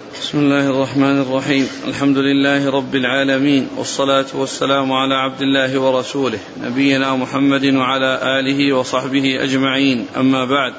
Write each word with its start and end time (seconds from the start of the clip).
بسم 0.00 0.38
الله 0.38 0.70
الرحمن 0.70 1.20
الرحيم. 1.20 1.68
الحمد 1.88 2.18
لله 2.18 2.70
رب 2.70 2.94
العالمين 2.94 3.68
والصلاة 3.76 4.26
والسلام 4.34 4.92
على 4.92 5.14
عبد 5.14 5.42
الله 5.42 5.78
ورسوله 5.80 6.38
نبينا 6.60 7.16
محمد 7.16 7.64
وعلى 7.64 8.40
آله 8.40 8.76
وصحبه 8.76 9.44
أجمعين. 9.44 10.06
أما 10.16 10.44
بعد 10.44 10.74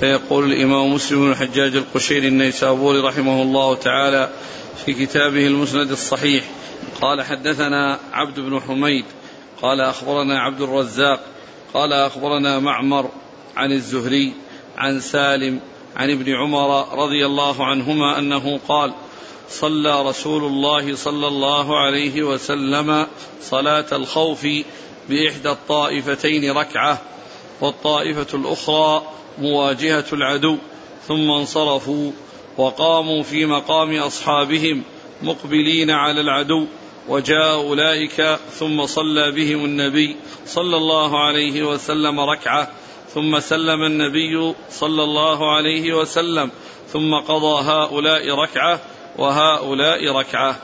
فيقول 0.00 0.52
الإمام 0.52 0.92
مسلم 0.92 1.24
بن 1.24 1.30
الحجاج 1.30 1.76
القشيري 1.76 2.28
النيسابوري 2.28 3.00
رحمه 3.00 3.42
الله 3.42 3.74
تعالى 3.74 4.30
في 4.84 4.92
كتابه 4.94 5.46
المسند 5.46 5.90
الصحيح 5.90 6.44
قال 7.00 7.22
حدثنا 7.22 7.98
عبد 8.12 8.40
بن 8.40 8.60
حميد 8.60 9.04
قال 9.62 9.80
أخبرنا 9.80 10.40
عبد 10.40 10.60
الرزاق 10.60 11.20
قال 11.74 11.92
أخبرنا 11.92 12.58
معمر 12.58 13.08
عن 13.56 13.72
الزهري 13.72 14.32
عن 14.76 15.00
سالم 15.00 15.60
عن 15.96 16.10
ابن 16.10 16.34
عمر 16.34 16.98
رضي 16.98 17.26
الله 17.26 17.64
عنهما 17.64 18.18
أنه 18.18 18.60
قال 18.68 18.92
صلى 19.48 20.08
رسول 20.08 20.44
الله 20.44 20.96
صلى 20.96 21.26
الله 21.26 21.78
عليه 21.78 22.22
وسلم 22.22 23.06
صلاة 23.40 23.86
الخوف 23.92 24.46
بإحدى 25.08 25.50
الطائفتين 25.50 26.50
ركعة 26.50 27.02
والطائفة 27.60 28.26
الأخرى 28.34 29.02
مواجهة 29.38 30.04
العدو 30.12 30.56
ثم 31.08 31.30
انصرفوا 31.30 32.12
وقاموا 32.58 33.22
في 33.22 33.46
مقام 33.46 33.96
أصحابهم 33.96 34.82
مقبلين 35.22 35.90
على 35.90 36.20
العدو 36.20 36.66
وجاء 37.08 37.54
أولئك 37.54 38.38
ثم 38.58 38.86
صلى 38.86 39.30
بهم 39.30 39.64
النبي 39.64 40.16
صلى 40.46 40.76
الله 40.76 41.24
عليه 41.24 41.62
وسلم 41.62 42.20
ركعة 42.20 42.70
ثم 43.14 43.40
سلم 43.40 43.82
النبي 43.82 44.54
صلى 44.70 45.02
الله 45.02 45.56
عليه 45.56 45.92
وسلم 45.92 46.50
ثم 46.92 47.14
قضى 47.28 47.64
هؤلاء 47.64 48.34
ركعة 48.34 48.80
وهؤلاء 49.18 50.12
ركعة. 50.12 50.56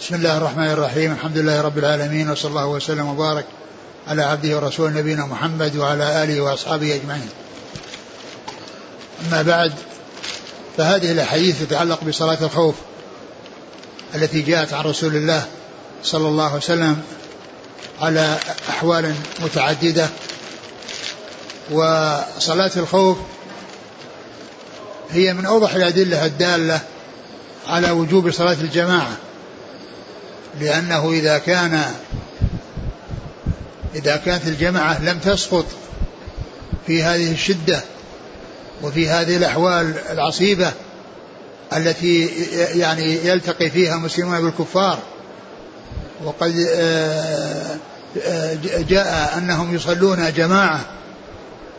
بسم 0.00 0.14
الله 0.14 0.36
الرحمن 0.36 0.70
الرحيم، 0.70 1.12
الحمد 1.12 1.38
لله 1.38 1.60
رب 1.60 1.78
العالمين 1.78 2.30
وصلى 2.30 2.48
الله 2.48 2.66
وسلم 2.66 3.08
وبارك 3.08 3.44
على 4.06 4.22
عبده 4.22 4.56
ورسوله 4.56 4.90
نبينا 4.90 5.26
محمد 5.26 5.76
وعلى 5.76 6.24
آله 6.24 6.40
وأصحابه 6.40 6.94
أجمعين. 6.94 7.30
أما 9.26 9.42
بعد 9.42 9.72
فهذه 10.76 11.12
الأحاديث 11.12 11.62
تتعلق 11.62 12.04
بصلاة 12.04 12.38
الخوف 12.44 12.74
التي 14.14 14.42
جاءت 14.42 14.72
عن 14.72 14.84
رسول 14.84 15.16
الله 15.16 15.46
صلى 16.02 16.28
الله 16.28 16.46
عليه 16.46 16.56
وسلم 16.56 17.02
على 18.00 18.38
أحوال 18.68 19.14
متعددة 19.40 20.08
وصلاة 21.70 22.70
الخوف 22.76 23.16
هي 25.10 25.34
من 25.34 25.46
أوضح 25.46 25.74
الأدلة 25.74 26.26
الدالة 26.26 26.80
على 27.68 27.90
وجوب 27.90 28.30
صلاة 28.30 28.56
الجماعة 28.60 29.16
لأنه 30.60 31.10
إذا 31.10 31.38
كان 31.38 31.82
إذا 33.94 34.16
كانت 34.16 34.46
الجماعة 34.46 35.02
لم 35.02 35.18
تسقط 35.18 35.66
في 36.86 37.02
هذه 37.02 37.32
الشدة 37.32 37.82
وفي 38.82 39.08
هذه 39.08 39.36
الأحوال 39.36 39.94
العصيبة 40.10 40.72
التي 41.72 42.26
يعني 42.74 43.26
يلتقي 43.26 43.70
فيها 43.70 43.94
المسلمون 43.94 44.40
بالكفار 44.40 44.98
وقد 46.24 46.66
آه، 46.70 47.76
آه، 48.26 48.56
جاء 48.88 49.38
أنهم 49.38 49.74
يصلون 49.74 50.32
جماعة 50.32 50.80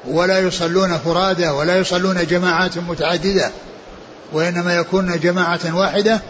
ولا 0.07 0.39
يصلون 0.39 0.97
فرادى 0.97 1.47
ولا 1.47 1.77
يصلون 1.77 2.25
جماعات 2.25 2.77
متعددة 2.77 3.51
وإنما 4.33 4.75
يكون 4.75 5.19
جماعة 5.19 5.75
واحدة. 5.75 6.21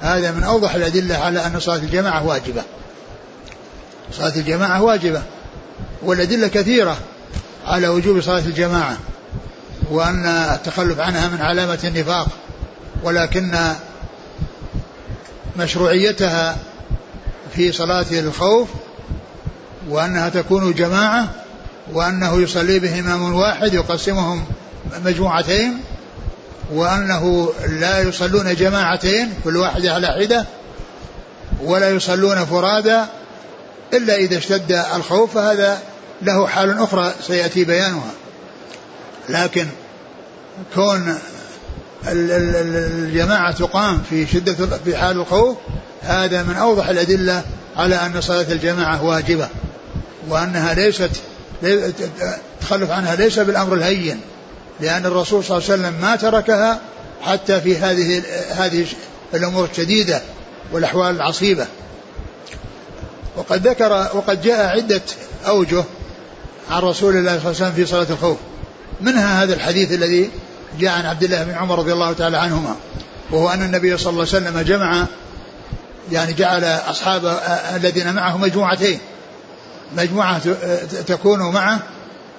هذا 0.00 0.30
من 0.30 0.42
أوضح 0.42 0.74
الأدلة 0.74 1.16
على 1.16 1.46
أن 1.46 1.60
صلاة 1.60 1.76
الجماعة 1.76 2.26
واجبة. 2.26 2.62
صلاة 4.12 4.36
الجماعة 4.36 4.82
واجبة 4.82 5.22
والأدلة 6.02 6.48
كثيرة 6.48 6.96
على 7.66 7.88
وجوب 7.88 8.20
صلاة 8.20 8.38
الجماعة 8.38 8.96
وأن 9.90 10.26
التخلف 10.26 11.00
عنها 11.00 11.28
من 11.28 11.40
علامة 11.40 11.78
النفاق 11.84 12.28
ولكن 13.02 13.56
مشروعيتها 15.56 16.56
في 17.54 17.72
صلاة 17.72 18.06
الخوف 18.12 18.68
وأنها 19.88 20.28
تكون 20.28 20.74
جماعة 20.74 21.28
وأنه 21.92 22.40
يصلي 22.42 22.78
به 22.78 23.00
إمام 23.00 23.34
واحد 23.34 23.74
يقسمهم 23.74 24.44
مجموعتين 25.04 25.80
وأنه 26.72 27.52
لا 27.68 28.00
يصلون 28.00 28.54
جماعتين 28.54 29.34
كل 29.44 29.56
واحدة 29.56 29.94
على 29.94 30.06
حدة 30.06 30.46
ولا 31.62 31.90
يصلون 31.90 32.44
فرادى 32.44 33.00
إلا 33.92 34.16
إذا 34.16 34.38
اشتد 34.38 34.72
الخوف 34.72 35.34
فهذا 35.34 35.78
له 36.22 36.46
حال 36.46 36.78
أخرى 36.78 37.14
سيأتي 37.26 37.64
بيانها. 37.64 38.12
لكن 39.28 39.66
كون 40.74 41.18
الجماعة 42.08 43.52
تقام 43.52 44.02
في 44.10 44.26
شدة 44.26 44.78
في 44.84 44.96
حال 44.96 45.16
الخوف 45.16 45.56
هذا 46.02 46.42
من 46.42 46.56
أوضح 46.56 46.88
الأدلة 46.88 47.42
على 47.76 47.94
أن 47.94 48.20
صلاة 48.20 48.46
الجماعة 48.52 49.04
واجبة 49.04 49.48
وأنها 50.28 50.74
ليست 50.74 51.10
التخلف 51.62 52.90
عنها 52.90 53.16
ليس 53.16 53.38
بالأمر 53.38 53.74
الهين 53.74 54.20
لأن 54.80 55.06
الرسول 55.06 55.44
صلى 55.44 55.58
الله 55.58 55.70
عليه 55.70 55.80
وسلم 55.82 56.00
ما 56.00 56.16
تركها 56.16 56.80
حتى 57.22 57.60
في 57.60 57.76
هذه 57.76 58.22
هذه 58.50 58.86
الأمور 59.34 59.68
الشديدة 59.70 60.22
والأحوال 60.72 61.16
العصيبة. 61.16 61.66
وقد 63.36 63.68
ذكر 63.68 63.92
وقد 63.92 64.42
جاء 64.42 64.66
عدة 64.66 65.02
أوجه 65.46 65.84
عن 66.70 66.82
رسول 66.82 67.16
الله 67.16 67.38
صلى 67.38 67.50
الله 67.50 67.56
عليه 67.62 67.66
وسلم 67.66 67.72
في 67.72 67.86
صلاة 67.86 68.06
الخوف. 68.10 68.36
منها 69.00 69.42
هذا 69.42 69.54
الحديث 69.54 69.92
الذي 69.92 70.30
جاء 70.80 70.92
عن 70.92 71.06
عبد 71.06 71.24
الله 71.24 71.44
بن 71.44 71.54
عمر 71.54 71.78
رضي 71.78 71.92
الله 71.92 72.12
تعالى 72.12 72.36
عنهما 72.36 72.76
وهو 73.30 73.48
أن 73.48 73.62
النبي 73.62 73.98
صلى 73.98 74.10
الله 74.10 74.26
عليه 74.34 74.46
وسلم 74.46 74.60
جمع 74.60 75.06
يعني 76.12 76.32
جعل 76.32 76.64
أصحاب 76.64 77.40
الذين 77.74 78.14
معه 78.14 78.38
مجموعتين 78.38 78.98
مجموعة 79.96 80.40
تكون 81.06 81.52
معه 81.52 81.78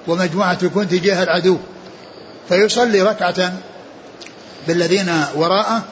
ومجموعة 0.06 0.54
تكون 0.54 0.88
تجاه 0.88 1.22
العدو. 1.22 1.58
فيصلي 2.48 3.02
ركعة 3.02 3.52
بالذين 4.68 5.24
وراءه 5.34 5.82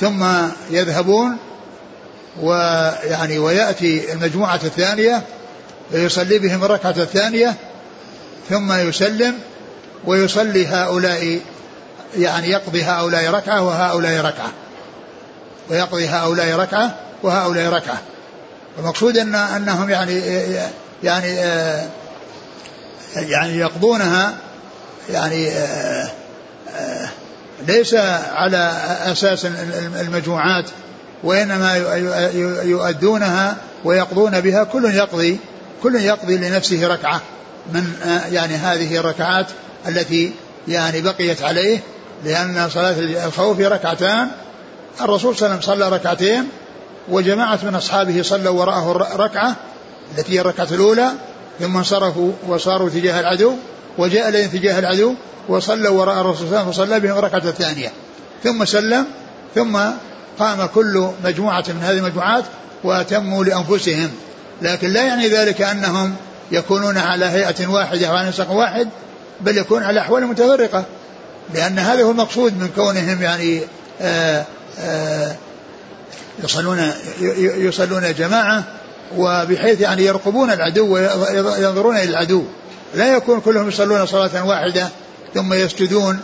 ثم 0.00 0.24
يذهبون 0.70 1.36
ويعني 2.42 3.38
ويأتي 3.38 4.12
المجموعة 4.12 4.60
الثانية 4.64 5.22
فيصلي 5.92 6.38
بهم 6.38 6.64
الركعة 6.64 6.94
الثانية 6.96 7.54
ثم 8.50 8.72
يسلم 8.72 9.34
ويصلي 10.04 10.66
هؤلاء 10.66 11.40
يعني 12.18 12.50
يقضي 12.50 12.82
هؤلاء 12.82 13.30
ركعة 13.30 13.62
وهؤلاء 13.62 14.24
ركعة. 14.24 14.52
ويقضي 15.70 16.08
هؤلاء 16.08 16.56
ركعة 16.56 16.94
وهؤلاء 17.22 17.72
ركعة. 17.72 17.98
المقصود 18.78 19.18
ان 19.18 19.34
أنهم 19.34 19.90
يعني 19.90 20.20
يعني 21.02 21.36
يعني 23.16 23.58
يقضونها 23.58 24.34
يعني 25.10 25.50
ليس 27.66 27.94
على 28.34 28.72
أساس 29.04 29.46
المجموعات 30.00 30.64
وإنما 31.24 31.76
يؤدونها 32.64 33.56
ويقضون 33.84 34.40
بها 34.40 34.64
كل 34.64 34.84
يقضي 34.84 35.38
كل 35.82 35.94
يقضي 35.94 36.36
لنفسه 36.36 36.86
ركعة 36.86 37.20
من 37.72 37.94
يعني 38.32 38.54
هذه 38.54 38.96
الركعات 38.96 39.46
التي 39.88 40.32
يعني 40.68 41.00
بقيت 41.00 41.42
عليه 41.42 41.80
لأن 42.24 42.68
صلاة 42.70 42.94
الخوف 43.26 43.60
ركعتان 43.60 44.28
الرسول 45.00 45.36
صلى 45.36 45.46
الله 45.46 45.56
عليه 45.56 45.64
وسلم 45.64 45.76
صلى 45.76 45.96
ركعتين 45.96 46.48
وجماعة 47.08 47.58
من 47.62 47.74
أصحابه 47.74 48.22
صلوا 48.22 48.60
وراءه 48.60 48.92
ركعة 49.16 49.56
التي 50.18 50.32
هي 50.32 50.40
الركعة 50.40 50.68
الأولى 50.72 51.10
ثم 51.60 51.76
انصرفوا 51.76 52.32
وصاروا 52.48 52.90
تجاه 52.90 53.20
العدو 53.20 53.52
وجاء 53.98 54.28
إليهم 54.28 54.48
تجاه 54.48 54.78
العدو 54.78 55.14
وصلوا 55.48 56.00
وراء 56.00 56.20
الرسول 56.20 56.36
صلى 56.36 56.46
الله 56.46 56.58
عليه 56.58 56.68
وسلم 56.68 56.86
فصلى 56.86 57.00
بهم 57.00 57.18
الركعة 57.18 57.48
الثانية. 57.48 57.92
ثم 58.44 58.64
سلم 58.64 59.06
ثم 59.54 59.78
قام 60.38 60.66
كل 60.66 61.08
مجموعة 61.24 61.64
من 61.68 61.82
هذه 61.82 61.98
المجموعات 61.98 62.44
وأتموا 62.84 63.44
لأنفسهم. 63.44 64.10
لكن 64.62 64.88
لا 64.88 65.02
يعني 65.02 65.28
ذلك 65.28 65.62
أنهم 65.62 66.14
يكونون 66.52 66.98
على 66.98 67.24
هيئة 67.24 67.66
واحدة 67.66 68.12
وعلى 68.12 68.28
نسق 68.28 68.50
واحد 68.50 68.88
بل 69.40 69.58
يكون 69.58 69.82
على 69.82 70.00
أحوال 70.00 70.26
متفرقة 70.26 70.84
لأن 71.54 71.78
هذا 71.78 72.02
هو 72.02 72.10
المقصود 72.10 72.52
من 72.52 72.68
كونهم 72.76 73.22
يعني 73.22 73.60
آآ 74.00 74.44
آآ 74.78 75.36
يصلون 76.44 76.90
يصلون 77.38 78.14
جماعة 78.14 78.64
وبحيث 79.16 79.80
يعني 79.80 80.04
يرقبون 80.04 80.50
العدو 80.50 80.94
وينظرون 80.94 81.96
إلى 81.96 82.10
العدو. 82.10 82.44
لا 82.94 83.16
يكون 83.16 83.40
كلهم 83.40 83.68
يصلون 83.68 84.06
صلاة 84.06 84.46
واحدة 84.46 84.88
ثم 85.34 85.52
يسجدون 85.52 86.20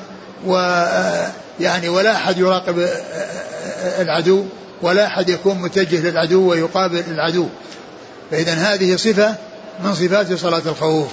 يعني 1.61 1.89
ولا 1.89 2.17
أحد 2.17 2.39
يراقب 2.39 2.89
العدو 3.99 4.45
ولا 4.83 5.07
أحد 5.07 5.29
يكون 5.29 5.59
متجه 5.59 6.11
للعدو 6.11 6.51
ويقابل 6.51 7.05
العدو. 7.09 7.47
فإذا 8.31 8.53
هذه 8.53 8.97
صفة 8.97 9.35
من 9.85 9.95
صفات 9.95 10.33
صلاة 10.33 10.63
الخوف. 10.67 11.09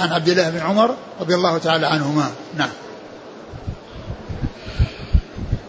عن 0.00 0.12
عبد 0.12 0.28
الله 0.28 0.50
بن 0.50 0.58
عمر 0.58 0.94
رضي 1.20 1.34
الله 1.34 1.58
تعالى 1.58 1.86
عنهما. 1.86 2.30
نعم. 2.58 2.70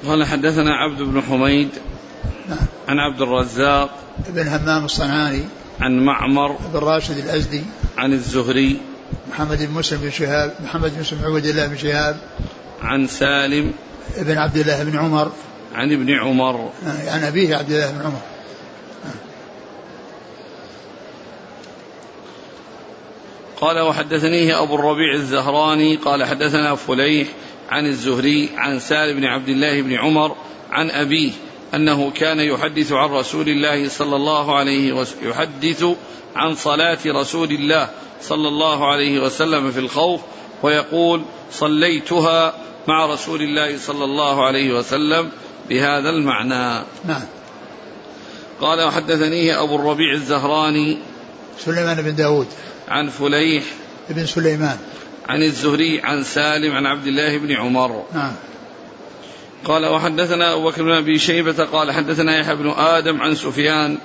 قال 0.08 0.26
حدثنا 0.26 0.76
عبد 0.76 1.02
بن 1.02 1.22
حميد 1.22 1.70
نعم. 2.50 2.60
عن 2.88 3.00
عبد 3.00 3.22
الرزاق 3.22 3.90
بن 4.30 4.48
همام 4.48 4.86
الصنعاني 4.86 5.44
عن 5.80 6.06
معمر 6.06 6.52
بن 6.52 6.80
راشد 6.80 7.18
الأزدي 7.18 7.64
عن 7.98 8.14
الزهري 8.14 8.82
محمد 9.30 9.64
بن 9.64 9.74
مسلم 9.74 10.00
بن 10.02 10.12
شهاب 10.12 10.54
محمد 10.64 10.94
بن 10.94 11.00
مسلم 11.00 11.20
عبد 11.24 11.46
الله 11.46 11.68
بن 11.68 11.78
شهاب 11.78 12.18
عن 12.82 13.08
سالم 13.08 13.74
بن 14.18 14.38
عبد 14.38 14.58
الله 14.58 14.84
بن 14.84 14.98
عمر 14.98 15.32
عن 15.76 15.92
ابن 15.92 16.14
عمر 16.14 16.70
عن 17.08 17.24
أبيه 17.24 17.56
عبد 17.56 17.72
الله 17.72 17.92
بن 17.92 18.02
عمر 18.02 18.22
قال 23.62 23.80
وحدثنيه 23.80 24.64
أبو 24.64 24.76
الربيع 24.76 25.14
الزهراني 25.14 25.96
قال 25.96 26.26
حدثنا 26.26 26.76
فليح 26.76 27.28
عن 27.70 27.86
الزهري 27.86 28.50
عن 28.58 28.80
سالم 28.80 29.20
بن 29.20 29.26
عبد 29.26 29.50
الله 29.50 29.82
بن 29.82 29.94
عمر 29.94 30.36
عن 30.72 30.90
أبيه 30.90 31.32
أنه 31.74 32.12
كان 32.12 32.40
يحدث 32.40 32.92
عن 32.92 33.10
رسول 33.10 33.50
الله 33.50 33.90
صلى 33.90 34.16
الله 34.16 34.58
عليه 34.58 34.94
وسلم 34.94 35.30
يحدث 35.30 35.86
عن 36.36 36.56
صلاة 36.56 36.98
رسول 37.06 37.52
الله 37.52 37.90
صلى 38.22 38.48
الله 38.48 38.92
عليه 38.92 39.20
وسلم 39.20 39.72
في 39.72 39.80
الخوف 39.80 40.22
ويقول 40.64 41.22
صليتها 41.52 42.54
مع 42.88 43.06
رسول 43.06 43.42
الله 43.42 43.78
صلى 43.78 44.04
الله 44.04 44.46
عليه 44.46 44.74
وسلم 44.74 45.30
بهذا 45.70 46.10
المعنى. 46.10 46.84
نعم. 47.06 47.24
قال 48.62 48.82
وحدثنيه 48.84 49.64
أبو 49.64 49.76
الربيع 49.76 50.14
الزهراني 50.14 50.98
سليمان 51.60 52.02
بن 52.02 52.16
داود. 52.16 52.48
عن 52.88 53.10
فليح 53.10 53.64
بن 54.10 54.26
سليمان. 54.26 54.78
عن 55.30 55.44
الزهري 55.44 56.02
عن 56.02 56.24
سالم 56.24 56.76
عن 56.76 56.86
عبد 56.86 57.08
الله 57.08 57.38
بن 57.38 57.52
عمر. 57.52 58.04
نعم. 58.14 58.34
قال 59.66 59.86
وحدثنا 59.86 60.54
أبو 60.54 60.70
بكر 60.70 60.84
بن 60.84 60.92
أبي 60.92 61.20
شيبة 61.20 61.64
قال 61.66 61.92
حدثنا 61.92 62.40
يحيى 62.40 62.56
بن 62.56 62.70
آدم 62.70 63.22
عن 63.22 63.36
سفيان 63.36 63.98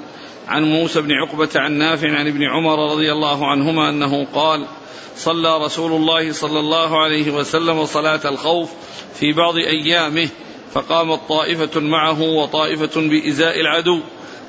عن 0.49 0.63
موسى 0.63 1.01
بن 1.01 1.13
عقبة 1.13 1.49
عن 1.57 1.73
نافع 1.73 2.19
عن 2.19 2.27
ابن 2.27 2.43
عمر 2.43 2.93
رضي 2.93 3.13
الله 3.13 3.47
عنهما 3.47 3.89
أنه 3.89 4.27
قال 4.35 4.67
صلى 5.17 5.65
رسول 5.65 5.93
الله 5.93 6.33
صلى 6.33 6.61
الله 6.61 7.03
عليه 7.03 7.31
وسلم 7.31 7.87
صلاة 7.87 8.21
الخوف 8.25 8.71
في 9.15 9.33
بعض 9.33 9.57
أيامه 9.57 10.29
فقامت 10.73 11.21
طائفة 11.29 11.81
معه 11.81 12.23
وطائفة 12.23 13.01
بإزاء 13.01 13.61
العدو 13.61 14.01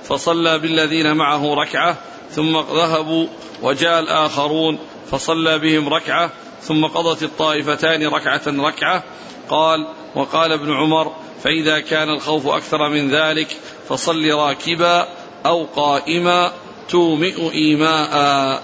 فصلى 0.03 0.59
بالذين 0.59 1.15
معه 1.15 1.53
ركعة 1.53 1.97
ثم 2.31 2.57
ذهبوا 2.57 3.27
وجاء 3.61 3.99
الآخرون 3.99 4.79
فصلى 5.11 5.59
بهم 5.59 5.89
ركعة 5.89 6.31
ثم 6.61 6.85
قضت 6.85 7.23
الطائفتان 7.23 8.07
ركعة 8.07 8.41
ركعة 8.47 9.03
قال 9.49 9.87
وقال 10.15 10.51
ابن 10.51 10.73
عمر 10.73 11.11
فإذا 11.43 11.79
كان 11.79 12.09
الخوف 12.09 12.47
أكثر 12.47 12.89
من 12.89 13.15
ذلك 13.15 13.47
فصل 13.89 14.25
راكبا 14.25 15.07
أو 15.45 15.65
قائما 15.75 16.51
تومئ 16.89 17.51
إيماء. 17.51 18.61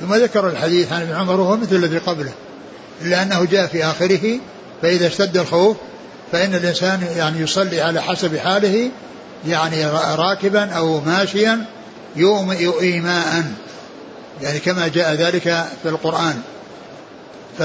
ثم 0.00 0.14
ذكر 0.14 0.48
الحديث 0.48 0.92
عن 0.92 1.02
ابن 1.02 1.14
عمر 1.14 1.40
وهو 1.40 1.56
مثل 1.56 1.76
الذي 1.76 1.98
قبله 1.98 2.32
إلا 3.02 3.22
أنه 3.22 3.44
جاء 3.44 3.66
في 3.66 3.84
آخره 3.84 4.40
فإذا 4.82 5.06
اشتد 5.06 5.36
الخوف 5.36 5.76
فإن 6.32 6.54
الإنسان 6.54 7.06
يعني 7.16 7.40
يصلي 7.40 7.80
على 7.80 8.02
حسب 8.02 8.36
حاله 8.36 8.90
يعني 9.46 9.86
راكبا 10.14 10.72
أو 10.72 11.00
ماشيا 11.00 11.64
يومئ 12.16 12.80
إيماء 12.80 13.44
يعني 14.42 14.58
كما 14.58 14.88
جاء 14.88 15.14
ذلك 15.14 15.42
في 15.82 15.88
القرآن. 15.88 16.42
ف 17.58 17.62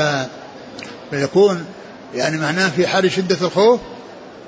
فيكون 1.11 1.65
يعني 2.15 2.37
معناه 2.37 2.69
في 2.69 2.87
حال 2.87 3.11
شدة 3.11 3.37
الخوف 3.41 3.79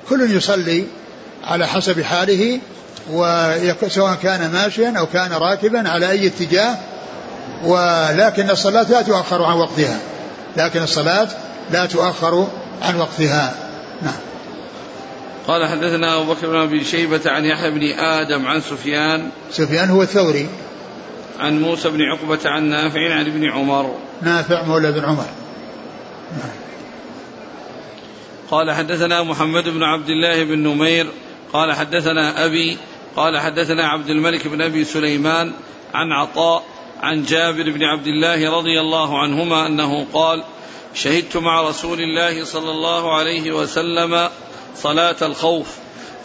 كل 0.08 0.36
يصلي 0.36 0.84
على 1.44 1.66
حسب 1.66 2.02
حاله 2.02 2.60
وسواء 3.10 4.14
كان 4.22 4.52
ماشيا 4.52 4.94
أو 4.98 5.06
كان 5.06 5.32
راكبا 5.32 5.88
على 5.88 6.10
أي 6.10 6.26
اتجاه 6.26 6.76
ولكن 7.64 8.50
الصلاة 8.50 8.90
لا 8.90 9.02
تؤخر 9.02 9.42
عن 9.42 9.56
وقتها. 9.56 9.98
لكن 10.56 10.82
الصلاة 10.82 11.28
لا 11.70 11.86
تؤخر 11.86 12.48
عن 12.82 12.96
وقتها. 12.96 13.54
نعم. 14.02 14.14
قال 15.48 15.68
حدثنا 15.68 16.16
أبو 16.16 16.32
بكر 16.32 16.46
بن 16.46 16.56
أبي 16.56 16.84
شيبة 16.84 17.20
عن 17.26 17.44
يحيى 17.44 17.70
بن 17.70 17.98
آدم 17.98 18.46
عن 18.46 18.60
سفيان. 18.60 19.30
سفيان 19.52 19.90
هو 19.90 20.02
الثوري. 20.02 20.48
عن 21.38 21.60
موسى 21.60 21.90
بن 21.90 22.02
عقبة 22.02 22.38
عن 22.44 22.64
نافع 22.64 23.14
عن 23.14 23.26
ابن 23.26 23.50
عمر. 23.50 23.94
نافع 24.22 24.62
مولى 24.62 24.92
بن 24.92 25.04
عمر. 25.04 25.26
نعم. 26.32 26.65
قال 28.50 28.72
حدثنا 28.72 29.22
محمد 29.22 29.68
بن 29.68 29.82
عبد 29.82 30.08
الله 30.08 30.44
بن 30.44 30.58
نمير 30.58 31.06
قال 31.52 31.72
حدثنا 31.72 32.44
أبي 32.44 32.78
قال 33.16 33.38
حدثنا 33.38 33.88
عبد 33.88 34.10
الملك 34.10 34.48
بن 34.48 34.62
أبي 34.62 34.84
سليمان 34.84 35.52
عن 35.94 36.12
عطاء 36.12 36.64
عن 37.02 37.22
جابر 37.22 37.70
بن 37.70 37.84
عبد 37.84 38.06
الله 38.06 38.58
رضي 38.58 38.80
الله 38.80 39.18
عنهما 39.18 39.66
أنه 39.66 40.06
قال 40.12 40.42
شهدت 40.94 41.36
مع 41.36 41.62
رسول 41.62 42.00
الله 42.00 42.44
صلى 42.44 42.70
الله 42.70 43.14
عليه 43.14 43.52
وسلم 43.52 44.28
صلاة 44.76 45.16
الخوف 45.22 45.76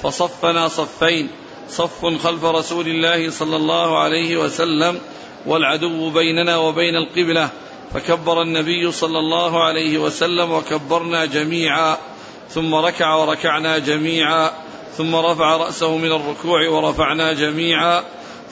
فصفنا 0.04 0.68
صفين 0.68 1.30
صف 1.70 2.06
خلف 2.24 2.44
رسول 2.44 2.88
الله 2.88 3.30
صلى 3.30 3.56
الله 3.56 4.00
عليه 4.00 4.38
وسلم 4.38 5.00
والعدو 5.46 6.10
بيننا 6.10 6.58
وبين 6.58 6.96
القبلة 6.96 7.50
فكبر 7.94 8.42
النبي 8.42 8.92
صلى 8.92 9.20
الله 9.20 9.64
عليه 9.64 9.98
وسلم 9.98 10.52
وكبرنا 10.52 11.26
جميعا. 11.26 11.98
ثم 12.54 12.76
ركع 12.76 13.16
وركعنا 13.16 13.78
جميعا 13.78 14.52
ثم 14.98 15.16
رفع 15.16 15.58
رأسه 15.58 15.98
من 15.98 16.12
الركوع 16.12 16.70
ورفعنا 16.70 17.34
جميعا 17.34 18.04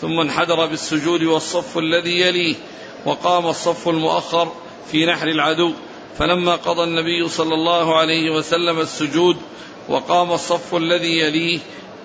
ثم 0.01 0.19
انحدر 0.19 0.65
بالسجود 0.65 1.23
والصف 1.23 1.77
الذي 1.77 2.21
يليه 2.21 2.55
وقام 3.05 3.47
الصف 3.47 3.89
المؤخر 3.89 4.51
في 4.91 5.05
نحر 5.05 5.27
العدو. 5.27 5.73
فلما 6.17 6.55
قضى 6.55 6.83
النبي 6.83 7.29
صلى 7.29 7.53
الله 7.53 7.97
عليه 7.97 8.31
وسلم 8.35 8.79
السجود 8.79 9.37
وقام 9.89 10.31
الصف 10.31 10.75
الذي 10.75 11.19
يليه 11.19 11.59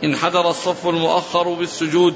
انحدر 0.04 0.50
الصف 0.50 0.86
المؤخر 0.86 1.48
بالسجود 1.48 2.14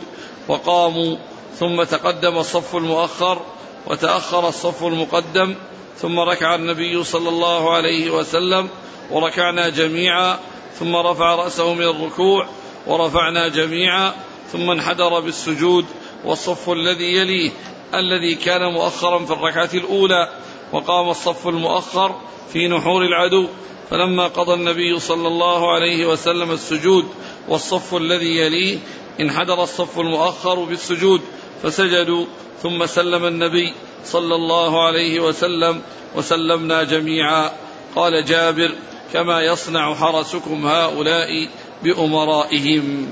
وقاموا 0.48 1.16
ثم 1.58 1.82
تقدم 1.82 2.38
الصف 2.38 2.76
المؤخر 2.76 3.40
وتأخر 3.86 4.48
الصف 4.48 4.84
المقدم 4.84 5.54
ثم 6.00 6.20
ركع 6.20 6.54
النبي 6.54 7.04
صلى 7.04 7.28
الله 7.28 7.74
عليه 7.74 8.10
وسلم 8.10 8.68
وركعنا 9.10 9.68
جميعا 9.68 10.38
ثم 10.78 10.96
رفع 10.96 11.34
رأسه 11.34 11.74
من 11.74 11.82
الركوع 11.82 12.46
ورفعنا 12.86 13.48
جميعا 13.48 14.14
ثم 14.52 14.70
انحدر 14.70 15.20
بالسجود 15.20 15.84
والصف 16.24 16.70
الذي 16.70 17.16
يليه 17.16 17.50
الذي 17.94 18.34
كان 18.34 18.72
مؤخرا 18.72 19.24
في 19.24 19.32
الركعة 19.32 19.70
الأولى 19.74 20.28
وقام 20.72 21.10
الصف 21.10 21.48
المؤخر 21.48 22.20
في 22.52 22.68
نحور 22.68 23.02
العدو. 23.02 23.46
فلما 23.90 24.26
قضى 24.26 24.54
النبي 24.54 24.98
صلى 24.98 25.28
الله 25.28 25.72
عليه 25.74 26.06
وسلم 26.06 26.50
السجود 26.50 27.08
والصف 27.48 27.94
الذي 27.94 28.36
يليه 28.36 28.78
انحدر 29.20 29.62
الصف 29.62 29.98
المؤخر 29.98 30.64
بالسجود 30.64 31.20
فسجدوا 31.62 32.24
ثم 32.62 32.86
سلم 32.86 33.24
النبي. 33.24 33.72
صلى 34.06 34.34
الله 34.34 34.86
عليه 34.86 35.20
وسلم 35.20 35.80
وسلمنا 36.16 36.82
جميعا. 36.82 37.50
قال 37.96 38.24
جابر 38.24 38.74
كما 39.12 39.42
يصنع 39.42 39.94
حرسكم 39.94 40.66
هؤلاء 40.66 41.48
بأمرائهم. 41.84 43.06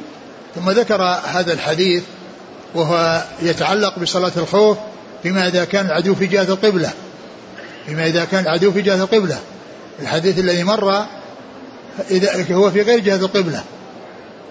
ثم 0.55 0.71
ذكر 0.71 1.02
هذا 1.25 1.52
الحديث 1.52 2.02
وهو 2.75 3.25
يتعلق 3.43 3.99
بصلاة 3.99 4.33
الخوف 4.37 4.78
فيما 5.23 5.49
إذا 5.49 5.64
كان 5.64 5.87
العدو 5.87 6.14
في 6.14 6.26
جهة 6.26 6.43
القبلة. 6.43 6.93
فيما 7.87 8.07
إذا 8.07 8.25
كان 8.25 8.45
العدو 8.45 8.73
في 8.73 8.83
جهة 8.83 9.02
القبلة. 9.02 9.38
الحديث 10.02 10.38
الذي 10.38 10.64
مر 10.64 11.05
إذا 12.11 12.55
هو 12.55 12.71
في 12.71 12.83
غير 12.83 12.99
جهة 12.99 13.16
القبلة. 13.16 13.64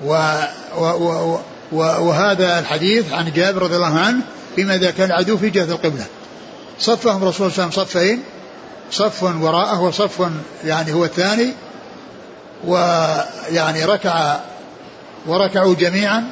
و 0.05 0.39
و 0.77 0.85
و 0.85 1.39
و 1.71 1.77
وهذا 1.77 2.59
الحديث 2.59 3.13
عن 3.13 3.31
جابر 3.31 3.61
رضي 3.61 3.75
الله 3.75 3.99
عنه 3.99 4.21
فيما 4.55 4.75
إذا 4.75 4.91
كان 4.91 5.09
العدو 5.09 5.37
في 5.37 5.49
جهة 5.49 5.71
القبلة. 5.71 6.05
صفهم 6.79 7.23
الرسول 7.23 7.51
صلى 7.51 7.63
الله 7.63 7.71
عليه 7.71 7.81
وسلم 7.81 7.85
صفين 7.85 8.23
صف 8.91 9.23
وراءه 9.23 9.81
وصف 9.81 10.29
يعني 10.63 10.93
هو 10.93 11.05
الثاني 11.05 11.53
ويعني 12.65 13.85
ركع 13.85 14.39
وركعوا 15.27 15.75
جميعا 15.75 16.23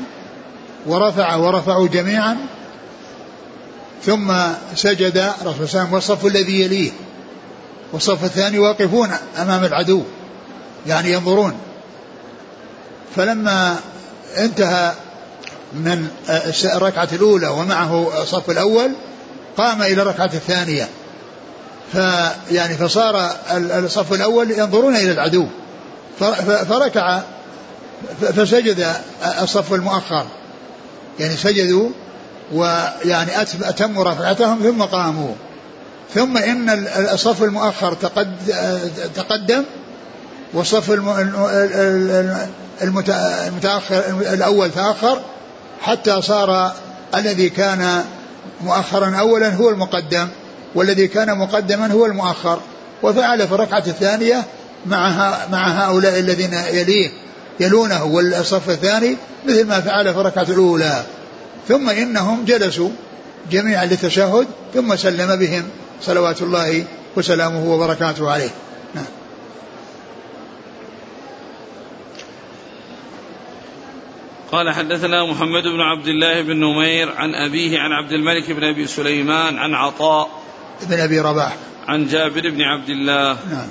ورفع 0.85 1.35
ورفعوا 1.35 1.87
جميعا 1.87 2.37
ثم 4.05 4.33
سجد 4.75 5.17
الرسول 5.17 5.41
صلى 5.41 5.43
الله 5.43 5.57
عليه 5.59 5.63
وسلم 5.63 5.93
والصف 5.93 6.25
الذي 6.25 6.61
يليه 6.61 6.91
والصف 7.93 8.23
الثاني 8.23 8.59
واقفون 8.59 9.09
أمام 9.37 9.63
العدو 9.63 10.03
يعني 10.87 11.11
ينظرون. 11.11 11.53
فلما 13.15 13.79
انتهى 14.37 14.93
من 15.73 16.07
الركعة 16.65 17.07
الأولى 17.13 17.47
ومعه 17.47 18.21
الصف 18.21 18.49
الأول 18.49 18.91
قام 19.57 19.81
إلى 19.81 20.01
الركعة 20.01 20.29
الثانية. 20.33 20.87
فيعني 21.91 22.77
فصار 22.77 23.31
الصف 23.51 24.13
الأول 24.13 24.51
ينظرون 24.51 24.95
إلى 24.95 25.11
العدو. 25.11 25.47
فركع 26.69 27.21
فسجد 28.21 28.87
الصف 29.41 29.73
المؤخر. 29.73 30.25
يعني 31.19 31.37
سجدوا 31.37 31.89
ويعني 32.53 33.41
أتموا 33.41 34.03
ركعتهم 34.03 34.59
ثم 34.63 34.81
قاموا. 34.81 35.33
ثم 36.13 36.37
إن 36.37 36.87
الصف 37.11 37.43
المؤخر 37.43 37.93
تقدم 39.15 39.63
والصف 40.53 40.91
المتأخر 42.81 44.03
الأول 44.33 44.71
تأخر 44.71 45.21
حتى 45.81 46.21
صار 46.21 46.71
الذي 47.15 47.49
كان 47.49 48.03
مؤخرا 48.63 49.15
أولا 49.15 49.49
هو 49.49 49.69
المقدم 49.69 50.27
والذي 50.75 51.07
كان 51.07 51.37
مقدما 51.37 51.91
هو 51.91 52.05
المؤخر. 52.05 52.59
وفعل 53.03 53.47
في 53.47 53.53
الركعة 53.53 53.83
الثانية 53.87 54.43
مع 54.85 55.33
مع 55.51 55.67
هؤلاء 55.67 56.19
الذين 56.19 56.53
يليه 56.53 57.09
يلونه 57.59 58.03
والصف 58.03 58.69
الثاني 58.69 59.17
مثل 59.45 59.67
ما 59.67 59.81
فعل 59.81 60.13
في 60.13 60.19
الركعة 60.19 60.47
الأولى. 60.49 61.03
ثم 61.67 61.89
إنهم 61.89 62.45
جلسوا 62.45 62.89
جميعا 63.51 63.85
للتشهد 63.85 64.47
ثم 64.73 64.95
سلم 64.95 65.35
بهم 65.35 65.63
صلوات 66.01 66.41
الله 66.41 66.83
وسلامه 67.15 67.65
وبركاته 67.65 68.31
عليه. 68.31 68.49
قال 74.53 74.73
حدثنا 74.73 75.25
محمد 75.25 75.63
بن 75.63 75.81
عبد 75.81 76.07
الله 76.07 76.41
بن 76.41 76.57
نمير 76.57 77.11
عن 77.15 77.35
أبيه 77.35 77.79
عن 77.79 77.91
عبد 77.91 78.11
الملك 78.11 78.51
بن 78.51 78.63
أبي 78.63 78.87
سليمان 78.87 79.57
عن 79.57 79.73
عطاء 79.73 80.29
بن 80.81 80.99
أبي 80.99 81.19
رباح. 81.19 81.55
عن 81.87 82.07
جابر 82.07 82.49
بن 82.49 82.61
عبد 82.61 82.89
الله. 82.89 83.37
نعم. 83.51 83.67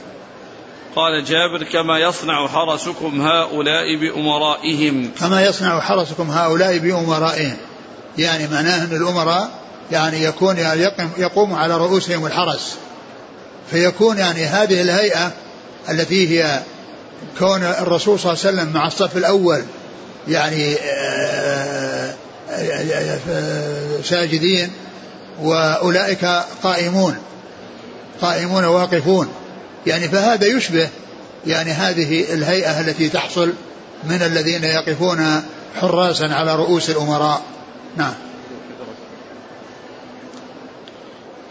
قال 0.97 1.25
جابر 1.25 1.63
كما 1.73 1.99
يصنع 1.99 2.49
حرسكم 2.49 3.21
هؤلاء 3.21 3.97
بأمرائهم. 3.97 5.11
كما 5.21 5.45
يصنع 5.45 5.81
حرسكم 5.81 6.31
هؤلاء 6.31 6.79
بأمرائهم. 6.79 7.57
يعني 8.19 8.49
معناه 8.49 8.85
أن 8.85 8.97
الأمراء 8.97 9.51
يعني 9.91 10.25
يكون 10.25 10.57
يعني 10.57 10.89
يقوم 11.19 11.55
على 11.55 11.77
رؤوسهم 11.77 12.27
الحرس. 12.27 12.77
فيكون 13.71 14.19
يعني 14.19 14.45
هذه 14.45 14.83
الهيئة 14.83 15.33
التي 15.91 16.29
هي 16.29 16.63
كون 17.39 17.63
الرسول 17.63 18.19
صلى 18.19 18.33
الله 18.33 18.47
عليه 18.47 18.57
وسلم 18.57 18.73
مع 18.73 18.87
الصف 18.87 19.17
الأول 19.17 19.63
يعني 20.29 20.75
آه، 20.75 22.15
آه، 22.51 23.19
آه، 23.31 24.03
ساجدين 24.03 24.71
وأولئك 25.43 26.25
قائمون 26.63 27.17
قائمون 28.21 28.65
واقفون. 28.65 29.29
يعني 29.87 30.09
فهذا 30.09 30.47
يشبه 30.47 30.89
يعني 31.47 31.71
هذه 31.71 32.35
الهيئة 32.35 32.81
التي 32.81 33.09
تحصل 33.09 33.53
من 34.05 34.23
الذين 34.23 34.65
يقفون 34.65 35.43
حراسا 35.81 36.25
على 36.25 36.57
رؤوس 36.57 36.91
الأمراء. 36.91 37.43
نعم. 37.97 38.15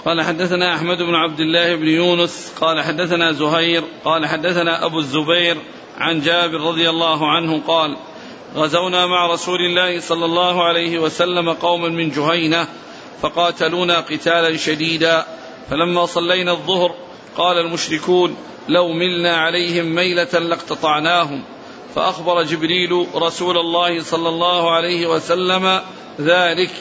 قال 0.05 0.21
حدثنا 0.21 0.75
أحمد 0.75 0.97
بن 0.97 1.15
عبد 1.15 1.39
الله 1.39 1.75
بن 1.75 1.87
يونس 1.87 2.51
قال 2.61 2.81
حدثنا 2.81 3.31
زهير 3.31 3.83
قال 4.05 4.25
حدثنا 4.25 4.85
أبو 4.85 4.99
الزبير 4.99 5.57
عن 5.97 6.21
جابر 6.21 6.61
رضي 6.61 6.89
الله 6.89 7.31
عنه 7.31 7.61
قال 7.67 7.97
غزونا 8.55 9.07
مع 9.07 9.27
رسول 9.27 9.59
الله 9.61 9.99
صلى 9.99 10.25
الله 10.25 10.63
عليه 10.63 10.99
وسلم 10.99 11.49
قوما 11.49 11.89
من 11.89 12.09
جهينة 12.09 12.67
فقاتلونا 13.21 13.99
قتالا 13.99 14.57
شديدا. 14.57 15.25
فلما 15.69 16.05
صلينا 16.05 16.51
الظهر 16.51 16.95
قال 17.37 17.57
المشركون 17.57 18.37
لو 18.69 18.87
ملنا 18.87 19.37
عليهم 19.37 19.85
ميلة 19.95 20.39
لاقتطعناهم. 20.39 21.43
فأخبر 21.95 22.43
جبريل 22.43 23.07
رسول 23.15 23.57
الله 23.57 24.03
صلى 24.03 24.29
الله 24.29 24.71
عليه 24.71 25.07
وسلم 25.07 25.81
ذلك 26.19 26.71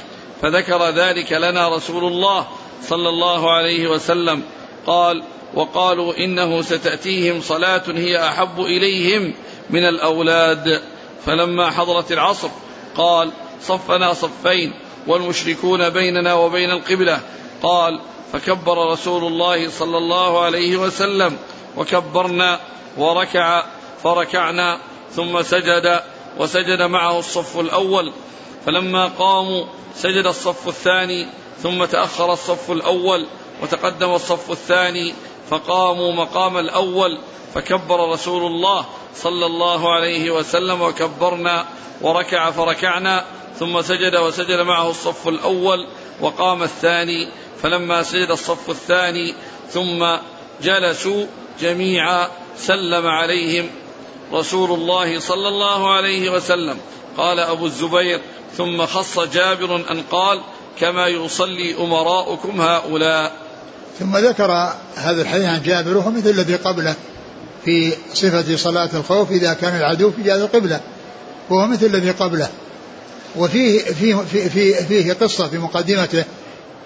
فذكر 0.43 0.91
ذلك 0.91 1.33
لنا 1.33 1.69
رسول 1.77 2.05
الله 2.05 2.47
صلى 2.83 3.09
الله 3.09 3.51
عليه 3.53 3.89
وسلم. 3.89 4.43
قال 4.87 5.23
وقالوا 5.55 6.15
إنه 6.17 6.63
ستأتيهم 6.63 7.41
صلاة 7.41 7.83
هي 7.89 8.29
أحب 8.29 8.61
إليهم 8.61 9.35
من 9.71 9.85
الأولاد. 9.89 10.83
فلما 11.27 11.71
حضرت 11.71 12.13
العصر 12.13 12.49
قال 12.97 13.31
صفنا 13.63 14.13
صفين 14.13 14.73
والمشركون 15.07 15.91
بيننا 15.91 16.35
وبين 16.35 16.71
القبلة. 16.71 17.21
قال 17.63 18.01
فكبر 18.33 18.93
رسول 18.93 19.25
الله 19.25 19.71
صلى 19.71 19.99
الله 19.99 20.41
عليه 20.45 20.77
وسلم 20.77 21.37
وكبرنا 21.77 22.61
وركع 22.97 23.65
فركعنا 24.03 24.79
ثم 25.13 25.43
سجد 25.43 26.01
وسجد 26.39 26.83
معه 26.83 27.19
الصف 27.19 27.61
الأول. 27.61 28.13
فلما 28.67 29.07
قاموا 29.07 29.65
سجد 29.95 30.27
الصف 30.27 30.69
الثاني 30.69 31.27
ثم 31.63 31.85
تأخر 31.85 32.33
الصف 32.33 32.71
الأول 32.71 33.27
وتقدم 33.63 34.15
الصف 34.15 34.51
الثاني 34.51 35.15
فقاموا 35.51 36.13
مقام 36.13 36.59
الأول 36.59 37.19
فكبر 37.55 38.09
رسول 38.09 38.47
الله 38.47 38.85
صلى 39.15 39.47
الله 39.47 39.93
عليه 39.93 40.31
وسلم 40.31 40.83
وكبرنا 40.83 41.67
وركع 42.01 42.51
فركعنا 42.51 43.25
ثم 43.59 43.83
سجد 43.83 44.17
وسجد 44.17 44.61
معه 44.61 44.91
الصف 44.91 45.29
الأول 45.29 45.87
وقام 46.21 46.63
الثاني 46.63 47.29
فلما 47.63 48.03
سجد 48.03 48.31
الصف 48.31 48.71
الثاني 48.71 49.35
ثم 49.71 50.17
جلسوا 50.63 51.27
جميعا 51.61 52.29
سلم 52.57 53.07
عليهم 53.07 53.71
رسول 54.33 54.71
الله 54.71 55.21
صلى 55.21 55.49
الله 55.49 55.91
عليه 55.91 56.31
وسلم. 56.31 56.79
قال 57.17 57.41
أبو 57.41 57.67
الزبير 57.67 58.21
ثم 58.57 58.87
خص 58.87 59.19
جابر 59.19 59.77
أن 59.77 60.03
قال 60.11 60.41
كما 60.81 61.07
يصلي 61.07 61.75
أمراؤكم 61.79 62.61
هؤلاء. 62.61 63.50
ثم 64.01 64.17
ذكر 64.17 64.73
هذا 64.97 65.23
الحديث 65.23 65.47
عن 65.47 65.63
جابر 65.63 65.97
وهو 65.97 66.11
مثل 66.11 66.31
الذي 66.31 66.55
قبله 66.55 66.95
في 67.65 67.93
صفة 68.15 68.57
صلاة 68.57 68.89
الخوف 68.95 69.31
إذا 69.31 69.53
كان 69.53 69.77
العدو 69.77 70.11
في 70.11 70.23
جهة 70.23 70.37
القبلة 70.37 70.81
وهو 71.51 71.67
مثل 71.67 71.87
الذي 71.87 72.11
قبله. 72.11 72.49
وفيه 73.37 73.81
فيه, 73.81 74.15
فيه, 74.49 74.75
فيه 74.75 75.13
قصة 75.13 75.49
في 75.49 75.59
مقدمته 75.59 76.25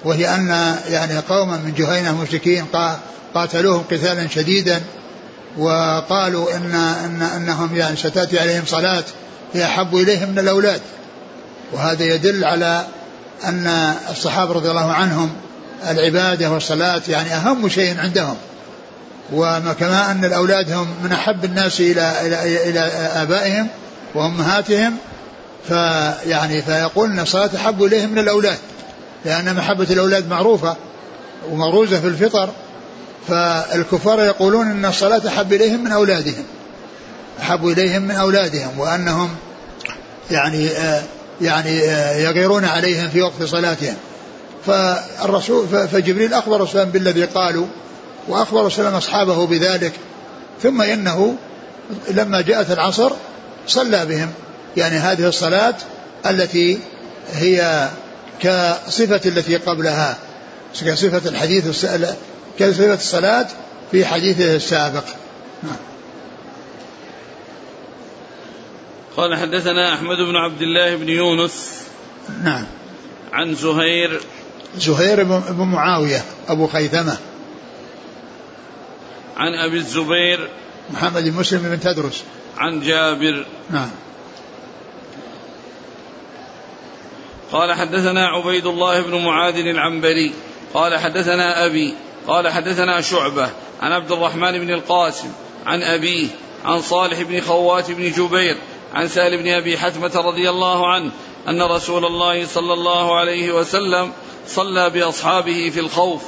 وهي 0.05 0.35
أن 0.35 0.77
يعني 0.89 1.19
قوما 1.19 1.57
من 1.57 1.75
جهينة 1.75 2.23
مشركين 2.23 2.65
قاتلوهم 3.35 3.83
قتالا 3.91 4.29
شديدا 4.29 4.83
وقالوا 5.59 6.57
إن, 6.57 6.75
إن 7.05 7.23
أنهم 7.23 7.77
يعني 7.77 7.97
ستأتي 7.97 8.41
عليهم 8.41 8.63
صلاة 8.67 9.05
هي 9.55 9.65
أحب 9.65 9.97
إليهم 9.97 10.29
من 10.29 10.39
الأولاد. 10.39 10.81
وهذا 11.73 12.05
يدل 12.05 12.45
على 12.45 12.87
أن 13.45 13.95
الصحابة 14.11 14.53
رضي 14.53 14.71
الله 14.71 14.93
عنهم 14.93 15.31
العبادة 15.91 16.51
والصلاة 16.51 17.03
يعني 17.09 17.35
أهم 17.35 17.69
شيء 17.69 18.01
عندهم. 18.01 18.37
وما 19.33 19.73
كما 19.81 20.11
أن 20.11 20.25
الأولاد 20.25 20.73
هم 20.73 20.89
من 21.05 21.13
أحب 21.13 21.45
الناس 21.45 21.81
إلى 21.81 22.13
إلى 22.27 22.71
إلى 22.71 22.81
آبائهم 23.23 23.69
وأمهاتهم 24.15 24.97
فيعني 25.69 26.63
فيقول 26.63 27.11
أن 27.11 27.21
الصلاة 27.21 27.51
أحب 27.57 27.85
إليهم 27.85 28.11
من 28.11 28.19
الأولاد 28.19 28.59
لأن 29.25 29.55
محبة 29.55 29.87
الأولاد 29.91 30.29
معروفة 30.29 30.77
ومغروزة 31.51 32.01
في 32.01 32.07
الفطر 32.07 32.51
فالكفار 33.29 34.21
يقولون 34.21 34.71
أن 34.71 34.85
الصلاة 34.85 35.29
أحب 35.29 35.53
إليهم 35.53 35.85
من 35.85 35.93
أولادهم 35.93 36.45
أحب 37.41 37.67
إليهم 37.67 38.03
من 38.03 38.15
أولادهم 38.15 38.79
وأنهم 38.79 39.31
يعني 40.31 40.69
آه 40.69 41.03
يعني 41.41 41.83
آه 41.83 42.17
يغيرون 42.17 42.65
عليهم 42.65 43.09
في 43.09 43.23
وقت 43.23 43.43
صلاتهم. 43.43 43.97
فالرسول 44.67 45.67
فجبريل 45.69 46.35
أخبر 46.35 46.57
الرسول 46.57 46.85
بالذي 46.85 47.25
قالوا 47.25 47.67
وأخبر 48.29 48.67
وسلم 48.67 48.95
أصحابه 48.95 49.47
بذلك. 49.47 49.93
ثم 50.63 50.83
إنه 50.83 51.37
لما 52.11 52.41
جاءت 52.41 52.71
العصر 52.71 53.13
صلى 53.67 54.07
بهم. 54.07 54.33
يعني 54.77 54.97
هذه 54.97 55.29
الصلاة 55.29 55.75
التي 56.27 56.79
هي 57.33 57.89
كصفة 58.41 59.21
التي 59.27 59.57
قبلها 59.57 60.19
كصفة 60.87 61.29
الحديث 61.29 61.87
كصفة 62.59 62.95
الصلاة 62.95 63.47
في 63.91 64.07
حديثه 64.07 64.57
السابق. 64.57 65.05
نعم. 65.63 65.77
قال 69.17 69.37
حدثنا 69.37 69.95
أحمد 69.95 70.17
بن 70.17 70.37
عبد 70.37 70.63
الله 70.63 70.97
بن 70.97 71.09
يونس 71.09 71.83
نعم. 72.45 72.67
عن 73.33 73.55
زهير 73.55 74.21
زهير 74.77 75.23
بن 75.25 75.65
معاوية 75.65 76.25
أبو 76.49 76.67
خيثمة. 76.67 77.17
عن 79.37 79.55
أبي 79.55 79.77
الزبير. 79.77 80.49
محمد 80.91 81.25
بن 81.25 81.33
مسلم 81.33 81.63
بن 81.63 81.81
تدرس. 81.81 82.25
عن 82.59 82.81
جابر. 82.81 83.47
نعم. 83.71 83.91
قال 87.53 87.73
حدثنا 87.73 88.27
عبيد 88.27 88.67
الله 88.67 89.01
بن 89.01 89.25
معاذ 89.25 89.57
العنبري. 89.57 90.33
قال 90.75 90.99
حدثنا 90.99 91.67
أبي. 91.67 91.95
قال 92.27 92.49
حدثنا 92.49 93.01
شعبة. 93.01 93.51
عن 93.83 93.93
عبد 93.93 94.13
الرحمن 94.13 94.59
بن 94.59 94.71
القاسم. 94.71 95.29
عن 95.67 95.83
أبيه. 95.83 96.29
عن 96.65 96.81
صالح 96.81 97.23
بن 97.23 97.41
خوات 97.41 97.91
بن 97.91 98.11
جبير. 98.11 98.57
عن 98.95 99.09
سهل 99.09 99.43
بن 99.43 99.49
أبي 99.49 99.79
حتمة 99.79 100.21
رضي 100.21 100.51
الله 100.51 100.93
عنه 100.93 101.11
أن 101.49 101.63
رسول 101.63 102.05
الله 102.05 102.47
صلى 102.47 102.73
الله 102.73 103.19
عليه 103.19 103.53
وسلم 103.53 104.13
صلى 104.47 104.91
بأصحابه 104.91 105.71
في 105.71 105.81
الخوف 105.81 106.23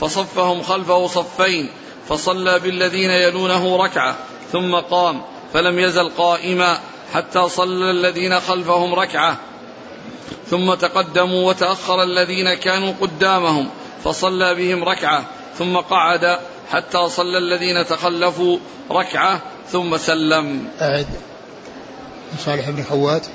فصفهم 0.00 0.62
خلفه 0.62 1.06
صفين 1.06 1.70
فصلى 2.08 2.58
بالذين 2.58 3.10
يلونه 3.10 3.76
ركعة 3.76 4.16
ثم 4.52 4.74
قام 4.74 5.22
فلم 5.54 5.78
يزل 5.78 6.08
قائما 6.08 6.80
حتى 7.14 7.48
صلى 7.48 7.90
الذين 7.90 8.40
خلفهم 8.40 8.94
ركعة. 8.94 9.36
ثم 10.50 10.74
تقدموا 10.74 11.48
وتأخر 11.48 12.02
الذين 12.02 12.54
كانوا 12.54 12.92
قدامهم 13.00 13.70
فصلى 14.04 14.54
بهم 14.54 14.84
ركعة 14.84 15.24
ثم 15.58 15.76
قعد 15.76 16.38
حتى 16.70 17.08
صلى 17.08 17.38
الذين 17.38 17.86
تخلفوا 17.86 18.58
ركعة 18.90 19.40
ثم 19.72 19.96
سلم. 19.96 20.68
أعد. 20.80 21.06
صالح 22.44 22.70
بن 22.70 22.82
خوات 22.82 23.26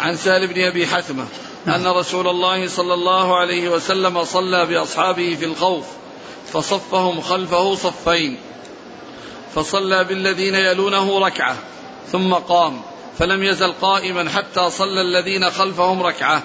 عن 0.00 0.16
سال 0.16 0.46
بن 0.46 0.60
أبي 0.60 0.86
حثمة. 0.86 1.26
نعم. 1.66 1.80
أن 1.80 1.86
رسول 1.86 2.28
الله 2.28 2.68
صلى 2.68 2.94
الله 2.94 3.36
عليه 3.36 3.68
وسلم 3.68 4.24
صلى 4.24 4.66
بأصحابه 4.66 5.36
في 5.40 5.44
الخوف 5.44 5.84
فصفهم 6.52 7.20
خلفه 7.20 7.74
صفين. 7.74 8.38
فصلى 9.54 10.04
بالذين 10.04 10.54
يلونه 10.54 11.18
ركعة 11.18 11.56
ثم 12.12 12.34
قام 12.34 12.80
فلم 13.18 13.42
يزل 13.42 13.72
قائما 13.72 14.30
حتى 14.30 14.70
صلى 14.70 15.00
الذين 15.00 15.50
خلفهم 15.50 16.02
ركعة. 16.02 16.42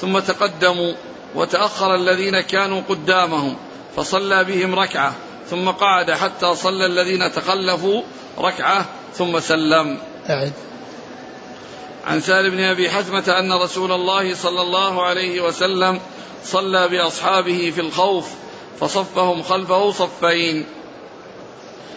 ثم 0.00 0.18
تقدموا 0.18 0.92
وتأخر 1.34 1.94
الذين 1.94 2.40
كانوا 2.40 2.82
قدامهم 2.88 3.56
فصلى 3.96 4.44
بهم 4.44 4.74
ركعة. 4.74 5.14
ثم 5.50 5.70
قعد 5.70 6.10
حتى 6.10 6.54
صلى 6.54 6.86
الذين 6.86 7.32
تخلفوا 7.32 8.02
ركعة 8.38 8.86
ثم 9.14 9.40
سلم. 9.40 9.98
أعد. 10.30 10.52
عن 12.06 12.20
سال 12.20 12.50
بن 12.50 12.60
أبي 12.60 12.90
حثمة 12.90 13.38
أن 13.38 13.52
رسول 13.52 13.92
الله 13.92 14.34
صلى 14.34 14.62
الله 14.62 15.02
عليه 15.02 15.40
وسلم 15.40 16.00
صلى 16.44 16.88
بأصحابه 16.88 17.72
في 17.74 17.80
الخوف 17.80 18.28
فصفهم 18.80 19.42
خلفه 19.42 19.90
صفين. 19.90 20.66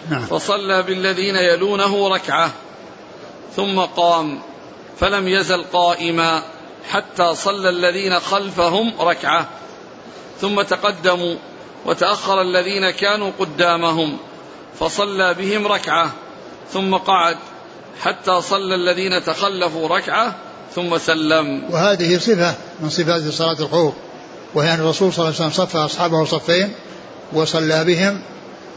نعم. 0.10 0.22
فصلى 0.22 0.84
بالذين 0.84 1.36
يلونه 1.36 2.08
ركعة 2.08 2.52
ثم 3.56 3.80
قام 3.80 4.40
فلم 5.00 5.28
يزل 5.28 5.64
قائما 5.64 6.44
حتى 6.90 7.36
صلى 7.36 7.70
الذين 7.70 8.20
خلفهم 8.20 8.94
ركعة. 9.00 9.48
ثم 10.42 10.62
تقدموا 10.62 11.36
وتأخر 11.86 12.42
الذين 12.42 12.90
كانوا 12.90 13.32
قدامهم 13.40 14.18
فصلى 14.80 15.34
بهم 15.34 15.68
ركعة 15.68 16.12
ثم 16.74 16.96
قعد. 16.96 17.38
حتى 18.02 18.42
صلى 18.42 18.76
الذين 18.76 19.24
تخلفوا 19.24 19.88
ركعة 19.88 20.36
ثم 20.76 20.98
سلم. 20.98 21.64
وهذه 21.70 22.18
صفة 22.18 22.54
من 22.80 22.90
صفات 22.90 23.28
صلاة 23.30 23.60
الخوف 23.60 23.94
وهي 24.54 24.74
أن 24.74 24.80
الرسول 24.80 25.14
صلى 25.14 25.26
الله 25.26 25.36
عليه 25.42 25.50
وسلم 25.50 25.66
صف 25.66 25.76
أصحابه 25.76 26.26
صفين 26.26 26.72
وصلى 27.34 27.86
بهم 27.86 28.22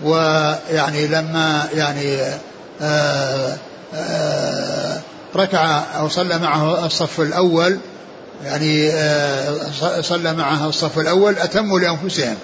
ويعني 0.02 1.06
لما 1.06 1.68
يعني 1.74 2.18
آه، 2.82 3.56
آه، 3.94 5.00
ركع 5.36 5.82
أو 5.98 6.08
صلى 6.08 6.38
معه 6.38 6.86
الصف 6.86 7.20
الأول 7.20 7.78
يعني 8.44 8.90
آه، 8.90 10.00
صلى 10.00 10.34
معه 10.34 10.68
الصف 10.68 10.98
الأول 10.98 11.38
أتموا 11.38 11.80
لأنفسهم. 11.80 12.36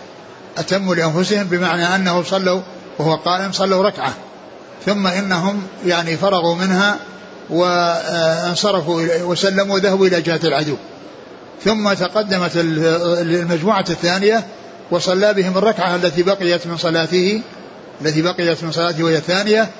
أتموا 0.59 0.94
لأنفسهم 0.94 1.44
بمعنى 1.44 1.94
أنه 1.94 2.22
صلوا 2.22 2.61
وهو 2.98 3.14
قائم 3.14 3.53
صلوا 3.53 3.83
ركعة. 3.83 4.14
ثم 4.87 5.07
إنهم 5.07 5.62
يعني 5.87 6.16
فرغوا 6.16 6.55
منها 6.55 6.96
وانصرفوا 7.51 9.03
وسلموا 9.22 9.75
وذهبوا 9.75 10.07
إلى 10.07 10.20
جهة 10.20 10.40
العدو. 10.44 10.77
ثم 11.64 11.92
تقدمت 11.92 12.51
المجموعة 12.57 13.85
الثانية 13.90 14.44
وصلى 14.90 15.35
بهم 15.35 15.59
الركعة 15.59 15.94
التي 15.94 16.22
بقيت 16.22 16.66
من 16.66 16.77
صلاته 16.77 17.42
التي 18.01 18.22
بقيت 18.22 18.64
من 18.64 18.72
صلاته 18.72 19.05
وهي 19.05 19.16
الثانية. 19.16 19.70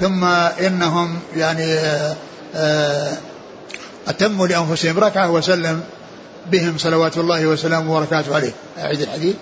ثم 0.00 0.24
إنهم 0.66 1.18
يعني 1.36 1.64
آه، 1.74 2.16
آه، 2.54 3.12
أتموا 4.08 4.46
لأنفسهم 4.46 4.98
ركعة 4.98 5.30
وسلم 5.30 5.82
بهم 6.50 6.78
صلوات 6.78 7.18
الله 7.18 7.46
وسلامه 7.46 7.96
وبركاته 7.96 8.34
عليه. 8.34 8.52
أعيد 8.78 9.00
الحديث. 9.00 9.34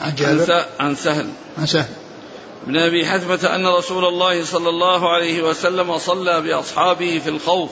عن 0.00 0.14
جابر. 0.14 0.64
عن 0.80 0.94
سهل. 0.94 1.26
عن 1.58 1.66
سهل. 1.66 1.86
بن 2.66 2.76
أبي 2.76 3.06
حثمه 3.06 3.54
أن 3.54 3.66
رسول 3.66 4.04
الله 4.04 4.44
صلى 4.44 4.68
الله 4.68 5.12
عليه 5.14 5.42
وسلم 5.42 5.98
صلى 5.98 6.40
بأصحابه 6.40 7.20
في 7.24 7.30
الخوف 7.30 7.70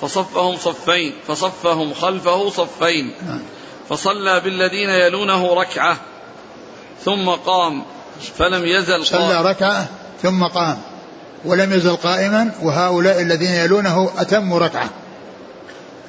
فصفهم 0.00 0.56
صفين 0.56 1.12
فصفهم 1.28 1.94
خلفه 1.94 2.50
صفين. 2.50 3.14
فصلى 3.88 4.40
بالذين 4.40 4.90
يلونه 4.90 5.54
ركعة 5.54 5.96
ثم 7.04 7.28
قام 7.28 7.82
فلم 8.38 8.66
يزل 8.66 9.06
صلى 9.06 9.42
ركعة 9.42 9.88
ثم 10.22 10.44
قام 10.44 10.78
ولم 11.44 11.72
يزل 11.72 11.96
قائما 11.96 12.52
وهؤلاء 12.62 13.20
الذين 13.20 13.50
يلونه 13.50 14.10
اتموا 14.18 14.58
ركعة 14.58 14.90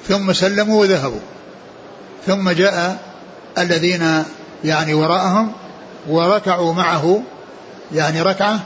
ثم 0.08 0.34
سلموا 0.34 0.82
وذهبوا 0.82 1.20
ثم 2.28 2.50
جاء 2.50 3.00
الذين 3.58 4.24
يعني 4.64 4.94
وراءهم 4.94 5.52
وركعوا 6.10 6.74
معه 6.74 7.22
يعني 7.94 8.22
ركعة 8.22 8.60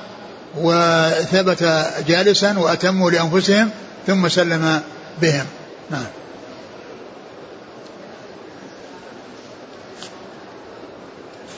وثبت 0.57 1.63
جالسا 2.07 2.59
وأتموا 2.59 3.11
لأنفسهم 3.11 3.69
ثم 4.07 4.29
سلم 4.29 4.81
بهم. 5.21 5.45
نعم. 5.89 6.05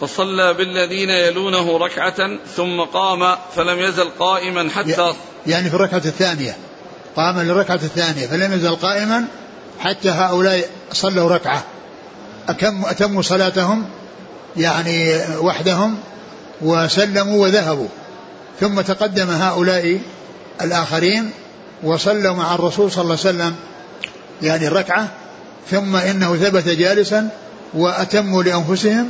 فصلى 0.02 0.54
بالذين 0.54 1.10
يلونه 1.10 1.78
ركعة 1.78 2.39
ثم 2.56 2.82
قام 2.82 3.36
فلم 3.56 3.80
يزل 3.80 4.10
قائما 4.19 4.69
حتى 4.69 5.13
يعني 5.47 5.69
في 5.69 5.76
الركعة 5.76 6.02
الثانية. 6.06 6.58
قام 7.15 7.39
للركعة 7.39 7.76
الثانية 7.76 8.28
فلم 8.28 8.54
يزل 8.54 8.76
قائما 8.76 9.26
حتى 9.80 10.10
هؤلاء 10.10 10.69
صلوا 10.91 11.30
ركعة. 11.30 11.63
أتموا 12.86 13.21
صلاتهم 13.21 13.86
يعني 14.58 15.21
وحدهم 15.38 15.97
وسلموا 16.62 17.44
وذهبوا 17.44 17.88
ثم 18.60 18.82
تقدم 18.82 19.30
هؤلاء 19.30 20.00
الآخرين 20.62 21.32
وصلوا 21.84 22.34
مع 22.34 22.56
الرسول 22.56 22.92
صلى 22.92 23.02
الله 23.02 23.18
عليه 23.26 23.30
وسلم 23.30 23.56
يعني 24.42 24.68
الركعة 24.68 25.08
ثم 25.72 25.96
إنه 25.96 26.36
ثبت 26.36 26.68
جالسا 26.68 27.30
وأتموا 27.74 28.44
لأنفسهم 28.44 29.10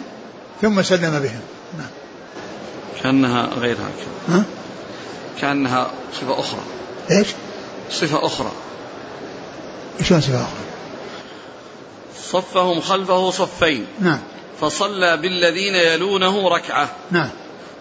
ثم 0.61 0.81
سلم 0.81 1.19
بهم 1.19 1.41
نعم. 1.77 1.87
كأنها 3.03 3.45
غير 3.45 3.75
هكذا 3.75 4.37
ها؟ 4.37 4.43
كأنها 5.41 5.91
صفة 6.13 6.39
أخرى 6.39 6.61
إيش؟ 7.11 7.27
صفة 7.91 8.25
أخرى 8.25 8.51
شلون 10.03 10.21
صفة 10.21 10.41
أخرى؟ 10.41 10.63
صفهم 12.31 12.81
خلفه 12.81 13.31
صفين 13.31 13.85
نعم 13.99 14.19
فصلى 14.61 15.17
بالذين 15.17 15.75
يلونه 15.75 16.49
ركعة. 16.49 16.89
نعم. 17.11 17.29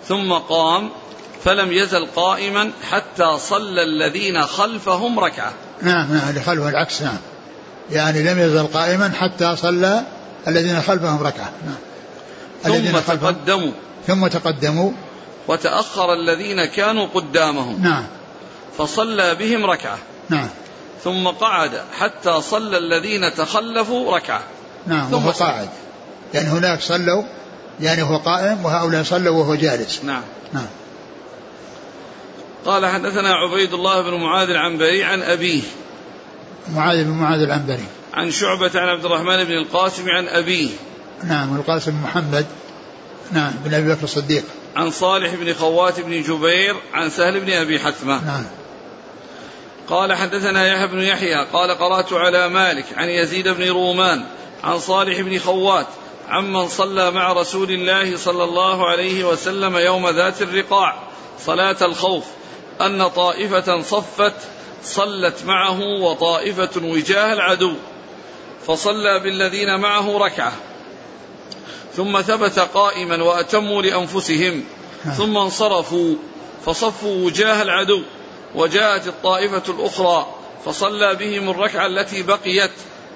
ثم 0.08 0.32
قام 0.32 0.90
فلم 1.44 1.72
يزل 1.72 2.06
قائما 2.16 2.70
حتى 2.90 3.38
صلى 3.38 3.82
الذين 3.82 4.42
خلفهم 4.42 5.20
ركعة. 5.20 5.52
نعم 5.82 6.12
نعم 6.12 6.34
خلفه 6.34 6.68
العكس 6.68 7.02
نعم. 7.02 7.18
يعني 7.90 8.22
لم 8.22 8.38
يزل 8.38 8.66
قائما 8.66 9.12
حتى 9.16 9.56
صلى 9.56 10.02
الذين 10.48 10.82
خلفهم 10.82 11.22
ركعة. 11.22 11.52
نعم. 11.66 11.76
ثم 12.62 12.98
تقدموا. 12.98 13.72
ثم 14.06 14.26
تقدموا. 14.26 14.90
وتأخر 15.48 16.12
الذين 16.12 16.64
كانوا 16.64 17.06
قدامهم. 17.14 17.82
نعم. 17.82 18.06
فصلى 18.78 19.34
بهم 19.34 19.66
ركعة. 19.66 19.98
نعم. 20.28 20.48
ثم 21.04 21.28
قعد 21.28 21.82
حتى 22.00 22.40
صلى 22.40 22.78
الذين 22.78 23.34
تخلفوا 23.34 24.16
ركعة. 24.16 24.42
نعم 24.86 25.10
ثم 25.10 25.16
وهو 25.16 25.30
قاعد. 25.30 25.68
يعني 26.34 26.48
هناك 26.48 26.80
صلوا 26.80 27.22
يعني 27.80 28.02
هو 28.02 28.16
قائم 28.16 28.64
وهؤلاء 28.64 29.02
صلوا 29.02 29.38
وهو 29.38 29.54
جالس. 29.54 30.04
نعم. 30.04 30.22
نعم. 30.52 30.66
قال 32.66 32.86
حدثنا 32.86 33.34
عبيد 33.34 33.74
الله 33.74 34.02
بن 34.02 34.14
معاذ 34.14 34.50
العنبري 34.50 35.04
عن 35.04 35.22
أبيه. 35.22 35.62
معاذ 36.74 37.04
بن 37.04 37.10
معاذ 37.10 37.40
العنبري. 37.40 37.84
عن 38.14 38.30
شعبة 38.30 38.70
عن 38.74 38.88
عبد 38.88 39.04
الرحمن 39.04 39.44
بن 39.44 39.52
القاسم 39.52 40.08
عن 40.08 40.28
أبيه. 40.28 40.70
نعم 41.24 41.56
القاسم 41.56 42.02
محمد. 42.04 42.46
نعم 43.32 43.52
بن 43.64 43.74
أبي 43.74 43.92
بكر 43.92 44.04
الصديق. 44.04 44.44
عن 44.76 44.90
صالح 44.90 45.34
بن 45.34 45.54
خوات 45.54 46.00
بن 46.00 46.22
جبير 46.22 46.76
عن 46.94 47.10
سهل 47.10 47.40
بن 47.40 47.52
أبي 47.52 47.78
حثمة. 47.78 48.24
نعم. 48.24 48.44
قال 49.88 50.12
حدثنا 50.12 50.66
يحيى 50.66 50.86
بن 50.86 51.00
يحيى 51.00 51.46
قال 51.52 51.70
قرأت 51.70 52.12
على 52.12 52.48
مالك 52.48 52.84
عن 52.96 53.08
يزيد 53.08 53.48
بن 53.48 53.68
رومان 53.68 54.24
عن 54.64 54.78
صالح 54.78 55.20
بن 55.20 55.38
خوات 55.38 55.86
عمن 56.28 56.68
صلى 56.68 57.10
مع 57.10 57.32
رسول 57.32 57.70
الله 57.70 58.16
صلى 58.16 58.44
الله 58.44 58.88
عليه 58.88 59.24
وسلم 59.24 59.76
يوم 59.76 60.08
ذات 60.08 60.42
الرقاع 60.42 61.02
صلاة 61.38 61.76
الخوف 61.82 62.24
أن 62.80 63.08
طائفة 63.08 63.82
صفت 63.82 64.34
صلت 64.84 65.44
معه 65.44 65.80
وطائفة 65.80 66.70
وجاه 66.76 67.32
العدو 67.32 67.74
فصلى 68.66 69.20
بالذين 69.20 69.80
معه 69.80 70.18
ركعة 70.18 70.52
ثم 71.96 72.20
ثبت 72.20 72.58
قائما 72.58 73.22
وأتموا 73.22 73.82
لأنفسهم. 73.82 74.64
ثم 75.16 75.36
انصرفوا 75.36 76.14
فصفوا 76.66 77.26
وجاه 77.26 77.62
العدو 77.62 78.02
وجاءت 78.54 79.06
الطائفة 79.06 79.62
الأخرى 79.68 80.26
فصلى 80.64 81.14
بهم 81.14 81.50
الركعة 81.50 81.86
التي 81.86 82.22
بقيت 82.22 82.70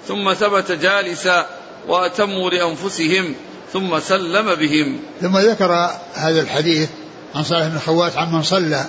ثم 0.08 0.32
ثبت 0.32 0.72
جالسا 0.72 1.46
وأتموا 1.88 2.50
لأنفسهم 2.50 3.34
ثم 3.72 4.00
سلم 4.00 4.54
بهم. 4.54 4.98
ثم 5.20 5.38
ذكر 5.38 5.90
هذا 6.14 6.40
الحديث 6.40 6.88
عن 7.34 7.44
صالح 7.44 7.66
بن 7.66 7.78
خوات 7.78 8.16
عمن 8.16 8.42
صلى 8.42 8.84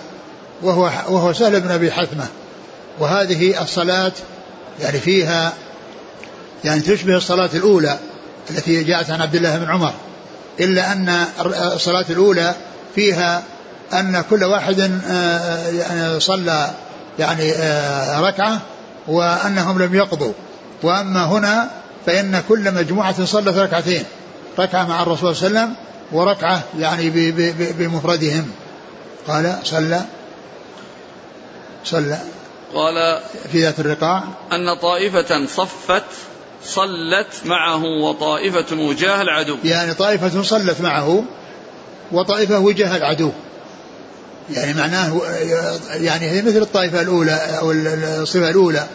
وهو 0.62 0.84
وهو 1.10 1.34
سهل 1.34 1.62
بن 1.62 1.72
أبي 1.72 1.92
حثمة. 1.92 2.28
وهذه 3.00 3.62
الصلاة 3.62 4.12
يعني 4.82 5.00
فيها 5.00 5.54
يعني 6.64 6.82
تشبه 6.82 7.18
الصلاة 7.18 7.50
الأولى 7.54 7.98
التي 8.50 8.84
جاءت 8.84 9.10
عن 9.10 9.22
عبد 9.22 9.36
الله 9.36 9.58
بن 9.58 9.66
عمر 9.66 9.94
إلا 10.60 10.92
أن 10.92 11.26
الصلاة 11.74 12.06
الأولى 12.10 12.54
فيها 12.96 13.44
أن 13.94 14.24
كل 14.30 14.44
واحد 14.44 15.02
آه، 15.10 15.68
يعني 15.68 16.20
صلى 16.20 16.72
يعني 17.20 17.52
آه، 17.52 18.22
ركعة 18.22 18.62
وأنهم 19.08 19.82
لم 19.82 19.96
يقضوا. 19.96 20.34
وأما 20.84 21.26
هنا 21.26 21.70
فإن 22.08 22.44
كل 22.50 22.74
مجموعة 22.74 23.26
صلت 23.26 23.58
ركعتين 23.58 24.04
ركعة 24.60 24.88
مع 24.88 25.04
الرسول 25.04 25.36
صلى 25.36 25.48
الله 25.48 25.60
عليه 25.60 25.70
وسلم 25.70 25.88
وركعة 26.12 26.64
يعني 26.80 27.32
بمفردهم. 27.80 28.52
قال 29.28 29.60
صلى 29.64 30.02
صلى 31.84 32.20
قال 32.74 33.20
في 33.52 33.62
ذات 33.62 33.80
الرقاع. 33.80 34.24
أن 34.52 34.74
طائفة 34.82 35.46
صفت 35.46 36.04
صلت 36.64 37.28
معه 37.46 37.84
وطائفة 37.84 38.76
وجاه 38.76 39.22
العدو. 39.22 39.58
يعني 39.64 39.94
طائفة 39.94 40.42
صلت 40.42 40.82
معه 40.82 41.24
وطائفة 42.12 42.60
وجاه 42.60 42.98
العدو. 42.98 43.32
يعني 44.54 44.74
معناه 44.74 45.22
يعني 45.90 46.30
هي 46.30 46.42
مثل 46.42 46.58
الطائفة 46.58 47.02
الأولى 47.02 47.34
أو 47.34 47.72
الصفة 47.72 48.50
الأولى. 48.50 48.88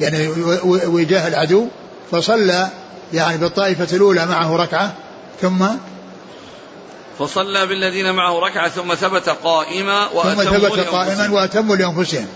يعني 0.00 0.28
وجاه 0.64 1.28
العدو 1.28 1.66
فصلى 2.12 2.68
يعني 3.12 3.38
بالطائفة 3.38 3.96
الأولى 3.96 4.26
معه 4.26 4.56
ركعة 4.56 4.94
ثم 5.42 5.66
فصلى 7.18 7.66
بالذين 7.66 8.14
معه 8.14 8.38
ركعة 8.38 8.68
ثم 8.68 8.94
ثبت 8.94 9.28
قائما 9.28 10.06
ثم 10.06 10.42
ثبت 10.42 10.78
قائما 10.78 11.30
وأتموا 11.30 11.76
لأنفسهم. 11.76 12.26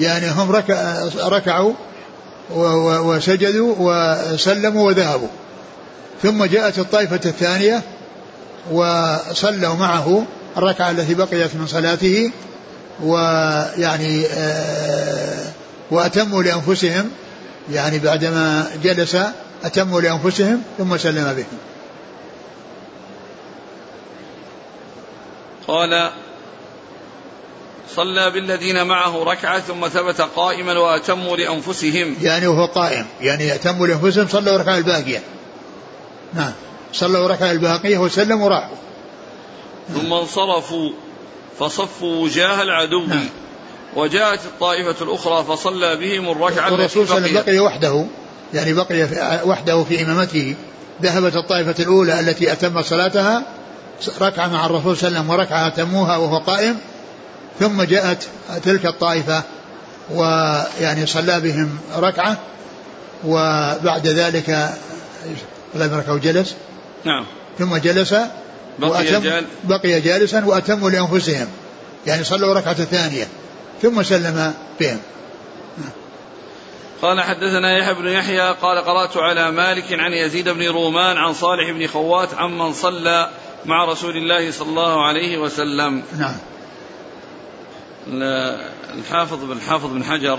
يعني 0.00 0.30
هم 0.30 0.52
ركع 0.52 1.08
ركعوا 1.16 1.72
وسجدوا 2.50 3.74
وسلموا 3.78 4.86
وذهبوا. 4.86 5.28
ثم 6.22 6.44
جاءت 6.44 6.78
الطائفة 6.78 7.20
الثانية 7.24 7.82
وصلوا 8.72 9.74
معه 9.74 10.24
الركعة 10.56 10.90
التي 10.90 11.14
بقيت 11.14 11.54
من 11.54 11.66
صلاته 11.66 12.30
ويعني 13.02 14.26
آه، 14.26 15.44
وأتموا 15.90 16.42
لأنفسهم. 16.42 17.10
يعني 17.70 17.98
بعدما 17.98 18.70
جلس 18.82 19.16
أتموا 19.64 20.00
لأنفسهم 20.00 20.62
ثم 20.78 20.96
سلم 20.96 21.34
بهم 21.34 21.58
قال 25.68 26.10
صلى 27.96 28.30
بالذين 28.30 28.86
معه 28.86 29.24
ركعة 29.24 29.60
ثم 29.60 29.88
ثبت 29.88 30.20
قائما 30.20 30.78
وأتموا 30.78 31.36
لأنفسهم. 31.36 32.16
يعني 32.22 32.46
وهو 32.46 32.66
قائم. 32.66 33.06
يعني 33.20 33.54
أتموا 33.54 33.86
لأنفسهم 33.86 34.28
صلوا 34.28 34.58
ركعة 34.58 34.76
الباقية. 34.78 35.22
نعم. 36.34 36.52
صلوا 36.92 37.28
ركعة 37.28 37.50
الباقية 37.50 37.98
وسلموا 37.98 38.46
وراحوا 38.46 38.76
ثم 39.94 40.12
انصرفوا 40.12 40.90
فصفوا 41.58 42.24
وجاه 42.24 42.62
العدو. 42.62 43.06
نعم. 43.06 43.28
وجاءت 43.96 44.40
الطائفة 44.44 45.04
الأخرى 45.04 45.44
فصلى 45.44 45.96
بهم 45.96 46.30
الركعة 46.30 46.68
الرسول 46.68 47.08
صلى 47.08 47.18
الله 47.18 47.28
عليه 47.28 47.40
وسلم 47.40 47.54
بقي 47.54 47.58
وحده 47.58 48.04
يعني 48.54 48.72
بقي 48.72 49.08
وحده 49.44 49.84
في 49.84 50.02
إمامته. 50.02 50.54
ذهبت 51.02 51.36
الطائفة 51.36 51.82
الأولى 51.82 52.20
التي 52.20 52.52
أتم 52.52 52.82
صلاتها 52.82 53.42
ركعة 54.20 54.46
مع 54.46 54.66
الرسول 54.66 54.96
صلى 54.96 55.08
الله 55.08 55.18
عليه 55.18 55.28
وسلم 55.28 55.30
وركعة 55.30 55.66
أتموها 55.66 56.16
وهو 56.16 56.38
قائم. 56.38 56.78
ثم 57.60 57.82
جاءت 57.82 58.28
تلك 58.64 58.86
الطائفة 58.86 59.42
ويعني 60.10 61.06
صلى 61.06 61.40
بهم 61.40 61.78
ركعة 61.96 62.38
وبعد 63.26 64.06
ذلك 64.06 64.70
الله 65.74 65.98
ركعة 65.98 66.14
وجلس 66.14 66.54
نعم. 67.04 67.26
ثم 67.58 67.76
جلس 67.76 68.14
بقي, 68.78 69.20
جال 69.20 69.44
بقي 69.64 70.00
جالسا 70.00 70.44
وأتموا 70.44 70.90
لأنفسهم. 70.90 71.46
يعني 72.06 72.24
صلوا 72.24 72.54
ركعة 72.54 72.74
ثانية. 72.74 73.28
ثم 73.82 74.02
سلم 74.02 74.54
بهم. 74.80 74.98
قال 77.02 77.20
حدثنا 77.20 77.78
يحيى 77.78 77.94
بن 77.94 78.08
يحيى 78.08 78.52
قال 78.52 78.78
قرأت 78.78 79.16
على 79.16 79.50
مالك 79.50 79.92
عن 79.92 80.12
يزيد 80.12 80.48
بن 80.48 80.68
رومان 80.68 81.16
عن 81.16 81.34
صالح 81.34 81.70
بن 81.70 81.86
خوات 81.86 82.34
عمن 82.34 82.72
صلى 82.72 83.30
مع 83.66 83.84
رسول 83.84 84.16
الله 84.16 84.50
صلى 84.50 84.68
الله 84.68 85.06
عليه 85.06 85.38
وسلم. 85.38 86.02
نعم. 86.18 86.36
الحافظ 88.94 89.44
بن 89.44 89.60
حافظ 89.60 89.86
بن 89.86 90.04
حجر 90.04 90.38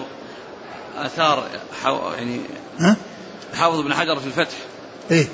أثار 0.97 1.47
يعني 2.17 2.39
ها؟ 2.79 2.95
الحافظ 3.53 3.79
بن 3.79 3.93
حجر 3.93 4.19
في 4.19 4.25
الفتح. 4.25 4.57
إيه. 5.11 5.27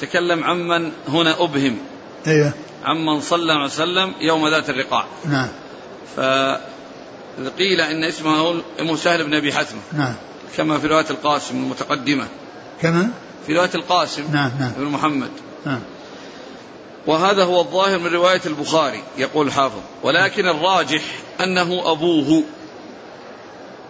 تكلم 0.00 0.44
عمن 0.44 0.92
هنا 1.08 1.44
أبهم. 1.44 1.78
أيوه. 2.26 2.52
عمن 2.84 3.20
صلى 3.20 3.52
عليه 3.52 3.64
وسلم 3.64 4.14
يوم 4.20 4.48
ذات 4.48 4.70
الرقاع. 4.70 5.04
نعم. 5.24 5.48
فقيل 7.44 7.80
إن 7.80 8.04
اسمه 8.04 8.62
ام 8.80 8.96
سهل 8.96 9.24
بن 9.24 9.34
أبي 9.34 9.52
حثمه 9.52 9.80
نعم. 9.92 10.14
كما 10.56 10.78
في 10.78 10.86
رواية 10.86 11.06
القاسم 11.10 11.56
المتقدمه 11.56 12.28
كما؟ 12.82 13.10
في 13.46 13.56
رواية 13.56 13.70
القاسم 13.74 14.22
نعم 14.32 14.50
نعم. 14.60 14.72
بن 14.78 14.84
محمد. 14.84 15.30
نعم. 15.66 15.80
وهذا 17.06 17.44
هو 17.44 17.60
الظاهر 17.60 17.98
من 17.98 18.06
رواية 18.06 18.40
البخاري 18.46 19.02
يقول 19.18 19.46
الحافظ. 19.46 19.80
ولكن 20.02 20.48
الراجح 20.48 21.02
أنه 21.40 21.92
أبوه. 21.92 22.42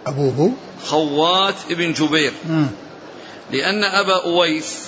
أبوه؟ 0.07 0.53
خوات 0.85 1.55
ابن 1.69 1.93
جبير. 1.93 2.33
لأن 3.51 3.83
أبا 3.83 4.23
أويس 4.23 4.79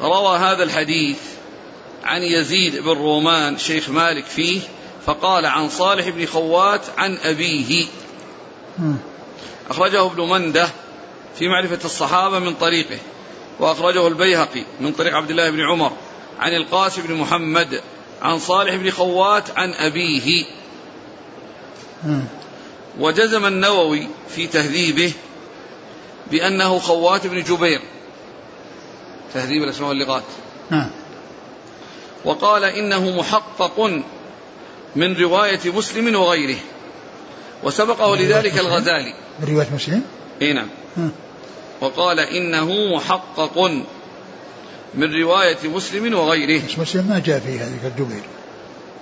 روى 0.00 0.38
هذا 0.38 0.62
الحديث 0.62 1.18
عن 2.04 2.22
يزيد 2.22 2.76
بن 2.76 2.88
رومان 2.88 3.58
شيخ 3.58 3.90
مالك 3.90 4.24
فيه 4.24 4.60
فقال 5.08 5.46
عن 5.46 5.68
صالح 5.68 6.08
بن 6.08 6.26
خوات 6.26 6.80
عن 6.98 7.18
أبيه. 7.22 7.86
أخرجه 9.70 10.06
ابن 10.06 10.28
منده 10.28 10.68
في 11.38 11.48
معرفة 11.48 11.78
الصحابة 11.84 12.38
من 12.38 12.54
طريقه 12.54 12.98
وأخرجه 13.60 14.08
البيهقي 14.08 14.64
من 14.80 14.92
طريق 14.92 15.14
عبد 15.14 15.30
الله 15.30 15.50
بن 15.50 15.60
عمر 15.60 15.92
عن 16.38 16.56
القاسم 16.56 17.02
بن 17.02 17.14
محمد 17.14 17.80
عن 18.22 18.38
صالح 18.38 18.74
بن 18.74 18.90
خوات 18.90 19.58
عن 19.58 19.74
أبيه. 19.74 20.44
وجزم 22.98 23.46
النووي 23.46 24.06
في 24.28 24.46
تهذيبه 24.46 25.12
بأنه 26.30 26.78
خوات 26.78 27.26
بن 27.26 27.42
جبير. 27.42 27.80
تهذيب 29.34 29.62
الأسماء 29.62 29.88
واللغات. 29.88 30.24
وقال 32.24 32.64
إنه 32.64 33.18
محقق 33.18 34.02
من 34.98 35.16
رواية 35.16 35.60
مسلم 35.64 36.16
وغيره. 36.16 36.58
وسبقه 37.62 38.16
لذلك 38.16 38.58
الغزالي. 38.58 39.14
من 39.40 39.54
رواية 39.54 39.66
مسلم؟ 39.74 40.02
اي 40.42 40.52
نعم. 40.52 40.68
وقال 41.80 42.20
إنه 42.20 42.94
محقق 42.96 43.58
من 44.94 45.22
رواية 45.22 45.58
مسلم 45.64 46.14
وغيره. 46.14 46.62
بس 46.66 46.78
مسلم 46.78 47.06
ما 47.08 47.22
جاء 47.26 47.38
فيه 47.38 47.64
هذيك 47.64 47.84
الجبير 47.84 48.22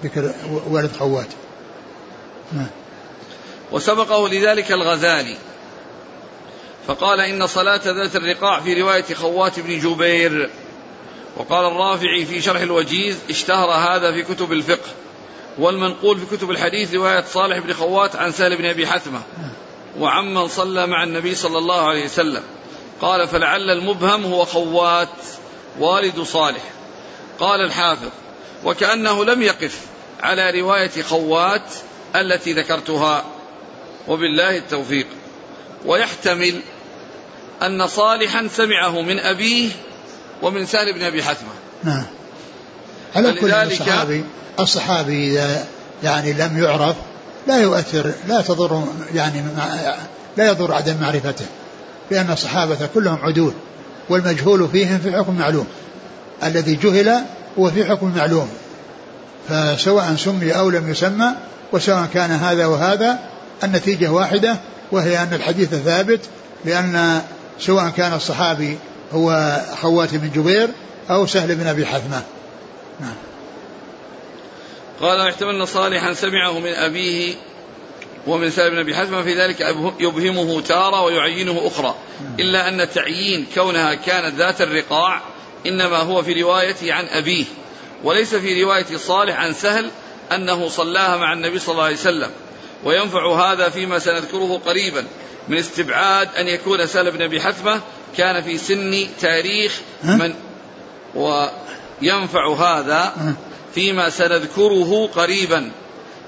ذكر 0.05 0.35
والد 0.71 0.93
خوات. 0.99 1.29
وسبقه 3.73 4.29
لذلك 4.29 4.73
الغزالي. 4.73 5.37
فقال 6.87 7.21
إن 7.21 7.47
صلاة 7.47 7.81
ذات 7.85 8.17
الرقاع 8.17 8.61
في 8.61 8.81
رواية 8.83 9.15
خوات 9.15 9.61
بن 9.61 9.79
جبير. 9.79 10.51
وقال 11.37 11.67
الرافعي 11.67 12.25
في 12.27 12.43
شرح 12.43 12.61
الوجيز 12.61 13.17
اشتهر 13.31 13.71
هذا 13.71 14.13
في 14.13 14.23
كتب 14.23 14.53
الفقه. 14.53 14.91
والمنقول 15.59 16.19
في 16.19 16.37
كتب 16.37 16.51
الحديث 16.51 16.95
رواية 16.95 17.25
صالح 17.25 17.59
بن 17.59 17.73
خوات 17.73 18.17
عن 18.17 18.33
سهل 18.33 18.57
بن 18.57 18.65
أبي 18.65 18.87
حثمة 18.87 19.21
وعمن 19.99 20.49
صلى 20.49 20.87
مع 20.87 21.05
النبي 21.05 21.35
صلى 21.35 21.59
الله 21.59 21.89
عليه 21.89 22.05
وسلم. 22.05 22.43
قال 23.01 23.29
فلعل 23.29 23.71
المبهم 23.71 24.25
هو 24.25 24.45
خوات 24.45 25.09
والد 25.79 26.21
صالح. 26.21 26.63
قال 27.41 27.61
الحافظ 27.61 28.09
وكأنه 28.65 29.25
لم 29.25 29.43
يقف 29.43 29.81
على 30.21 30.61
رواية 30.61 31.03
خوات 31.03 31.71
التي 32.17 32.53
ذكرتها. 32.53 33.25
وبالله 34.09 34.57
التوفيق. 34.57 35.07
ويحتمل 35.85 36.61
أن 37.63 37.87
صالحا 37.87 38.49
سمعه 38.49 39.01
من 39.01 39.19
أبيه 39.19 39.71
ومن 40.43 40.67
سهل 40.67 40.93
بن 40.93 41.03
أبي 41.03 41.23
حثمة. 41.23 41.53
نعم. 41.85 42.07
على 43.17 43.33
كل 43.33 43.51
الصحابي 43.51 44.25
الصحابي 44.61 45.31
إذا 45.31 45.65
يعني 46.03 46.33
لم 46.33 46.63
يعرف 46.63 46.97
لا 47.47 47.59
يؤثر 47.59 48.13
لا 48.29 48.41
تضر 48.41 48.85
يعني 49.15 49.43
لا 50.37 50.49
يضر 50.51 50.75
عدم 50.75 50.97
معرفته 51.01 51.47
لأن 52.11 52.31
الصحابة 52.31 52.79
كلهم 52.95 53.19
عدول 53.23 53.53
والمجهول 54.09 54.69
فيهم 54.69 54.99
في 54.99 55.13
حكم 55.13 55.39
معلوم 55.39 55.67
الذي 56.45 56.75
جهل 56.75 57.21
هو 57.59 57.71
في 57.71 57.85
حكم 57.85 58.13
معلوم 58.17 58.49
فسواء 59.49 60.15
سمي 60.17 60.53
أو 60.53 60.71
لم 60.71 60.91
يسمى 60.91 61.33
وسواء 61.73 62.09
كان 62.15 62.31
هذا 62.31 62.67
وهذا 62.67 63.19
النتيجة 63.65 64.09
واحدة 64.09 64.57
وهي 64.93 65.23
أن 65.23 65.33
الحديث 65.33 65.75
ثابت 65.75 66.21
لأن 66.65 67.21
سواء 67.61 67.89
كان 67.89 68.13
الصحابي 68.13 68.79
هو 69.13 69.61
خواتم 69.81 70.19
بن 70.19 70.31
جبير 70.31 70.69
أو 71.11 71.27
سهل 71.27 71.55
بن 71.55 71.67
أبي 71.67 71.87
حثمة. 71.87 72.23
نعم. 73.01 73.15
قال 75.01 75.21
احتملنا 75.21 75.65
صالحا 75.65 76.13
سمعه 76.15 76.59
من 76.59 76.73
أبيه 76.73 77.35
ومن 78.27 78.51
سهل 78.51 78.71
بن 78.71 78.79
أبي 78.79 78.95
حثمة 78.95 79.23
في 79.23 79.35
ذلك 79.35 79.61
يبهمه 80.01 80.61
تارة 80.61 81.03
ويعينه 81.03 81.63
أخرى. 81.65 81.95
إلا 82.41 82.69
أن 82.69 82.89
تعيين 82.95 83.47
كونها 83.55 83.95
كانت 83.95 84.35
ذات 84.35 84.61
الرقاع 84.61 85.23
إنما 85.67 85.97
هو 85.97 86.23
في 86.23 86.43
روايته 86.43 86.93
عن 86.93 87.07
أبيه 87.07 87.45
وليس 88.05 88.35
في 88.35 88.63
رواية 88.63 88.97
صالح 88.97 89.41
عن 89.41 89.53
سهل 89.53 89.91
أنه 90.33 90.69
صلاها 90.69 91.17
مع 91.17 91.33
النبي 91.33 91.59
صلى 91.59 91.73
الله 91.73 91.85
عليه 91.85 91.95
وسلم. 91.97 92.31
وينفع 92.85 93.53
هذا 93.53 93.69
فيما 93.69 93.99
سنذكره 93.99 94.61
قريبا 94.67 95.05
من 95.49 95.59
استبعاد 95.59 96.29
أن 96.37 96.49
يكون 96.49 96.87
سهل 96.87 97.11
بن 97.11 97.23
أبي 97.23 97.41
حثمة 97.41 97.81
كان 98.17 98.43
في 98.43 98.59
سن 98.59 99.07
تاريخ 99.21 99.81
من 100.05 100.35
وينفع 101.15 102.55
هذا 102.55 103.37
فيما 103.77 104.11
سنذكره 104.11 105.11
قريبا 105.15 105.71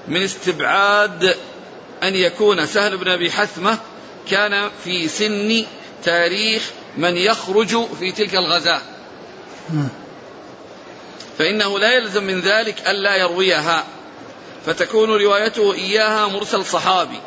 من 0.07 0.23
استبعاد 0.23 1.35
أن 2.03 2.15
يكون 2.15 2.65
سهل 2.65 2.97
بن 2.97 3.07
أبي 3.07 3.31
حثمة 3.31 3.77
كان 4.29 4.69
في 4.83 5.07
سن 5.07 5.65
تاريخ 6.03 6.69
من 6.97 7.17
يخرج 7.17 7.85
في 7.99 8.11
تلك 8.11 8.35
الغزاة. 8.35 8.81
فإنه 11.37 11.79
لا 11.79 11.91
يلزم 11.91 12.23
من 12.23 12.41
ذلك 12.41 12.87
ألا 12.87 13.15
يرويها. 13.15 13.83
فتكون 14.65 15.09
روايته 15.09 15.73
إياها 15.73 16.27
مرسل 16.27 16.65
صحابي. 16.65 17.19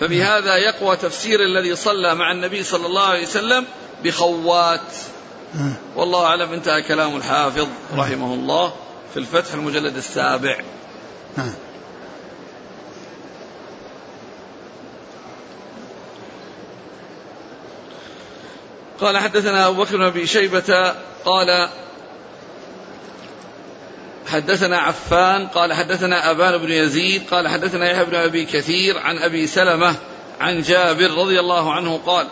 فبهذا 0.00 0.56
يقوى 0.56 0.96
تفسير 0.96 1.40
الذي 1.40 1.76
صلى 1.76 2.14
مع 2.14 2.32
النبي 2.32 2.62
صلى 2.64 2.86
الله 2.86 3.06
عليه 3.06 3.26
وسلم 3.26 3.66
بخوات. 4.04 4.92
والله 5.96 6.24
أعلم 6.24 6.52
انتهى 6.52 6.82
كلام 6.82 7.16
الحافظ 7.16 7.68
رحمه 7.96 8.34
الله. 8.34 8.72
في 9.12 9.16
الفتح 9.16 9.54
المجلد 9.54 9.96
السابع. 9.96 10.60
قال 19.00 19.18
حدثنا 19.18 19.66
أبو 19.66 19.82
بكر 19.82 19.96
بن 19.96 20.02
أبي 20.02 20.26
شيبة 20.26 20.94
قال 21.24 21.68
حدثنا 24.26 24.78
عفان 24.78 25.46
قال 25.46 25.72
حدثنا 25.72 26.30
أبان 26.30 26.58
بن 26.58 26.72
يزيد 26.72 27.22
قال 27.30 27.48
حدثنا 27.48 27.90
يحيى 27.90 28.04
بن 28.04 28.14
أبي 28.14 28.44
كثير 28.44 28.98
عن 28.98 29.18
أبي 29.18 29.46
سلمة 29.46 29.96
عن 30.40 30.62
جابر 30.62 31.10
رضي 31.10 31.40
الله 31.40 31.72
عنه 31.72 32.00
قال 32.06 32.26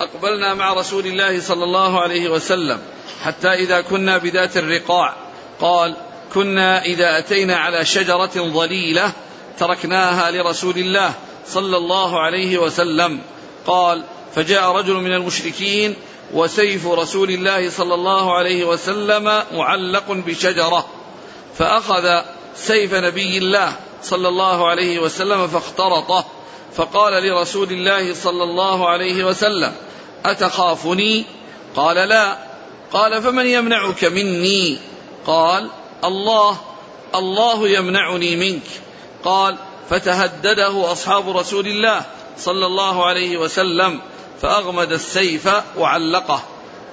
أقبلنا 0.00 0.54
مع 0.54 0.72
رسول 0.72 1.06
الله 1.06 1.40
صلى 1.40 1.64
الله 1.64 2.00
عليه 2.00 2.28
وسلم 2.28 2.78
حتى 3.22 3.48
إذا 3.48 3.80
كنا 3.80 4.18
بذات 4.18 4.56
الرقاع. 4.56 5.14
قال 5.60 5.96
كنا 6.34 6.84
إذا 6.84 7.18
أتينا 7.18 7.56
على 7.56 7.84
شجرة 7.84 8.32
ظليلة 8.36 9.12
تركناها 9.58 10.30
لرسول 10.30 10.78
الله 10.78 11.12
صلى 11.46 11.76
الله 11.76 12.20
عليه 12.20 12.58
وسلم. 12.58 13.20
قال 13.66 14.04
فجاء 14.34 14.70
رجل 14.70 14.94
من 14.94 15.12
المشركين 15.12 15.96
وسيف 16.34 16.86
رسول 16.86 17.30
الله 17.30 17.70
صلى 17.70 17.94
الله 17.94 18.34
عليه 18.34 18.64
وسلم 18.64 19.42
معلق 19.52 20.04
بشجرة 20.08 20.86
فأخذ 21.58 22.20
سيف 22.56 22.94
نبي 22.94 23.38
الله 23.38 23.72
صلى 24.02 24.28
الله 24.28 24.68
عليه 24.68 24.98
وسلم 24.98 25.48
فاخترطه 25.48 26.24
فقال 26.76 27.22
لرسول 27.22 27.70
الله 27.70 28.14
صلى 28.14 28.44
الله 28.44 28.88
عليه 28.88 29.24
وسلم 29.24 29.72
أتخافني؟ 30.24 31.24
قال 31.76 31.96
لا. 31.96 32.36
قال 32.92 33.22
فمن 33.22 33.46
يمنعك 33.46 34.04
مني؟ 34.04 34.78
قال 35.26 35.70
الله 36.04 36.56
الله 37.14 37.68
يمنعني 37.68 38.36
منك. 38.36 38.62
قال 39.24 39.56
فتهدده 39.90 40.92
أصحاب 40.92 41.36
رسول 41.36 41.66
الله 41.66 42.02
صلى 42.38 42.66
الله 42.66 43.06
عليه 43.06 43.36
وسلم 43.36 44.00
فأغمد 44.42 44.92
السيف 44.92 45.48
وعلقه. 45.76 46.42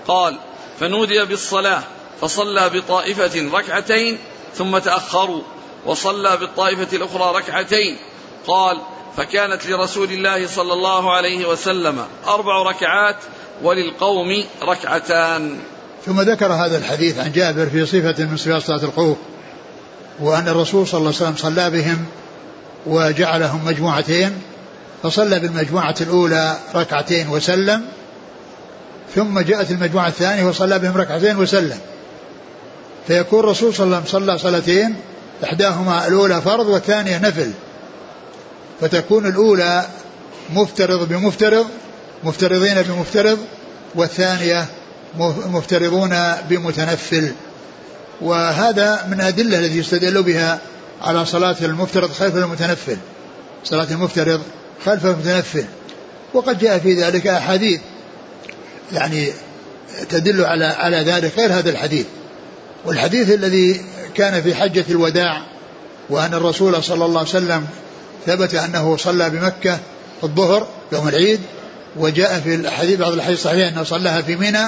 قال 0.08 0.38
فنودي 0.80 1.26
بالصلاة 1.26 1.84
فصلى 2.22 2.70
بطائفة 2.70 3.50
ركعتين 3.54 4.18
ثم 4.56 4.78
تأخروا 4.78 5.42
وصلى 5.86 6.38
بالطائفة 6.38 6.98
الأخرى 6.98 7.38
ركعتين. 7.38 7.98
قال 8.48 8.82
فكانت 9.18 9.66
لرسول 9.66 10.12
الله 10.12 10.48
صلى 10.48 10.74
الله 10.74 11.12
عليه 11.12 11.46
وسلم 11.46 12.08
أربع 12.28 12.62
ركعات 12.62 13.18
وللقوم 13.64 14.44
ركعتان. 14.64 15.60
ثم 16.08 16.22
ذكر 16.22 16.54
هذا 16.54 16.78
الحديث 16.78 17.20
عن 17.20 17.32
جابر 17.32 17.66
في 17.66 17.86
صفة 17.86 18.24
من 18.24 18.38
صفات 18.38 18.62
صلاة 18.62 18.84
الخوف 18.84 19.18
وأن 20.20 20.48
الرسول 20.48 20.88
صلى 20.88 20.98
الله 20.98 21.14
عليه 21.16 21.18
وسلم 21.18 21.36
صلى 21.36 21.70
بهم 21.70 22.06
وجعلهم 22.86 23.66
مجموعتين 23.66 24.32
فصلى 25.04 25.40
بالمجموعة 25.40 25.96
الأولى 26.02 26.58
ركعتين 26.76 27.30
وسلم 27.30 27.82
ثم 29.16 29.40
جاءت 29.40 29.72
المجموعة 29.72 30.08
الثانية 30.08 30.44
وصلى 30.44 30.80
بهم 30.80 30.98
ركعتين 30.98 31.38
وسلم. 31.38 31.78
فيكون 33.08 33.40
الرسول 33.40 33.74
صلى 33.74 33.86
الله 33.86 33.98
عليه 33.98 34.06
وسلم 34.06 34.28
صلى 34.28 34.38
صلاتين 34.38 34.96
إحداهما 35.44 36.08
الأولى 36.08 36.42
فرض 36.42 36.68
والثانية 36.68 37.18
نفل. 37.18 37.52
فتكون 38.82 39.26
الأولى 39.26 39.86
مفترض 40.54 41.10
بمفترض 41.10 41.66
مفترضين 42.24 42.82
بمفترض 42.82 43.40
والثانية 43.96 44.66
مفترضون 45.46 46.16
بمتنفل. 46.50 47.32
وهذا 48.22 49.06
من 49.08 49.14
الأدلة 49.14 49.60
التي 49.60 49.78
يستدل 49.78 50.24
بها 50.24 50.60
على 51.02 51.26
صلاة 51.26 51.56
المفترض 51.62 52.12
خلف 52.12 52.36
المتنفل. 52.36 52.98
صلاة 53.64 53.88
المفترض 53.92 54.42
خلف 54.86 55.06
المتنفل. 55.06 55.66
وقد 56.34 56.60
جاء 56.60 56.80
في 56.80 56.94
ذلك 56.94 57.28
أحاديث 57.28 57.82
يعني 58.94 59.28
تدل 60.10 60.46
على 60.46 60.66
على 60.66 60.98
ذلك 60.98 61.38
غير 61.38 61.54
هذا 61.54 61.70
الحديث. 61.70 62.06
والحديث 62.86 63.32
الذي 63.32 63.82
كان 64.16 64.42
في 64.42 64.56
حجة 64.56 64.86
الوداع 64.90 65.42
وأن 66.10 66.34
الرسول 66.34 66.84
صلى 66.84 67.06
الله 67.06 67.20
عليه 67.20 67.30
وسلم 67.30 67.68
ثبت 68.26 68.56
أنه 68.56 68.98
صلى 68.98 69.30
بمكة 69.30 69.80
الظهر 70.24 70.68
يوم 70.92 71.08
العيد 71.08 71.40
وجاء 71.96 72.40
في 72.40 72.56
الحديث 72.56 73.00
بعض 73.00 73.14
الحديث 73.14 73.38
الصحيح 73.38 73.68
أنه 73.68 73.84
صلاها 73.84 74.22
في 74.22 74.36
منى 74.36 74.68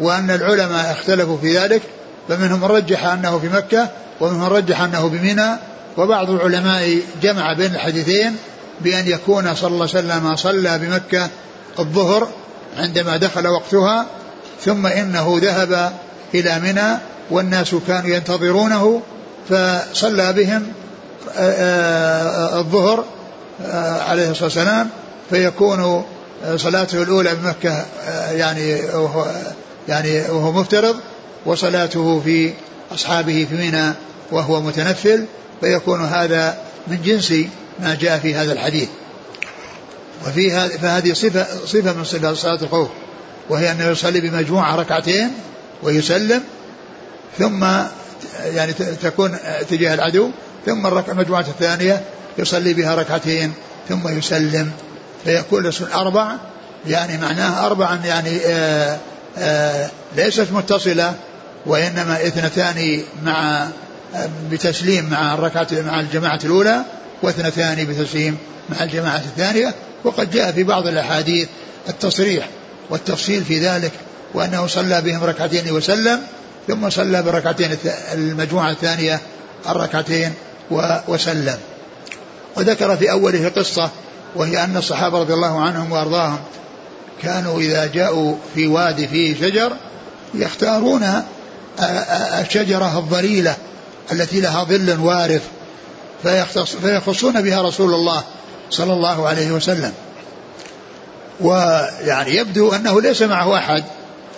وأن 0.00 0.30
العلماء 0.30 0.92
اختلفوا 0.92 1.36
في 1.38 1.58
ذلك 1.58 1.82
فمنهم 2.28 2.60
من 2.60 2.66
رجح 2.66 3.04
أنه 3.04 3.38
في 3.38 3.48
مكة 3.48 3.88
ومنهم 4.20 4.40
من 4.40 4.46
رجح 4.46 4.80
أنه 4.80 5.08
بمنى 5.08 5.56
وبعض 5.96 6.30
العلماء 6.30 6.98
جمع 7.22 7.52
بين 7.52 7.74
الحديثين 7.74 8.36
بأن 8.80 9.08
يكون 9.08 9.54
صلى 9.54 9.68
الله 9.68 9.88
عليه 9.94 9.98
وسلم 9.98 10.36
صلى 10.36 10.78
بمكة 10.78 11.28
الظهر 11.78 12.28
عندما 12.78 13.16
دخل 13.16 13.48
وقتها 13.48 14.06
ثم 14.64 14.86
إنه 14.86 15.38
ذهب 15.42 15.92
إلى 16.34 16.58
منى 16.58 16.98
والناس 17.30 17.74
كانوا 17.86 18.10
ينتظرونه 18.10 19.02
فصلى 19.48 20.32
بهم 20.32 20.66
آه، 21.36 21.52
آه، 21.52 22.58
الظهر 22.58 23.04
آه، 23.66 24.02
عليه 24.02 24.30
الصلاة 24.30 24.44
والسلام 24.44 24.88
فيكون 25.30 26.04
صلاته 26.56 27.02
الأولى 27.02 27.34
بمكة 27.34 27.84
يعني 28.30 28.80
يعني 29.88 30.20
وهو 30.20 30.52
مفترض 30.52 30.96
وصلاته 31.46 32.20
في 32.24 32.52
أصحابه 32.94 33.46
في 33.50 33.54
منى 33.54 33.92
وهو 34.32 34.60
متنفل 34.60 35.24
فيكون 35.60 36.04
هذا 36.04 36.58
من 36.86 37.02
جنس 37.02 37.34
ما 37.80 37.94
جاء 37.94 38.18
في 38.18 38.34
هذا 38.34 38.52
الحديث. 38.52 38.88
وفي 40.26 40.50
فهذه 40.68 41.12
صفة 41.12 41.46
صفة 41.66 41.92
من 41.92 42.04
صفات 42.04 42.36
صلاة 42.36 42.62
الخوف 42.62 42.88
وهي 43.50 43.72
أنه 43.72 43.86
يصلي 43.86 44.20
بمجموعة 44.20 44.76
ركعتين 44.76 45.30
ويسلم 45.82 46.42
ثم 47.38 47.66
يعني 48.44 48.72
تكون 49.02 49.36
تجاه 49.70 49.94
العدو 49.94 50.30
ثم 50.66 50.86
المجموعة 50.86 51.40
الثانية 51.48 52.02
يصلي 52.38 52.74
بها 52.74 52.94
ركعتين 52.94 53.52
ثم 53.88 54.18
يسلم. 54.18 54.70
فيكون 55.24 55.70
أربع 55.94 56.32
يعني 56.86 57.18
معناه 57.18 57.66
أربعا 57.66 58.00
يعني 58.04 58.38
آه، 58.46 58.98
ليست 60.16 60.46
متصلة 60.52 61.14
وإنما 61.66 62.26
اثنتان 62.26 63.02
مع 63.24 63.68
بتسليم 64.50 65.10
مع 65.10 65.34
الركعة 65.34 65.66
مع 65.72 66.00
الجماعة 66.00 66.40
الأولى 66.44 66.82
واثنتان 67.22 67.84
بتسليم 67.84 68.38
مع 68.70 68.84
الجماعة 68.84 69.16
الثانية. 69.16 69.74
وقد 70.04 70.30
جاء 70.30 70.52
في 70.52 70.62
بعض 70.62 70.86
الأحاديث 70.86 71.48
التصريح 71.88 72.48
والتفصيل 72.90 73.44
في 73.44 73.58
ذلك 73.60 73.92
وأنه 74.34 74.66
صلى 74.66 75.00
بهم 75.00 75.24
ركعتين 75.24 75.72
وسلم 75.72 76.20
ثم 76.68 76.90
صلى 76.90 77.22
بالركعتين 77.22 77.76
المجموعة 78.12 78.70
الثانية 78.70 79.20
الركعتين 79.68 80.32
وسلم. 81.08 81.58
وذكر 82.56 82.96
في 82.96 83.10
أوله 83.10 83.48
قصة 83.48 83.90
وهي 84.36 84.64
أن 84.64 84.76
الصحابة 84.76 85.18
رضي 85.18 85.34
الله 85.34 85.60
عنهم 85.60 85.92
وأرضاهم 85.92 86.38
كانوا 87.22 87.60
إذا 87.60 87.86
جاءوا 87.86 88.34
في 88.54 88.66
وادي 88.66 89.08
فيه 89.08 89.34
شجر 89.34 89.72
يختارون 90.34 91.22
الشجرة 92.40 92.98
الظليلة 92.98 93.56
التي 94.12 94.40
لها 94.40 94.64
ظل 94.64 94.98
وارف 95.00 95.42
فيخصون 96.82 97.42
بها 97.42 97.62
رسول 97.62 97.94
الله 97.94 98.22
صلى 98.70 98.92
الله 98.92 99.28
عليه 99.28 99.52
وسلم. 99.52 99.92
ويعني 101.40 102.36
يبدو 102.36 102.72
أنه 102.72 103.00
ليس 103.00 103.22
معه 103.22 103.58
أحد 103.58 103.84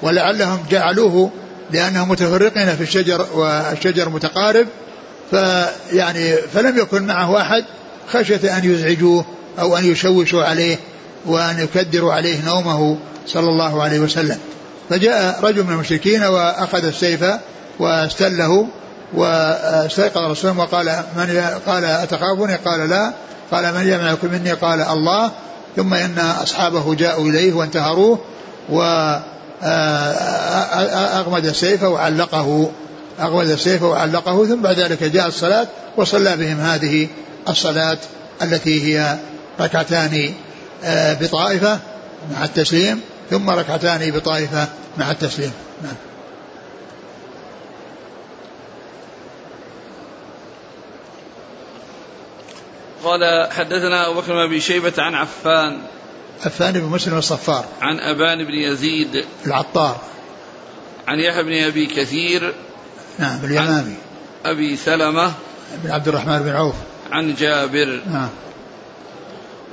ولعلهم 0.02 0.64
جعلوه 0.70 1.30
لأنهم 1.70 2.08
متفرقين 2.08 2.76
في 2.76 2.82
الشجر 2.82 3.26
والشجر 3.34 4.08
متقارب 4.08 4.66
فيعني 5.30 6.36
فلم 6.36 6.78
يكن 6.78 7.06
معه 7.06 7.40
أحد 7.40 7.64
خشية 8.12 8.56
أن 8.58 8.64
يزعجوه 8.64 9.24
أو 9.58 9.76
أن 9.76 9.84
يشوشوا 9.84 10.42
عليه. 10.44 10.78
وأن 11.26 11.58
يكدروا 11.58 12.12
عليه 12.12 12.44
نومه 12.44 12.98
صلى 13.26 13.48
الله 13.48 13.82
عليه 13.82 13.98
وسلم. 13.98 14.38
فجاء 14.90 15.40
رجل 15.42 15.64
من 15.64 15.72
المشركين 15.72 16.22
وأخذ 16.22 16.84
السيف 16.84 17.24
واستله 17.78 18.66
واستيقظ 19.14 20.18
الرسول 20.18 20.58
وقال 20.58 21.02
من 21.16 21.40
قال 21.66 21.84
أتخافني؟ 21.84 22.54
قال 22.54 22.88
لا. 22.90 23.12
قال 23.50 23.74
من 23.74 23.80
يمنعكم 23.80 24.32
مني؟ 24.32 24.52
قال 24.52 24.80
الله. 24.80 25.30
ثم 25.76 25.94
إن 25.94 26.18
أصحابه 26.18 26.94
جاءوا 26.94 27.28
إليه 27.28 27.52
وانتهروه 27.52 28.18
وأغمد 28.68 29.06
السيف 31.46 31.82
وعلقه. 31.82 32.70
أغمد 33.20 33.48
السيف 33.48 33.82
وعلقه 33.82 34.46
ثم 34.46 34.62
بعد 34.62 34.78
ذلك 34.78 35.02
جاء 35.02 35.26
الصلاة 35.28 35.66
وصلى 35.96 36.36
بهم 36.36 36.60
هذه 36.60 37.08
الصلاة 37.48 37.98
التي 38.42 38.82
هي 38.98 39.16
ركعتان. 39.60 40.34
بطائفة 41.20 41.80
مع 42.32 42.44
التسليم 42.44 43.00
ثم 43.30 43.50
ركعتان 43.50 44.10
بطائفة 44.10 44.68
مع 44.98 45.10
التسليم. 45.10 45.52
نعم. 45.82 45.94
قال 53.04 53.52
حدثنا 53.52 54.10
أبو 54.10 54.20
بكر 54.20 54.46
بن 54.46 54.60
شيبة 54.60 54.92
عن 54.98 55.14
عفان. 55.14 55.78
عفان 56.44 56.72
بن 56.72 56.84
مسلم 56.84 57.18
الصفار. 57.18 57.64
عن 57.80 58.00
أبان 58.00 58.44
بن 58.44 58.54
يزيد. 58.54 59.24
العطار. 59.46 60.00
عن 61.08 61.18
يحيى 61.18 61.42
بن 61.42 61.64
أبي 61.64 61.86
كثير. 61.86 62.54
نعم 63.18 63.44
اليمامي. 63.44 63.94
أبي 64.44 64.76
سلمة. 64.76 65.32
بن 65.84 65.90
عبد 65.90 66.08
الرحمن 66.08 66.38
بن 66.38 66.48
عوف. 66.48 66.74
عن 67.12 67.34
جابر. 67.34 68.02
نعم. 68.12 68.28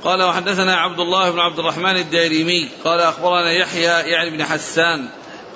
قال 0.04 0.22
وحدثنا 0.22 0.76
عبد 0.76 1.00
الله 1.00 1.30
بن 1.30 1.38
عبد 1.38 1.58
الرحمن 1.58 1.96
الدارمي 1.96 2.68
قال 2.84 3.00
أخبرنا 3.00 3.52
يحيى 3.52 4.10
يعني 4.10 4.30
بن 4.30 4.44
حسان 4.44 5.08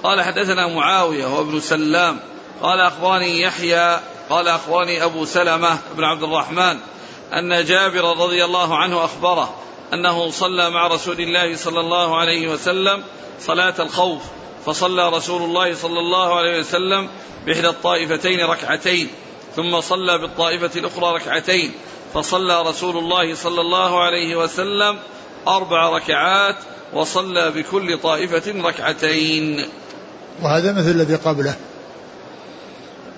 قال 0.03 0.23
حدثنا 0.23 0.67
معاوية 0.67 1.27
وابن 1.27 1.61
سلام 1.61 2.21
قال 2.63 2.81
أخبرني 2.81 3.41
يحيى 3.41 4.01
قال 4.31 4.49
أخبرني 4.49 5.05
أبو 5.05 5.25
سلمة 5.25 5.79
بن 5.97 6.05
عبد 6.05 6.23
الرحمن 6.23 6.79
أن 7.33 7.65
جابر 7.65 8.05
رضي 8.19 8.45
الله 8.45 8.77
عنه 8.77 9.05
أخبره 9.05 9.55
أنه 9.93 10.31
صلى 10.31 10.71
مع 10.71 10.87
رسول 10.87 11.21
الله 11.21 11.57
صلى 11.57 11.81
الله 11.81 12.17
عليه 12.17 12.49
وسلم 12.49 13.03
صلاة 13.41 13.75
الخوف 13.79 14.23
فصلى 14.67 15.09
رسول 15.09 15.43
الله 15.43 15.75
صلى 15.75 15.99
الله 15.99 16.39
عليه 16.39 16.59
وسلم 16.59 17.09
بإحدى 17.47 17.69
الطائفتين 17.69 18.41
ركعتين 18.41 19.09
ثم 19.57 19.81
صلى 19.81 20.19
بالطائفة 20.19 20.71
الأخرى 20.77 21.15
ركعتين 21.15 21.73
فصلى 22.15 22.63
رسول 22.63 22.97
الله 22.97 23.35
صلى 23.35 23.61
الله 23.61 24.03
عليه 24.03 24.37
وسلم 24.37 24.99
أربع 25.49 25.89
ركعات 25.89 26.57
وصلى 26.93 27.51
بكل 27.51 27.99
طائفة 27.99 28.53
ركعتين. 28.63 29.65
وهذا 30.43 30.73
مثل 30.73 30.91
الذي 30.91 31.15
قبله. 31.15 31.55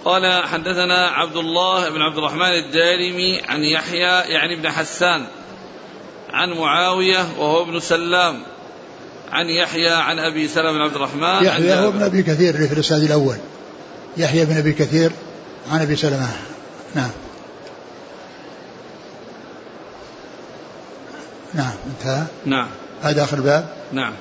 قال 0.05 0.45
حدثنا 0.45 1.07
عبد 1.07 1.37
الله 1.37 1.91
بن 1.91 2.03
عبد 2.03 2.19
الرحمن 2.19 2.53
الدارمي 2.53 3.41
عن 3.49 3.61
يحيى 3.61 4.33
يعني 4.33 4.55
ابن 4.59 4.71
حسان 4.71 5.27
عن 6.31 6.51
معاوية 6.51 7.27
وهو 7.39 7.63
ابن 7.63 7.81
سلام 7.81 8.43
عن 9.33 9.47
يحيى 9.47 9.89
عن 9.89 10.19
أبي 10.19 10.49
سلمة 10.49 10.73
بن 10.73 10.81
عبد 10.81 10.95
الرحمن 10.95 11.45
يحيى 11.45 11.75
هو 11.75 11.89
ابن 11.89 12.03
أبي 12.03 12.23
كثير 12.23 12.53
في 12.69 12.75
الإسناد 12.75 13.03
الأول. 13.03 13.37
يحيى 14.17 14.45
بن 14.45 14.57
أبي 14.57 14.73
كثير 14.73 15.11
عن 15.71 15.81
أبي 15.81 15.97
سلمة. 15.97 16.29
نعم. 16.95 17.11
نعم 21.55 21.73
انتهى. 21.87 22.23
نعم. 22.47 22.69
هذا 23.03 23.23
آخر 23.23 23.37
الباب 23.37 23.67
نعم. 23.93 24.13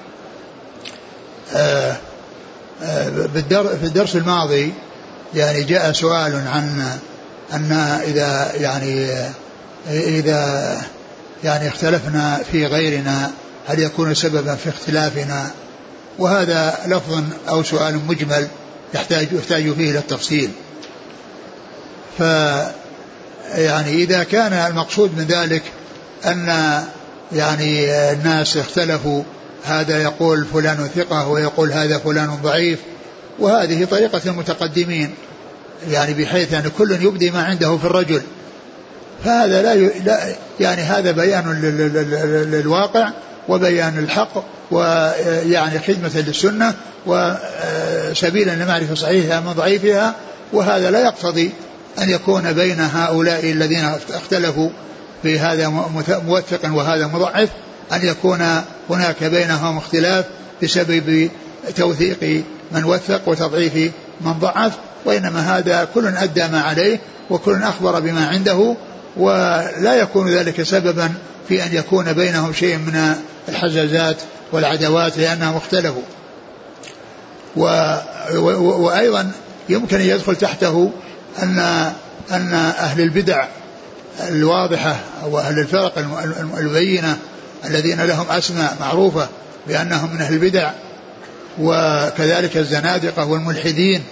آه 1.56 1.98
آه 2.84 3.10
في 3.82 3.84
الدرس 3.84 4.16
الماضي 4.16 4.74
يعني 5.36 5.64
جاء 5.64 5.92
سؤال 5.92 6.48
عن 6.48 6.98
أن 7.54 7.72
إذا 8.04 8.52
يعني 8.56 9.08
إذا 9.90 10.82
يعني 11.44 11.68
اختلفنا 11.68 12.44
في 12.52 12.66
غيرنا 12.66 13.32
هل 13.68 13.80
يكون 13.80 14.14
سببا 14.14 14.56
في 14.56 14.70
اختلافنا؟ 14.70 15.52
وهذا 16.20 16.78
لفظ 16.88 17.24
أو 17.50 17.64
سؤال 17.64 18.00
مجمل 18.08 18.48
يحتاج 18.94 19.28
يحتاج 19.32 19.74
فيه 19.74 19.92
إلى 19.92 20.00
التفصيل. 20.00 20.52
ف 22.18 22.22
يعني 23.56 23.94
إذا 23.94 24.24
كان 24.24 24.54
المقصود 24.54 25.18
من 25.18 25.24
ذلك 25.24 25.64
أن 26.26 26.84
يعني 27.36 27.92
الناس 28.12 28.58
اختلفوا. 28.58 29.24
هذا 29.64 30.02
يقول 30.02 30.46
فلان 30.54 30.90
ثقة 30.96 31.28
ويقول 31.28 31.72
هذا 31.72 31.98
فلان 31.98 32.38
ضعيف. 32.44 32.80
وهذه 33.40 33.86
طريقة 33.86 34.22
المتقدمين. 34.26 35.16
يعني 35.92 36.14
بحيث 36.14 36.54
أن 36.54 36.72
كل 36.78 36.92
يبدي 36.92 37.32
ما 37.32 37.44
عنده 37.44 37.78
في 37.78 37.86
الرجل. 37.86 38.22
فهذا 39.26 39.62
لا, 39.62 39.74
ي... 39.74 39.92
لا 40.06 40.20
يعني 40.60 40.82
هذا 40.82 41.12
بيان 41.12 41.62
للواقع 42.52 43.10
وبيان 43.50 44.00
الحق 44.00 44.44
ويعني 44.72 45.80
خدمة 45.80 46.24
للسنة 46.28 46.74
وسبيلا 47.06 48.52
لمعرفة 48.52 48.96
صحيحها 48.96 49.40
من 49.40 49.54
ضعيفها. 49.54 50.16
وهذا 50.54 50.92
لا 50.92 51.00
يقتضي 51.00 51.52
أن 52.02 52.10
يكون 52.10 52.54
بين 52.54 52.80
هؤلاء 52.80 53.52
الذين 53.52 53.86
اختلفوا. 54.14 54.70
في 55.24 55.40
هذا 55.40 55.68
موثق 56.10 56.74
وهذا 56.74 57.08
مضعف 57.08 57.50
أن 57.94 58.08
يكون 58.08 58.62
هناك 58.90 59.24
بينهم 59.24 59.78
اختلاف 59.78 60.26
بسبب 60.64 61.30
توثيق 61.76 62.44
من 62.72 62.84
وثق 62.84 63.22
وتضعيف 63.28 63.92
من 64.22 64.32
ضعف 64.32 64.74
وإنما 65.06 65.58
هذا 65.58 65.88
كل 65.94 66.08
أدى 66.08 66.48
ما 66.48 66.62
عليه 66.62 67.00
وكل 67.30 67.64
أخبر 67.64 68.00
بما 68.00 68.28
عنده 68.28 68.76
ولا 69.18 69.96
يكون 69.96 70.30
ذلك 70.30 70.64
سببا 70.64 71.12
في 71.48 71.66
أن 71.66 71.76
يكون 71.76 72.14
بينهم 72.14 72.54
شيء 72.54 72.78
من 72.78 73.16
الحزازات 73.50 74.18
والعداوات 74.52 75.18
لأنهم 75.18 75.56
اختلفوا. 75.56 76.02
و 77.56 77.66
و 78.36 78.84
وأيضا 78.86 79.32
يمكن 79.70 79.98
أن 79.98 80.06
يدخل 80.06 80.36
تحته 80.36 80.92
أن 81.44 81.60
أن 82.32 82.54
أهل 82.54 83.02
البدع 83.02 83.46
الواضحة 84.20 85.00
أو 85.24 85.40
أهل 85.40 85.60
الفرق 85.60 85.98
المبينة 86.60 87.18
الذين 87.66 88.02
لهم 88.02 88.26
أسماء 88.30 88.78
معروفة 88.80 89.28
بأنهم 89.68 90.14
من 90.14 90.22
أهل 90.22 90.34
البدع 90.34 90.72
وكذلك 91.60 92.58
الزنادقة 92.58 93.26
والملحدين 93.26 94.04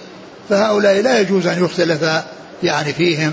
فهؤلاء 0.48 1.02
لا 1.02 1.20
يجوز 1.20 1.46
أن 1.46 1.64
يختلف 1.64 2.22
يعني 2.62 2.92
فيهم 2.92 3.32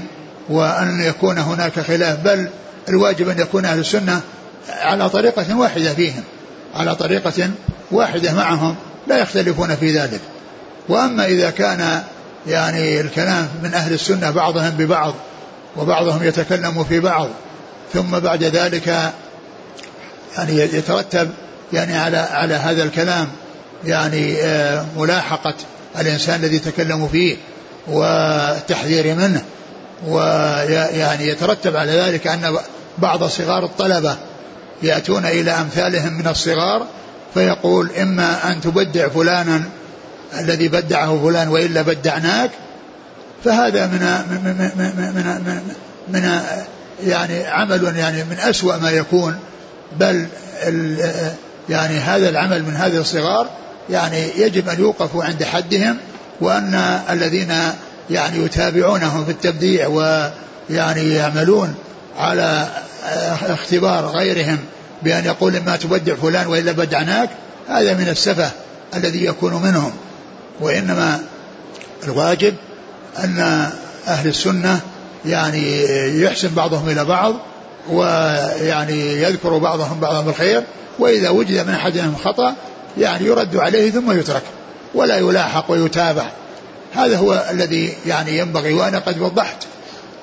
وأن 0.49 1.01
يكون 1.01 1.38
هناك 1.38 1.80
خلاف 1.80 2.20
بل 2.20 2.49
الواجب 2.89 3.30
أن 3.30 3.39
يكون 3.39 3.65
أهل 3.65 3.80
السنة 3.80 4.22
على 4.70 5.09
طريقة 5.09 5.57
واحدة 5.57 5.93
فيهم 5.93 6.24
على 6.76 6.95
طريقة 6.95 7.49
واحدة 7.91 8.34
معهم 8.34 8.76
لا 9.07 9.17
يختلفون 9.17 9.76
في 9.76 9.99
ذلك. 9.99 10.22
وأما 10.89 11.26
إذا 11.26 11.49
كان 11.49 12.03
يعني 12.47 13.01
الكلام 13.01 13.47
من 13.63 13.74
أهل 13.74 13.93
السنة 13.93 14.32
بعضهم 14.32 14.70
ببعض 14.70 15.13
وبعضهم 15.78 16.24
يتكلم 16.24 16.84
في 16.84 16.99
بعض 16.99 17.28
ثم 17.93 18.20
بعد 18.20 18.43
ذلك 18.43 18.88
يعني 20.38 20.55
يترتب 20.55 21.30
يعني 21.74 21.97
على 21.97 22.17
على 22.17 22.53
هذا 22.53 22.84
الكلام 22.84 23.28
يعني 23.86 24.41
آه، 24.41 24.86
ملاحقة 24.97 25.53
الإنسان 25.99 26.43
الذي 26.43 26.59
تكلموا 26.59 27.07
فيه 27.07 27.38
والتحذير 27.88 29.15
منه. 29.15 29.43
ويعني 30.07 31.28
يترتب 31.28 31.76
على 31.76 31.91
ذلك 31.91 32.28
أن 32.28 32.57
بعض 32.97 33.24
صغار 33.24 33.65
الطلبة 33.65 34.17
يأتون 34.84 35.26
إلى 35.26 35.51
أمثالهم 35.51 36.13
من 36.13 36.28
الصغار 36.28 36.86
فيقول 37.34 37.89
إما 38.01 38.51
أن 38.51 38.61
تبدع 38.61 39.07
فلانا 39.07 39.63
الذي 40.39 40.67
بدعه 40.67 41.20
فلان 41.24 41.47
وإلا 41.47 41.82
بدعناك 41.82 42.51
فهذا 43.43 43.87
من 43.87 43.99
من 44.29 44.71
من 44.75 45.41
من, 45.45 45.61
من, 46.07 46.41
يعني 47.03 47.45
عمل 47.45 47.97
يعني 47.97 48.23
من 48.23 48.39
أسوأ 48.39 48.77
ما 48.77 48.89
يكون. 48.89 49.39
بل 49.99 50.27
يعني 51.69 51.97
هذا 51.99 52.29
العمل 52.29 52.63
من 52.63 52.75
هذه 52.75 52.97
الصغار 52.97 53.49
يعني 53.89 54.29
يجب 54.37 54.69
أن 54.69 54.79
يوقفوا 54.79 55.23
عند 55.23 55.43
حدهم 55.43 55.97
وأن 56.41 57.01
الذين 57.09 57.53
يعني 58.09 58.45
يتابعونهم 58.45 59.25
في 59.25 59.31
التبديع 59.31 59.87
ويعني 59.87 61.13
يعملون 61.13 61.75
على 62.17 62.67
اختبار 63.41 64.05
غيرهم 64.05 64.57
بأن 65.03 65.25
يقول 65.25 65.55
إما 65.55 65.75
تبدع 65.75 66.15
فلان 66.15 66.47
وإلا 66.47 66.71
بدعناك 66.71 67.29
هذا 67.69 67.93
من 67.93 68.07
السفة 68.09 68.51
الذي 68.95 69.25
يكون 69.25 69.53
منهم. 69.53 69.91
وإنما 70.61 71.19
الواجب 72.03 72.53
أن 73.24 73.70
أهل 74.07 74.28
السنة 74.28 74.80
يعني 75.26 75.84
يحسن 76.22 76.49
بعضهم 76.55 76.89
إلى 76.89 77.05
بعض 77.05 77.36
ويعني 77.89 79.22
يذكر 79.22 79.57
بعضهم 79.57 79.99
بعضهم 79.99 80.26
بالخير 80.26 80.63
وإذا 80.99 81.30
وجد 81.30 81.67
من 81.67 81.74
أحدهم 81.74 82.15
خطأ 82.24 82.53
يعني 82.97 83.26
يرد 83.26 83.57
عليه 83.57 83.91
ثم 83.91 84.11
يترك 84.20 84.43
ولا 84.95 85.17
يلاحق 85.17 85.72
ويتابع. 85.72 86.26
هذا 86.93 87.17
هو 87.17 87.45
الذي 87.51 87.93
يعني 88.05 88.38
ينبغي 88.38 88.74
وأنا 88.74 88.99
قد 88.99 89.22
وضحت 89.22 89.57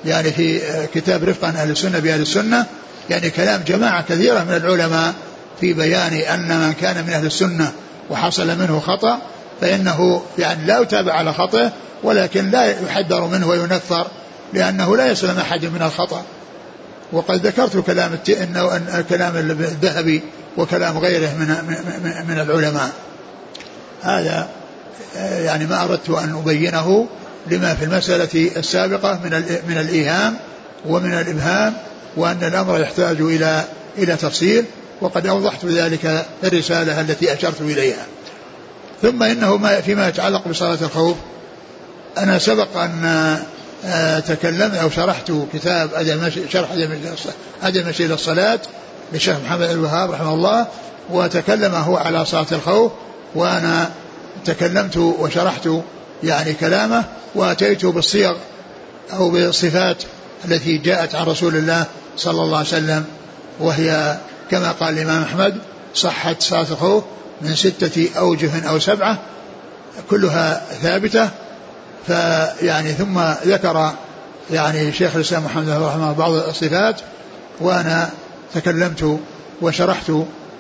يعني 0.05 0.32
في 0.32 0.61
كتاب 0.94 1.24
رفقا 1.24 1.49
أهل 1.49 1.70
السنة 1.70 1.99
بأهل 1.99 2.20
السنة 2.20 2.66
يعني 3.11 3.30
كلام 3.30 3.62
جماعة 3.66 4.05
كثيرة 4.09 4.44
من 4.44 4.57
العلماء 4.57 5.14
في 5.61 5.72
بيان 5.72 6.12
أن 6.12 6.61
من 6.61 6.72
كان 6.72 7.05
من 7.05 7.12
أهل 7.12 7.26
السنة 7.26 7.72
وحصل 8.11 8.59
منه 8.59 8.80
خطأ 8.80 9.18
فإنه 9.61 10.22
يعني 10.38 10.66
لا 10.66 10.80
يتابع 10.80 11.12
على 11.12 11.32
خطأه 11.32 11.72
ولكن 12.02 12.50
لا 12.50 12.64
يحذر 12.64 13.26
منه 13.26 13.48
وينفر 13.48 14.07
لأنه 14.54 14.96
لا 14.96 15.11
يسلم 15.11 15.38
أحد 15.38 15.64
من 15.64 15.82
الخطأ 15.82 16.22
وقد 17.12 17.46
ذكرت 17.46 17.76
كلام 17.76 18.18
كلام 19.09 19.36
الذهبي 19.36 20.22
وكلام 20.57 20.98
غيره 20.98 21.28
من 21.28 21.48
من 22.28 22.40
العلماء 22.40 22.90
هذا 24.02 24.48
يعني 25.16 25.66
ما 25.66 25.84
أردت 25.84 26.11
أن 26.11 26.42
أبينه 26.44 27.07
لما 27.50 27.74
في 27.74 27.84
المسألة 27.84 28.50
السابقة 28.57 29.20
من 29.24 29.30
من 29.68 29.78
الإيهام 29.78 30.36
ومن 30.86 31.12
الإبهام 31.12 31.74
وأن 32.16 32.44
الأمر 32.44 32.80
يحتاج 32.80 33.20
إلى 33.20 33.64
إلى 33.98 34.16
تفصيل 34.16 34.64
وقد 35.00 35.26
أوضحت 35.26 35.64
ذلك 35.64 36.26
الرسالة 36.44 37.00
التي 37.00 37.32
أشرت 37.32 37.61
إليها. 37.61 38.07
ثم 39.03 39.22
إنه 39.22 39.57
ما 39.57 39.80
فيما 39.80 40.09
يتعلق 40.09 40.49
بصلاة 40.49 40.78
الخوف 40.82 41.16
أنا 42.18 42.38
سبق 42.38 42.76
أن 42.76 43.05
آه، 43.84 44.18
تكلمت 44.18 44.74
أو 44.74 44.90
شرحت 44.90 45.32
كتاب 45.53 45.90
شرح 46.49 46.70
ادب 47.62 47.80
المشي 47.80 48.05
إلى 48.07 48.14
الصلاة 48.14 48.59
للشيخ 49.12 49.36
محمد 49.44 49.70
الوهاب 49.70 50.11
رحمه 50.11 50.34
الله 50.34 50.66
وتكلم 51.11 51.74
هو 51.74 51.97
على 51.97 52.24
صلاة 52.24 52.47
الخوف 52.53 52.92
وأنا 53.34 53.90
تكلمت 54.44 54.97
وشرحت 54.97 55.68
يعني 56.22 56.55
كلامه 56.55 57.05
وأتيت 57.34 57.86
بالصيغ 57.86 58.34
أو 59.12 59.30
بالصفات 59.30 59.97
التي 60.44 60.78
جاءت 60.78 61.14
عن 61.14 61.26
رسول 61.26 61.57
الله 61.57 61.84
صلى 62.16 62.42
الله 62.42 62.59
عليه 62.59 62.68
وسلم 62.68 63.05
وهي 63.61 64.16
كما 64.51 64.72
قال 64.72 64.94
الإمام 64.94 65.22
أحمد 65.22 65.59
صحت 65.94 66.42
صلاة 66.42 66.66
الخوف 66.70 67.05
من 67.41 67.55
ستة 67.55 68.09
أوجه 68.18 68.68
أو 68.68 68.78
سبعة 68.78 69.18
كلها 70.11 70.62
ثابتة 70.82 71.28
فيعني 72.07 72.93
ثم 72.93 73.20
ذكر 73.47 73.93
يعني 74.51 74.93
شيخ 74.93 75.16
الإسلام 75.16 75.45
محمد 75.45 75.66
بن 75.66 75.82
رحمه 75.82 76.12
بعض 76.12 76.32
الصفات 76.32 77.01
وأنا 77.61 78.11
تكلمت 78.55 79.18
وشرحت 79.62 80.12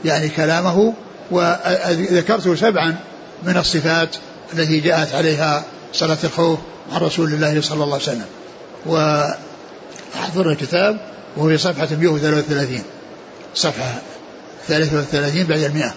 يعني 0.04 0.28
كلامه 0.28 0.94
وذكرت 1.30 2.48
سبعا 2.48 2.96
من 3.42 3.56
الصفات 3.56 4.16
التي 4.52 4.80
جاءت 4.80 5.14
عليها 5.14 5.64
صلاة 5.92 6.18
الخوف 6.24 6.58
عن 6.92 7.00
رسول 7.00 7.32
الله 7.32 7.60
صلى 7.60 7.84
الله 7.84 7.94
عليه 7.94 8.04
وسلم. 8.04 8.26
وأحضر 8.86 10.50
الكتاب 10.50 10.98
وهو 11.36 11.48
في 11.48 11.58
صفحة 11.58 11.88
133 11.96 12.82
صفحة 13.54 13.94
33 14.68 15.44
بعد 15.44 15.60
المئة. 15.60 15.94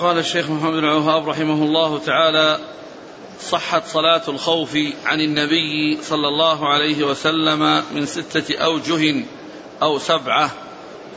قال 0.00 0.18
الشيخ 0.18 0.50
محمد 0.50 0.72
بن 0.72 0.84
الوهاب 0.84 1.28
رحمه 1.28 1.64
الله 1.64 1.98
تعالى 1.98 2.58
صحت 3.40 3.86
صلاة 3.86 4.22
الخوف 4.28 4.78
عن 5.04 5.20
النبي 5.20 5.98
صلى 6.02 6.28
الله 6.28 6.68
عليه 6.68 7.04
وسلم 7.04 7.84
من 7.94 8.06
ستة 8.06 8.58
أوجه 8.58 9.24
أو 9.82 9.98
سبعة 9.98 10.50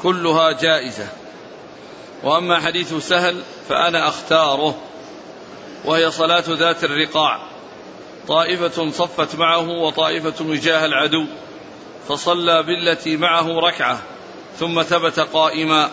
كلها 0.02 0.52
جائزة. 0.52 1.08
وأما 2.24 2.60
حديث 2.60 2.94
سهل 2.94 3.42
فأنا 3.70 4.08
أختاره 4.08 4.76
وهي 5.86 6.12
صلاة 6.12 6.44
ذات 6.48 6.84
الرقاع. 6.84 7.42
طائفة 8.28 8.92
صفت 8.92 9.36
معه 9.36 9.70
وطائفة 9.70 10.46
وجاه 10.46 10.86
العدو 10.86 11.26
فصلى 12.08 12.64
بالتي 12.64 13.18
معه 13.18 13.60
ركعة 13.60 14.02
ثم 14.60 14.82
ثبت 14.82 15.20
قائما 15.20 15.92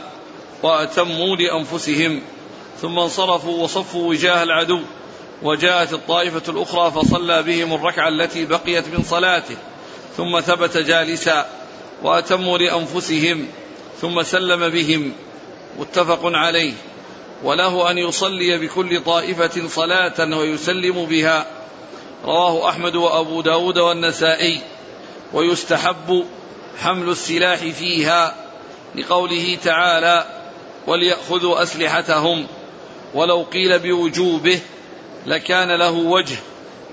وأتموا 0.63 1.37
لأنفسهم 1.37 2.23
ثم 2.83 2.99
انصرفوا 2.99 3.63
وصفوا 3.63 4.09
وجاه 4.09 4.43
العدو 4.43 4.81
وجاءت 5.43 5.93
الطائفة 5.93 6.43
الأخرى 6.49 6.91
فصلى 6.91 7.43
بهم 7.43 7.75
الركعة 7.75 8.09
التي 8.09 8.45
بقيت 8.45 8.89
من 8.89 9.03
صلاته 9.03 9.57
ثم 10.17 10.41
ثبت 10.41 10.77
جالسا 10.77 11.47
وأتموا 12.03 12.59
لأنفسهم 12.59 13.47
ثم 14.01 14.23
سلم 14.23 14.69
بهم 14.69 15.13
متفق 15.79 16.21
عليه 16.25 16.73
وله 17.43 17.91
أن 17.91 17.99
يصلي 17.99 18.59
بكل 18.59 19.01
طائفة 19.01 19.69
صلاة 19.69 20.37
ويسلم 20.39 21.05
بها 21.05 21.47
رواه 22.25 22.69
أحمد 22.69 22.97
وأبو 22.97 23.41
داود 23.41 23.79
والنسائي 23.79 24.61
ويستحب 25.33 26.25
حمل 26.83 27.09
السلاح 27.09 27.59
فيها 27.59 28.35
لقوله 28.95 29.59
تعالى 29.65 30.27
وليأخذوا 30.87 31.63
أسلحتهم 31.63 32.47
ولو 33.15 33.43
قيل 33.43 33.79
بوجوبه 33.79 34.61
لكان 35.27 35.73
له 35.73 35.91
وجه 35.91 36.37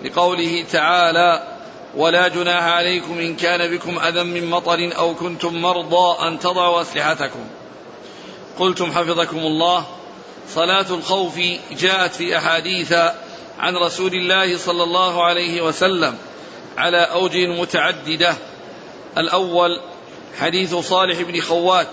لقوله 0.04 0.66
تعالى 0.72 1.58
ولا 1.96 2.28
جناح 2.28 2.64
عليكم 2.64 3.20
إن 3.20 3.36
كان 3.36 3.72
بكم 3.72 4.00
أذى 4.00 4.24
من 4.24 4.50
مطر 4.50 4.92
أو 4.98 5.16
كنتم 5.16 5.62
مرضى 5.62 6.28
أن 6.28 6.40
تضعوا 6.40 6.82
أسلحتكم. 6.82 7.48
قلتم 8.60 8.92
حفظكم 8.92 9.38
الله. 9.38 9.86
صلاة 10.50 10.86
الخوف 10.90 11.40
جاءت 11.80 12.14
في 12.14 12.38
أحاديث 12.38 12.94
عن 13.60 13.76
رسول 13.76 14.14
الله 14.14 14.58
صلى 14.58 14.84
الله 14.84 15.24
عليه 15.24 15.62
وسلم 15.62 16.18
على 16.78 16.98
أوجه 16.98 17.48
متعددة. 17.48 18.36
الأول 19.18 19.80
حديث 20.40 20.76
صالح 20.76 21.22
بن 21.22 21.42
خوات 21.42 21.88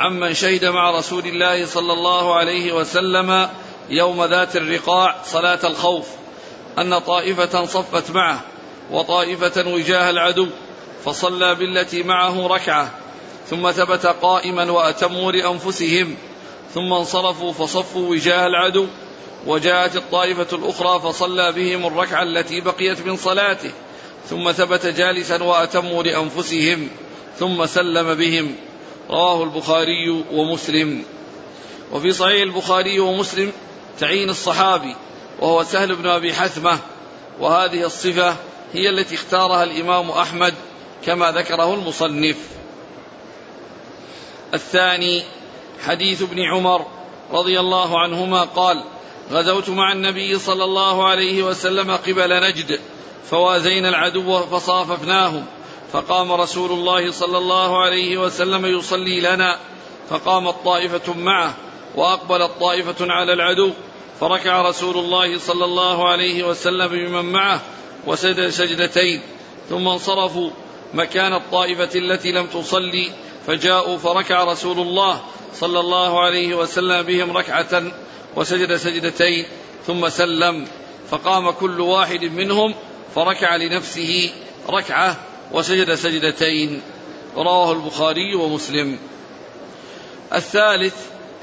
عمن 0.00 0.34
شهد 0.34 0.64
مع 0.64 0.90
رسول 0.90 1.26
الله 1.26 1.66
صلى 1.66 1.92
الله 1.92 2.34
عليه 2.34 2.72
وسلم 2.72 3.48
يوم 3.90 4.24
ذات 4.24 4.56
الرقاع 4.56 5.16
صلاة 5.24 5.58
الخوف 5.64 6.06
أن 6.78 6.98
طائفة 6.98 7.64
صفت 7.64 8.10
معه 8.10 8.40
وطائفة 8.90 9.70
وجاه 9.70 10.10
العدو 10.10 10.46
فصلى 11.04 11.54
بالتي 11.54 12.02
معه 12.02 12.46
ركعة 12.46 12.90
ثم 13.50 13.70
ثبت 13.70 14.06
قائما 14.06 14.70
وأتموا 14.70 15.32
لأنفسهم 15.32 16.16
ثم 16.74 16.92
انصرفوا 16.92 17.52
فصفوا 17.52 18.10
وجاه 18.10 18.46
العدو 18.46 18.86
وجاءت 19.46 19.96
الطائفة 19.96 20.56
الأخرى 20.56 21.00
فصلى 21.00 21.52
بهم 21.52 21.86
الركعة 21.86 22.22
التي 22.22 22.60
بقيت 22.60 23.06
من 23.06 23.16
صلاته 23.16 23.70
ثم 24.30 24.52
ثبت 24.52 24.86
جالسا 24.86 25.42
وأتموا 25.42 26.02
لأنفسهم 26.02 26.88
ثم 27.38 27.66
سلم 27.66 28.14
بهم. 28.14 28.56
رواه 29.10 29.42
البخاري 29.42 30.24
ومسلم. 30.32 31.04
وفي 31.92 32.12
صحيح 32.12 32.42
البخاري 32.42 33.00
ومسلم 33.00 33.52
تعيين 33.98 34.30
الصحابي 34.30 34.96
وهو 35.40 35.64
سهل 35.64 35.96
بن 35.96 36.08
أبي 36.08 36.34
حثمة. 36.34 36.78
وهذه 37.40 37.86
الصفة 37.86 38.36
هي 38.72 38.90
التي 38.90 39.14
اختارها 39.14 39.64
الإمام 39.64 40.10
أحمد 40.10 40.54
كما 41.06 41.32
ذكره 41.32 41.74
المصنف. 41.74 42.36
الثاني 44.54 45.22
حديث 45.86 46.22
ابن 46.22 46.40
عمر 46.40 46.86
رضي 47.32 47.60
الله 47.60 48.00
عنهما 48.00 48.42
قال 48.42 48.84
غزوت 49.30 49.68
مع 49.68 49.92
النبي 49.92 50.38
صلى 50.38 50.64
الله 50.64 51.08
عليه 51.08 51.42
وسلم 51.42 51.90
قبل 51.90 52.40
نجد 52.42 52.80
فوازينا 53.30 53.88
العدو 53.88 54.40
فصاففناهم. 54.40 55.46
فقام 55.92 56.32
رسول 56.32 56.72
الله 56.72 57.10
صلى 57.10 57.38
الله 57.38 57.82
عليه 57.82 58.18
وسلم 58.18 58.66
يصلي 58.66 59.20
لنا 59.20 59.58
فقامت 60.10 60.54
طائفة 60.64 61.14
معه 61.14 61.54
وأقبلت 61.96 62.50
طائفة 62.60 63.12
على 63.12 63.32
العدو 63.32 63.70
فركع 64.20 64.62
رسول 64.62 64.96
الله 64.96 65.38
صلى 65.38 65.64
الله 65.64 66.08
عليه 66.08 66.44
وسلم 66.44 66.88
بمن 66.88 67.32
معه 67.32 67.60
وسجد 68.06 68.48
سجدتين 68.48 69.22
ثم 69.68 69.88
انصرفوا 69.88 70.50
مكان 70.94 71.34
الطائفة 71.34 71.98
التي 71.98 72.32
لم 72.32 72.46
تصلي 72.46 73.10
فجاءوا 73.46 73.98
فركع 73.98 74.44
رسول 74.44 74.78
الله 74.78 75.20
صلى 75.54 75.80
الله 75.80 76.20
عليه 76.20 76.54
وسلم 76.54 77.02
بهم 77.02 77.36
ركعة 77.36 77.82
وسجد 78.36 78.76
سجدتين 78.76 79.46
ثم 79.86 80.08
سلم 80.08 80.66
فقام 81.10 81.50
كل 81.50 81.80
واحد 81.80 82.24
منهم 82.24 82.74
فركع 83.14 83.56
لنفسه 83.56 84.30
ركعة 84.68 85.16
وسجد 85.52 85.94
سجدتين 85.94 86.82
رواه 87.36 87.72
البخاري 87.72 88.34
ومسلم. 88.34 88.98
الثالث 90.34 90.94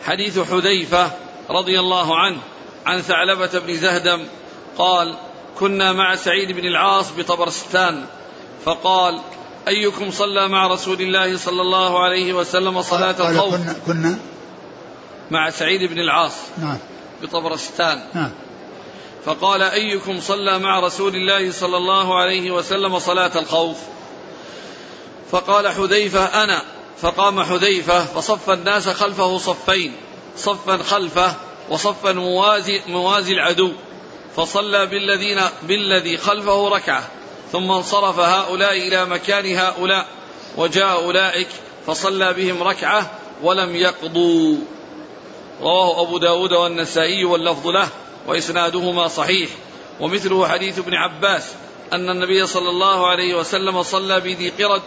حديث 0.06 0.40
حذيفة 0.40 1.12
رضي 1.50 1.80
الله 1.80 2.18
عنه 2.20 2.38
عن 2.86 3.02
ثعلبة 3.02 3.60
بن 3.60 3.74
زهدم 3.74 4.26
قال 4.78 5.16
كنا 5.60 5.94
مع 5.94 6.16
سعيد 6.16 6.52
بن 6.52 6.66
العاص 6.66 7.12
بطبرستان 7.18 8.06
فقال 8.66 9.20
أيكم 9.68 10.12
صلى 10.12 10.48
مع 10.48 10.68
رسول 10.68 11.02
الله 11.02 11.38
صلى 11.38 11.62
الله 11.62 12.04
عليه 12.04 12.34
وسلم 12.34 12.82
صلاة 12.82 13.30
الخوف؟ 13.32 13.56
كنا, 13.56 13.76
كنا 13.86 14.18
مع 15.32 15.50
سعيد 15.50 15.92
بن 15.92 16.00
العاص 16.00 16.34
نعم. 16.58 16.78
بطبرستان. 17.22 18.04
نعم. 18.14 18.32
فقال 19.26 19.62
أيكم 19.62 20.20
صلى 20.22 20.60
مع 20.60 20.80
رسول 20.80 21.16
الله 21.16 21.52
صلى 21.52 21.78
الله 21.78 22.18
عليه 22.18 22.52
وسلم 22.52 23.00
صلاة 23.00 23.32
الخوف؟ 23.40 23.78
فقال 25.32 25.68
حذيفة 25.68 26.44
أنا. 26.44 26.62
فقام 27.02 27.44
حذيفة 27.44 28.06
فصف 28.06 28.50
الناس 28.50 28.90
خلفه 28.90 29.38
صفين. 29.38 29.96
صفا 30.38 30.78
خلفه 30.78 31.36
وصفا 31.70 32.12
موازي, 32.12 32.82
موازي 32.88 33.34
العدو. 33.34 33.72
فصلى 34.36 34.86
بالذين 34.86 35.42
بالذي 35.64 36.18
خلفه 36.18 36.70
ركعة. 36.70 37.04
ثم 37.52 37.72
انصرف 37.72 38.20
هؤلاء 38.20 38.78
إلى 38.78 39.06
مكان 39.06 39.56
هؤلاء. 39.58 40.08
وجاء 40.58 41.04
أولئك 41.04 41.48
فصلى 41.88 42.34
بهم 42.34 42.64
ركعة 42.64 43.12
ولم 43.44 43.76
يقضوا. 43.76 44.58
رواه 45.62 46.02
أبو 46.02 46.18
داود 46.18 46.54
والنسائي 46.54 47.26
واللفظ 47.26 47.68
له 47.68 47.90
وإسنادهما 48.28 49.08
صحيح. 49.08 49.50
ومثله 50.00 50.48
حديث 50.48 50.80
ابن 50.80 50.94
عباس 50.94 51.52
أن 51.94 52.10
النبي 52.10 52.48
صلى 52.48 52.70
الله 52.70 53.08
عليه 53.08 53.36
وسلم 53.36 53.84
صلى 53.84 54.20
بذي 54.20 54.50
قرد 54.50 54.82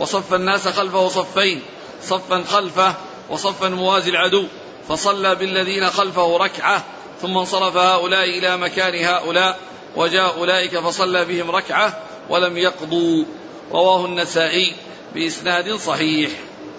وصف 0.00 0.34
الناس 0.34 0.68
خلفه 0.68 1.08
صفين 1.08 1.62
صفا 2.02 2.44
خلفه 2.44 2.94
وصفا 3.30 3.68
موازي 3.68 4.10
العدو. 4.10 4.44
فصلى 4.88 5.34
بالذين 5.34 5.90
خلفه 5.90 6.36
ركعة 6.36 6.84
ثم 7.22 7.38
انصرف 7.38 7.76
هؤلاء 7.76 8.38
إلى 8.38 8.56
مكان 8.56 9.04
هؤلاء 9.04 9.58
وجاء 9.96 10.38
أولئك 10.38 10.78
فصلى 10.78 11.24
بهم 11.24 11.50
ركعة 11.50 11.98
ولم 12.30 12.56
يقضوا. 12.56 13.24
رواه 13.72 14.06
النسائي 14.06 14.74
بإسناد 15.14 15.74
صحيح. 15.74 16.30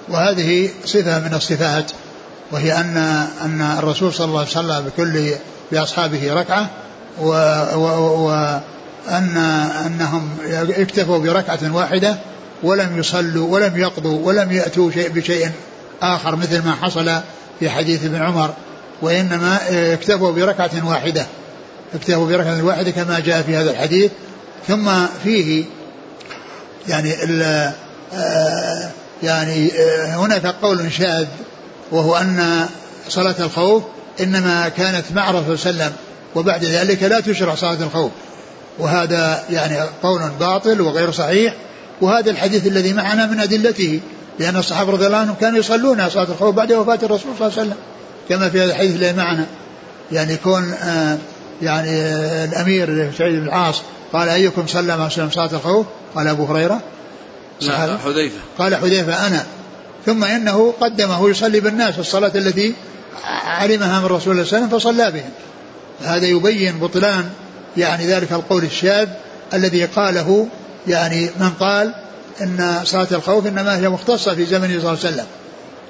وهذه 0.09 0.69
صفة 0.85 1.19
من 1.19 1.33
الصفات 1.33 1.91
وهي 2.51 2.73
أن 2.73 2.97
أن 3.41 3.61
الرسول 3.79 4.13
صلى 4.13 4.25
الله 4.25 4.39
عليه 4.39 4.49
وسلم 4.49 4.79
بكل 4.79 5.33
بأصحابه 5.71 6.33
ركعة 6.33 6.69
وأن 8.17 9.37
أنهم 9.85 10.37
اكتفوا 10.77 11.17
بركعة 11.17 11.75
واحدة 11.75 12.17
ولم 12.63 12.99
يصلوا 12.99 13.53
ولم 13.53 13.77
يقضوا 13.77 14.27
ولم 14.27 14.51
يأتوا 14.51 14.91
شيء 14.91 15.09
بشيء 15.09 15.51
آخر 16.01 16.35
مثل 16.35 16.63
ما 16.63 16.75
حصل 16.75 17.11
في 17.59 17.69
حديث 17.69 18.05
ابن 18.05 18.21
عمر 18.21 18.53
وإنما 19.01 19.59
اكتفوا 19.93 20.31
بركعة 20.31 20.89
واحدة. 20.89 21.25
اكتفوا 21.93 22.27
بركعة 22.27 22.63
واحدة 22.63 22.91
كما 22.91 23.19
جاء 23.19 23.41
في 23.41 23.55
هذا 23.55 23.71
الحديث. 23.71 24.11
ثم 24.67 24.89
فيه 25.23 25.63
يعني 26.87 27.13
آه، 28.13 28.89
يعني 29.23 29.71
آه، 29.79 30.15
هناك 30.15 30.45
قول 30.45 30.91
شاذ 30.91 31.27
وهو 31.91 32.15
أن 32.15 32.65
صلاة 33.09 33.35
الخوف 33.39 33.83
إنما 34.21 34.69
كانت 34.69 35.03
مع 35.15 35.29
الرسول 35.29 35.59
صلى 35.59 35.71
الله 35.71 35.83
عليه 35.83 35.93
وسلم 35.93 35.97
وبعد 36.35 36.65
ذلك 36.65 37.03
لا 37.03 37.19
تشرع 37.19 37.55
صلاة 37.55 37.77
الخوف. 37.83 38.11
وهذا 38.79 39.43
يعني 39.49 39.79
قول 40.03 40.21
باطل 40.39 40.81
وغير 40.81 41.11
صحيح. 41.11 41.53
وهذا 42.01 42.31
الحديث 42.31 42.67
الذي 42.67 42.93
معنا 42.93 43.25
من 43.25 43.39
أدلته 43.39 43.99
لأن 44.39 44.57
الصحابة 44.57 44.91
رضي 44.91 45.07
الله 45.07 45.17
عنهم 45.17 45.35
كانوا 45.41 45.59
يصلون 45.59 46.09
صلاة 46.09 46.23
الخوف 46.23 46.55
بعد 46.55 46.73
وفاة 46.73 46.99
الرسول 47.03 47.31
صلى 47.39 47.47
الله 47.47 47.59
عليه 47.59 47.61
وسلم 47.61 47.75
كما 48.29 48.49
في 48.49 48.61
هذا 48.61 48.71
الحديث 48.71 48.95
الذي 48.95 49.13
معنا. 49.13 49.45
يعني 50.11 50.33
يكون 50.33 50.73
آه 50.73 51.17
يعني 51.61 51.89
آه 51.89 52.45
الأمير 52.45 53.11
سعيد 53.17 53.35
بن 53.35 53.43
العاص 53.43 53.81
قال 54.13 54.29
أيكم 54.29 54.67
صلى 54.67 54.97
مع 54.97 55.09
صلاة 55.09 55.49
الخوف؟ 55.53 55.85
قال 56.15 56.27
أبو 56.27 56.45
هريرة. 56.45 56.81
لا 57.61 57.97
حذيفة. 57.97 58.37
قال 58.57 58.75
حذيفة 58.75 59.27
أنا. 59.27 59.45
ثم 60.05 60.23
إنه 60.23 60.73
قدمه 60.81 61.29
يصلي 61.29 61.59
بالناس 61.59 61.99
الصلاة 61.99 62.31
التي 62.35 62.73
علمها 63.45 63.99
من 63.99 64.05
رسول 64.05 64.33
الله 64.33 64.43
صلى 64.43 64.59
الله 64.59 64.67
عليه 64.67 64.67
وسلم 64.67 64.79
فصلى 64.79 65.11
بهم 65.11 65.31
هذا 66.01 66.25
يبين 66.25 66.79
بطلان 66.79 67.29
يعني 67.77 68.07
ذلك 68.07 68.31
القول 68.31 68.63
الشاذ 68.63 69.07
الذي 69.53 69.85
قاله 69.85 70.47
يعني 70.87 71.29
من 71.39 71.49
قال 71.49 71.93
إن 72.41 72.81
صلاة 72.83 73.07
الخوف 73.11 73.47
إنما 73.47 73.77
هي 73.77 73.89
مختصة 73.89 74.35
في 74.35 74.45
زمنه 74.45 74.67
صلى 74.67 74.77
الله 74.77 74.89
عليه 74.89 74.99
وسلم. 74.99 75.25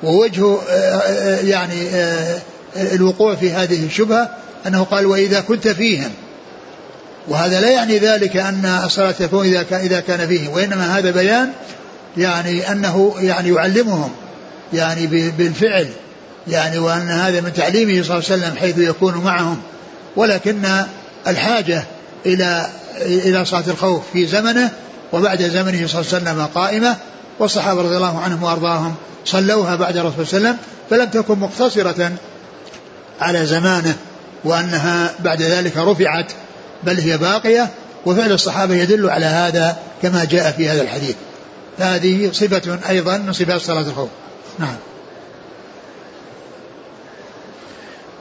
ووجه 0.04 0.58
آه، 0.70 0.98
آه، 0.98 1.40
يعني 1.40 1.90
آه، 1.90 2.42
الوقوع 2.76 3.36
في 3.36 3.52
هذه 3.52 3.86
الشبهة 3.86 4.30
أنه 4.68 4.84
قال 4.84 5.06
وإذا 5.06 5.40
كنت 5.40 5.68
فيهم. 5.68 6.12
وهذا 7.28 7.62
لا 7.62 7.70
يعني 7.70 7.98
ذلك 7.98 8.38
أن 8.38 8.82
الصلاه 8.86 9.12
تكون 9.12 9.46
إذا 9.46 9.64
كان 9.64 9.80
إذا 9.80 10.00
كان 10.00 10.28
فيهم 10.28 10.54
وإنما 10.54 10.98
هذا 10.98 11.12
بيان 11.12 11.52
يعني 12.18 12.72
أنه 12.72 13.16
يعني 13.20 13.50
يعلمهم 13.50 14.12
يعني 14.74 15.08
بالفعل 15.38 15.88
يعني 16.48 16.80
وأن 16.80 17.10
هذا 17.10 17.42
من 17.42 17.54
تعليمه 17.54 18.04
صلى 18.04 18.18
الله 18.18 18.32
عليه 18.32 18.44
وسلم 18.44 18.56
حيث 18.58 18.78
يكون 18.78 19.18
معهم. 19.18 19.62
ولكن 20.16 20.62
الحاجة 21.28 21.84
إلى 22.26 22.68
إلى 23.06 23.46
صلاة 23.46 23.64
الخوف 23.68 24.04
في 24.14 24.26
زمنه 24.26 24.72
وبعد 25.14 25.42
زمنه 25.42 25.88
صلى 25.88 26.02
الله 26.02 26.12
عليه 26.14 26.42
وسلم 26.42 26.46
قائمة 26.56 26.98
والصحابة 27.40 27.82
رضي 27.82 27.96
الله 27.98 28.20
عنهم 28.20 28.44
وأرضاهم 28.44 28.96
صلوها 29.26 29.76
بعد 29.76 29.98
الرسول 29.98 30.28
صلى 30.28 30.38
الله 30.38 30.50
عليه 30.50 30.60
وسلم 30.60 30.72
فلم 30.90 31.22
تكن 31.22 31.40
مقتصرة 31.40 32.12
على 33.22 33.46
زمانه 33.46 33.96
وأنها 34.44 35.14
بعد 35.20 35.42
ذلك 35.42 35.78
رفعت 35.78 36.32
بل 36.84 37.00
هي 37.00 37.18
باقية 37.18 37.70
وفعل 38.06 38.32
الصحابة 38.32 38.76
يدل 38.76 39.10
على 39.10 39.26
هذا 39.26 39.78
كما 40.02 40.26
جاء 40.26 40.52
في 40.52 40.70
هذا 40.70 40.82
الحديث. 40.82 41.16
هذه 41.80 42.32
صفة 42.32 42.80
أيضا 42.90 43.18
من 43.18 43.34
صفات 43.34 43.62
صلاة 43.62 43.82
الخوف. 43.82 44.10
نعم. 44.60 44.76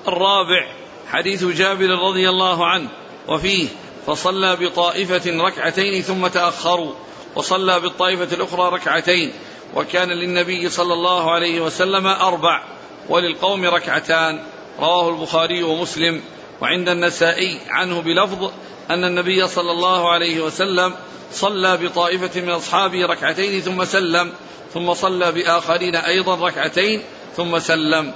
الرابع 0.08 0.66
حديث 1.08 1.44
جابر 1.44 1.88
رضي 1.88 2.28
الله 2.28 2.66
عنه 2.66 2.88
وفيه 3.28 3.68
فصلى 4.10 4.56
بطائفة 4.56 5.30
ركعتين 5.46 6.02
ثم 6.02 6.26
تأخروا 6.26 6.92
وصلى 7.36 7.80
بالطائفة 7.80 8.36
الأخرى 8.36 8.70
ركعتين 8.72 9.32
وكان 9.74 10.08
للنبي 10.08 10.68
صلى 10.68 10.94
الله 10.94 11.30
عليه 11.30 11.60
وسلم 11.60 12.06
أربع 12.06 12.62
وللقوم 13.08 13.64
ركعتان. 13.64 14.42
رواه 14.80 15.08
البخاري 15.08 15.62
ومسلم. 15.62 16.20
وعند 16.60 16.88
النسائي 16.88 17.60
عنه 17.70 18.00
بلفظ 18.00 18.50
أن 18.90 19.04
النبي 19.04 19.48
صلى 19.48 19.70
الله 19.70 20.10
عليه 20.12 20.40
وسلم 20.40 20.94
صلى 21.32 21.76
بطائفة 21.76 22.40
من 22.40 22.50
أصحابه 22.50 23.06
ركعتين 23.06 23.60
ثم 23.60 23.84
سلم 23.84 24.32
ثم 24.74 24.94
صلى 24.94 25.32
بآخرين 25.32 25.96
أيضا 25.96 26.48
ركعتين 26.48 27.02
ثم 27.36 27.58
سلم. 27.58 28.12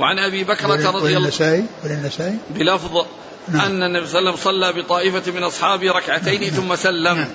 وعن 0.00 0.18
أبي 0.18 0.44
بكرة 0.44 0.90
رضي 0.90 1.16
الله 1.16 1.18
وللنسائي 1.18 1.64
وللنسائي 1.84 2.38
بلفظ 2.50 3.06
نعم. 3.52 3.60
أن 3.60 3.82
النبي 3.82 4.06
صلى 4.06 4.18
الله 4.18 4.30
عليه 4.30 4.40
وسلم 4.40 4.52
صلى 4.52 4.82
بطائفة 4.82 5.32
من 5.32 5.42
أصحابه 5.42 5.92
ركعتين 5.92 6.40
نعم. 6.40 6.50
ثم 6.50 6.76
سلم 6.76 7.16
نعم. 7.16 7.28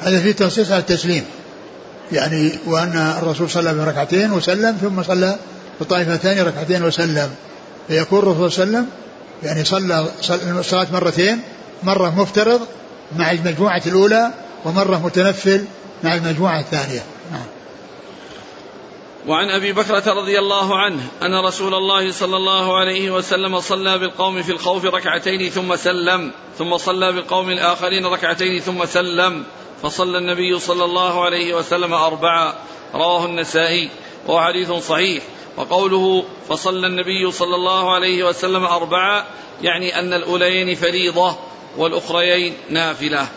هذا 0.00 0.20
في 0.20 0.32
تنصيص 0.32 0.70
على 0.70 0.80
التسليم 0.80 1.24
يعني 2.12 2.52
وأن 2.66 3.14
الرسول 3.22 3.50
صلى 3.50 3.74
بركعتين 3.74 4.32
وسلم 4.32 4.76
ثم 4.80 5.02
صلى 5.02 5.36
بطائفة 5.80 6.16
ثانية 6.16 6.42
ركعتين 6.42 6.84
وسلم 6.84 7.30
فيكون 7.88 8.18
الرسول 8.18 8.52
صلى 8.52 8.64
الله 8.64 8.78
عليه 8.78 8.86
وسلم 8.86 9.02
يعني 9.42 9.64
صلى 9.64 10.06
الصلاة 10.60 10.86
مرتين 10.92 11.40
مرة 11.82 12.20
مفترض 12.20 12.60
مع 13.16 13.30
المجموعة 13.30 13.82
الأولى 13.86 14.30
ومرة 14.64 15.06
متنفل 15.06 15.64
مع 16.04 16.14
المجموعة 16.14 16.60
الثانية 16.60 16.98
نعم. 16.98 17.11
وعن 19.26 19.50
أبي 19.50 19.72
بكرة 19.72 20.12
رضي 20.12 20.38
الله 20.38 20.78
عنه 20.78 21.02
أن 21.22 21.34
رسول 21.34 21.74
الله 21.74 22.12
صلى 22.12 22.36
الله 22.36 22.76
عليه 22.76 23.10
وسلم 23.10 23.60
صلى 23.60 23.98
بالقوم 23.98 24.42
في 24.42 24.52
الخوف 24.52 24.84
ركعتين 24.84 25.50
ثم 25.50 25.76
سلم 25.76 26.32
ثم 26.58 26.76
صلى 26.76 27.12
بالقوم 27.12 27.50
الآخرين 27.50 28.06
ركعتين 28.06 28.60
ثم 28.60 28.84
سلم 28.84 29.44
فصلى 29.82 30.18
النبي 30.18 30.58
صلى 30.58 30.84
الله 30.84 31.24
عليه 31.24 31.54
وسلم 31.54 31.94
اربعا 31.94 32.54
رواه 32.94 33.24
النسائي 33.24 33.90
وهو 34.26 34.40
حديث 34.40 34.72
صحيح 34.72 35.22
وقوله 35.56 36.24
فصلى 36.48 36.86
النبي 36.86 37.30
صلى 37.30 37.54
الله 37.54 37.92
عليه 37.94 38.24
وسلم 38.24 38.64
أربعة 38.64 39.26
يعني 39.62 39.98
أن 39.98 40.12
الأوليين 40.12 40.74
فريضة 40.74 41.36
والأخريين 41.76 42.54
نافلة 42.70 43.28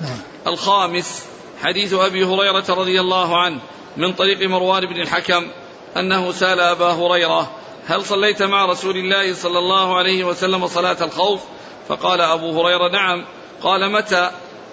نعم. 0.00 0.18
الخامس 0.46 1.24
حديث 1.62 1.94
أبي 1.94 2.24
هريرة 2.24 2.64
رضي 2.68 3.00
الله 3.00 3.40
عنه 3.40 3.60
من 4.00 4.12
طريق 4.12 4.48
مروان 4.48 4.86
بن 4.86 5.00
الحكم 5.00 5.50
أنه 5.96 6.32
سأل 6.32 6.60
أبا 6.60 6.92
هريرة 6.92 7.50
هل 7.86 8.04
صليت 8.04 8.42
مع 8.42 8.64
رسول 8.64 8.96
الله 8.96 9.34
صلى 9.34 9.58
الله 9.58 9.96
عليه 9.96 10.24
وسلم 10.24 10.66
صلاة 10.66 10.96
الخوف؟ 11.00 11.40
فقال 11.88 12.20
أبو 12.20 12.62
هريرة 12.62 12.88
نعم. 12.88 13.24
قال 13.62 13.92
متى؟ 13.92 14.30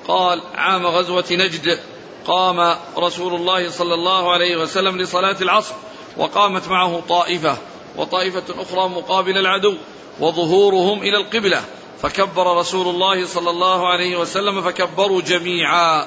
قال 0.08 0.42
عام 0.56 0.88
غزوة 0.88 1.26
نجد. 1.32 1.80
قام 2.26 2.76
رسول 2.98 3.34
الله 3.34 3.70
صلى 3.70 3.94
الله 3.94 4.32
عليه 4.32 4.58
وسلم 4.58 4.98
لصلاة 4.98 5.36
العصر 5.42 5.76
وقامت 6.18 6.68
معه 6.68 7.02
طائفة 7.10 7.58
وطائفة 7.96 8.44
أخرى 8.62 8.90
مقابل 8.90 9.38
العدو 9.38 9.76
وظهورهم 10.20 11.02
إلى 11.02 11.18
القبلة. 11.18 11.62
فكبر 12.02 12.58
رسول 12.58 12.88
الله 12.88 13.26
صلى 13.26 13.50
الله 13.50 13.88
عليه 13.88 14.18
وسلم 14.18 14.62
فكبروا 14.62 15.22
جميعا. 15.22 16.06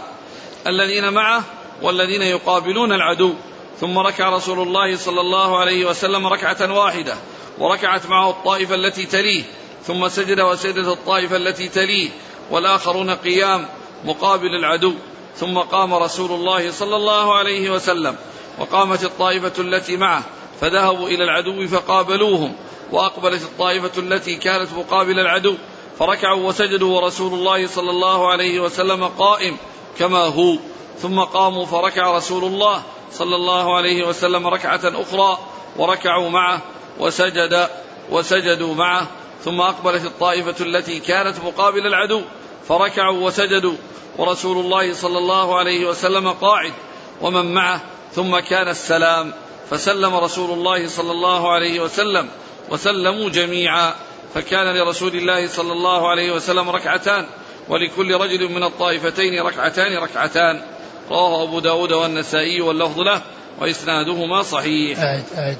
الذين 0.66 1.12
معه 1.12 1.44
والذين 1.82 2.22
يقابلون 2.22 2.92
العدو. 2.92 3.34
ثم 3.80 3.98
ركع 3.98 4.28
رسول 4.28 4.58
الله 4.60 4.96
صلى 4.96 5.20
الله 5.20 5.58
عليه 5.58 5.84
وسلم 5.84 6.26
ركعة 6.26 6.72
واحدة 6.72 7.14
وركعت 7.58 8.06
معه 8.06 8.30
الطائفة 8.30 8.74
التي 8.74 9.06
تليه 9.06 9.42
ثم 9.84 10.08
سجد 10.08 10.40
وسجدت 10.40 10.88
الطائفة 10.88 11.36
التي 11.36 11.68
تليه 11.68 12.10
والآخرون 12.50 13.10
قيام 13.10 13.68
مقابل 14.04 14.54
العدو. 14.54 14.94
ثم 15.36 15.58
قام 15.58 15.94
رسول 15.94 16.32
الله 16.32 16.70
صلى 16.70 16.96
الله 16.96 17.34
عليه 17.34 17.70
وسلم 17.70 18.16
وقامت 18.58 19.04
الطائفة 19.04 19.52
التي 19.58 19.96
معه 19.96 20.22
فذهبوا 20.60 21.08
إلى 21.08 21.24
العدو 21.24 21.66
فقابلوهم 21.66 22.52
وأقبلت 22.92 23.42
الطائفة 23.42 24.00
التي 24.00 24.36
كانت 24.36 24.72
مقابل 24.72 25.18
العدو 25.18 25.54
فركعوا 25.98 26.48
وسجدوا 26.48 27.00
ورسول 27.00 27.34
الله 27.34 27.66
صلى 27.66 27.90
الله 27.90 28.30
عليه 28.30 28.60
وسلم 28.60 29.04
قائم 29.04 29.56
كما 29.98 30.24
هو. 30.24 30.56
ثم 31.02 31.20
قاموا 31.20 31.66
فركع 31.66 32.16
رسول 32.16 32.44
الله 32.44 32.82
صلى 33.12 33.36
الله 33.36 33.76
عليه 33.76 34.06
وسلم 34.06 34.46
ركعة 34.46 34.80
أخرى 34.84 35.38
وركعوا 35.76 36.30
معه 36.30 36.62
وسجد 36.98 37.68
وسجدوا 38.10 38.74
معه 38.74 39.06
ثم 39.44 39.60
أقبلت 39.60 40.04
الطائفة 40.04 40.64
التي 40.64 41.00
كانت 41.00 41.36
مقابل 41.44 41.86
العدو 41.86 42.22
فركعوا 42.68 43.26
وسجدوا 43.26 43.74
ورسول 44.18 44.58
الله 44.58 44.94
صلى 44.94 45.18
الله 45.18 45.58
عليه 45.58 45.86
وسلم 45.88 46.28
قاعد 46.28 46.72
ومن 47.20 47.54
معه 47.54 47.80
ثم 48.12 48.38
كان 48.38 48.68
السلام 48.68 49.32
فسلم 49.70 50.14
رسول 50.14 50.50
الله 50.50 50.88
صلى 50.88 51.12
الله 51.12 51.52
عليه 51.52 51.80
وسلم 51.80 52.28
وسلموا 52.70 53.28
جميعا 53.28 53.94
فكان 54.34 54.76
لرسول 54.76 55.14
الله 55.14 55.48
صلى 55.48 55.72
الله 55.72 56.08
عليه 56.08 56.32
وسلم 56.32 56.70
ركعتان 56.70 57.26
ولكل 57.68 58.14
رجل 58.14 58.52
من 58.52 58.62
الطائفتين 58.62 59.42
ركعتان 59.42 59.96
ركعتان 59.96 60.62
رواه 61.10 61.42
أبو 61.42 61.60
داود 61.60 61.92
والنسائي 61.92 62.60
واللفظ 62.60 63.00
له 63.00 63.22
وإسنادهما 63.60 64.42
صحيح. 64.42 64.98
أعد 64.98 65.24
أعد. 65.38 65.58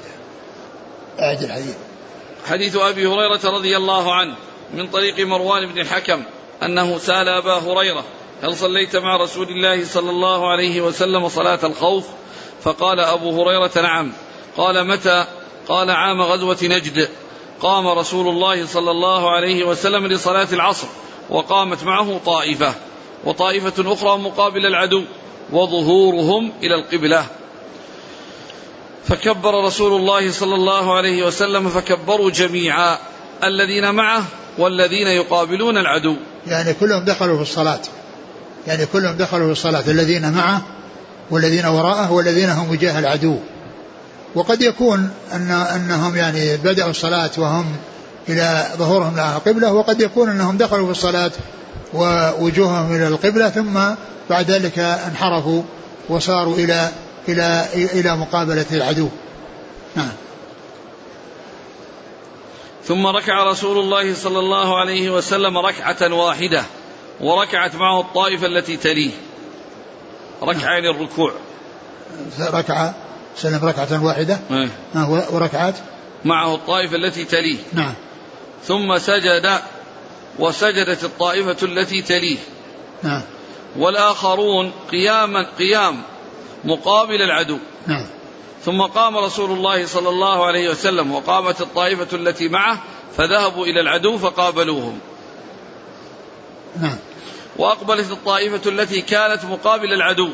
أعد 1.19 1.43
الحديث. 1.43 1.75
حديث 2.45 2.75
أبي 2.75 3.07
هريرة 3.07 3.39
رضي 3.45 3.77
الله 3.77 4.15
عنه 4.15 4.35
من 4.73 4.87
طريق 4.87 5.19
مروان 5.19 5.65
بن 5.65 5.81
الحكم 5.81 6.23
أنه 6.63 6.97
سأل 6.97 7.29
أبا 7.29 7.53
هريرة 7.53 8.03
هل 8.43 8.57
صليت 8.57 8.95
مع 8.95 9.17
رسول 9.17 9.47
الله 9.47 9.85
صلى 9.85 10.09
الله 10.09 10.51
عليه 10.51 10.81
وسلم 10.81 11.29
صلاة 11.29 11.59
الخوف؟ 11.63 12.07
فقال 12.61 12.99
أبو 12.99 13.41
هريرة 13.41 13.71
نعم. 13.75 14.11
قال 14.57 14.87
متى؟ 14.87 15.25
قال 15.67 15.91
عام 15.91 16.21
غزوة 16.21 16.57
نجد. 16.63 17.09
قام 17.61 17.87
رسول 17.87 18.27
الله 18.27 18.65
صلى 18.65 18.91
الله 18.91 19.31
عليه 19.31 19.63
وسلم 19.63 20.07
لصلاة 20.07 20.47
العصر 20.53 20.87
وقامت 21.29 21.83
معه 21.83 22.19
طائفة 22.25 22.73
وطائفة 23.23 23.93
أخرى 23.93 24.17
مقابل 24.17 24.65
العدو. 24.65 25.03
وظهورهم 25.51 26.51
إلى 26.63 26.75
القبلة. 26.75 27.25
فكبر 29.07 29.65
رسول 29.65 30.01
الله 30.01 30.31
صلى 30.31 30.55
الله 30.55 30.97
عليه 30.97 31.25
وسلم 31.25 31.69
فكبروا 31.69 32.31
جميعا 32.31 32.97
الذين 33.43 33.95
معه 33.95 34.23
والذين 34.57 35.07
يقابلون 35.07 35.77
العدو. 35.77 36.15
يعني 36.47 36.73
كلهم 36.73 37.05
دخلوا 37.05 37.35
في 37.35 37.41
الصلاة. 37.41 37.81
يعني 38.67 38.85
كلهم 38.85 39.17
دخلوا 39.17 39.45
في 39.45 39.51
الصلاة 39.51 39.83
الذين 39.87 40.31
معه 40.31 40.61
والذين 41.31 41.65
وراءه 41.65 42.11
والذين 42.11 42.49
هم 42.49 42.71
وجاه 42.71 42.99
العدو. 42.99 43.37
وقد 44.35 44.61
يكون 44.61 45.11
أن 45.33 45.51
أنهم 45.51 46.15
يعني 46.15 46.57
بدأوا 46.57 46.89
الصلاة 46.89 47.31
وهم 47.37 47.65
إلى 48.29 48.67
ظهورهم 48.77 49.15
لها 49.15 49.37
قبلة 49.37 49.73
وقد 49.73 50.01
يكون 50.01 50.29
أنهم 50.29 50.57
دخلوا 50.57 50.85
في 50.85 50.91
الصلاة 50.91 51.31
ووجوههم 51.93 52.95
إلى 52.95 53.07
القبلة 53.07 53.49
ثم 53.49 53.79
بعد 54.29 54.51
ذلك 54.51 54.79
انحرفوا 54.79 55.63
وصاروا 56.09 56.55
إلى 56.55 56.91
إلى 57.27 57.65
إلى 57.73 58.17
مقابلة 58.17 58.65
العدو. 58.71 59.09
نعم. 59.95 60.11
ثم 62.83 63.07
ركع 63.07 63.43
رسول 63.43 63.77
الله 63.77 64.13
صلى 64.13 64.39
الله 64.39 64.79
عليه 64.79 65.09
وسلم 65.09 65.57
ركعة 65.57 66.13
واحدة 66.13 66.63
وركعت 67.21 67.75
معه 67.75 68.01
الطائفة 68.01 68.47
التي 68.47 68.77
تليه. 68.77 69.11
ركعين 70.43 70.85
الركوع. 70.85 71.33
ركعة 72.39 72.93
سلم 73.37 73.59
ركعة 73.63 74.05
واحدة. 74.05 74.39
إيه؟ 74.51 74.69
وركعات 75.31 75.75
معه 76.25 76.55
الطائفة 76.55 76.95
التي 76.95 77.25
تليه. 77.25 77.57
نعم. 77.73 77.93
ثم 78.63 78.97
سجد 78.97 79.61
وسجدت 80.41 81.03
الطائفة 81.03 81.57
التي 81.63 82.01
تليه. 82.01 82.37
نعم. 83.03 83.21
والآخرون 83.77 84.71
قياما 84.91 85.47
قيام 85.59 86.01
مقابل 86.63 87.21
العدو. 87.21 87.57
نعم. 87.87 88.05
ثم 88.65 88.81
قام 88.81 89.17
رسول 89.17 89.51
الله 89.51 89.85
صلى 89.85 90.09
الله 90.09 90.45
عليه 90.45 90.69
وسلم 90.69 91.11
وقامت 91.11 91.61
الطائفة 91.61 92.17
التي 92.17 92.49
معه 92.49 92.81
فذهبوا 93.17 93.65
إلى 93.65 93.81
العدو 93.81 94.17
فقابلوهم. 94.17 94.99
نعم. 96.81 96.97
وأقبلت 97.57 98.11
الطائفة 98.11 98.69
التي 98.69 99.01
كانت 99.01 99.45
مقابل 99.45 99.93
العدو. 99.93 100.29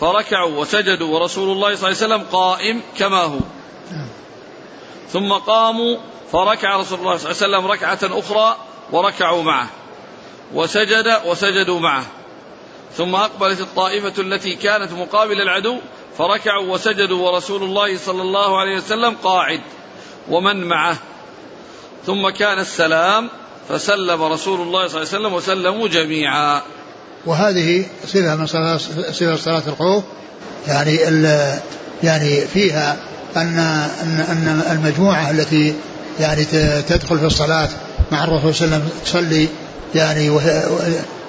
فركعوا 0.00 0.60
وسجدوا 0.60 1.14
ورسول 1.14 1.52
الله 1.52 1.74
صلى 1.74 1.88
الله 1.88 2.02
عليه 2.02 2.14
وسلم 2.14 2.22
قائم 2.32 2.80
كما 2.98 3.22
هو. 3.22 3.38
ثم 5.12 5.32
قاموا 5.32 5.96
فركع 6.32 6.76
رسول 6.76 6.98
الله 6.98 7.16
صلى 7.16 7.30
الله 7.30 7.56
عليه 7.56 7.56
وسلم 7.56 7.66
ركعة 7.66 7.98
أخرى 8.02 8.56
وركعوا 8.94 9.42
معه 9.42 9.68
وسجد 10.54 11.04
وسجدوا 11.26 11.80
معه. 11.80 12.04
ثم 12.96 13.14
أقبلت 13.14 13.60
الطائفة 13.60 14.22
التي 14.22 14.54
كانت 14.54 14.92
مقابل 14.92 15.40
العدو 15.40 15.78
فركعوا 16.18 16.74
وسجدوا 16.74 17.30
ورسول 17.30 17.62
الله 17.62 17.98
صلى 17.98 18.22
الله 18.22 18.60
عليه 18.60 18.76
وسلم 18.76 19.16
قاعد 19.22 19.60
ومن 20.28 20.64
معه. 20.64 20.96
ثم 22.06 22.28
كان 22.28 22.58
السلام 22.58 23.28
فسلم 23.68 24.22
رسول 24.22 24.60
الله 24.60 24.88
صلى 24.88 25.02
الله 25.02 25.08
عليه 25.12 25.18
وسلم 25.18 25.34
وسلموا 25.34 25.88
جميعا. 25.88 26.62
وهذه 27.26 27.86
صفة 28.06 28.36
من 28.36 28.46
صفة 28.46 29.36
صلاة 29.36 29.62
الخوف. 29.66 30.04
يعني 30.68 30.96
يعني 32.02 32.40
فيها 32.46 32.96
أن 33.36 33.58
أن 34.02 34.24
أن 34.28 34.62
المجموعة 34.72 35.30
التي 35.30 35.74
يعني 36.20 36.44
تدخل 36.88 37.18
في 37.18 37.26
الصلاة 37.26 37.68
مع 38.12 38.24
الرسول 38.24 38.54
صلى 38.54 38.66
الله 38.66 38.76
عليه 38.76 38.86
وسلم 38.86 39.00
تصلي 39.04 39.48
يعني 39.94 40.30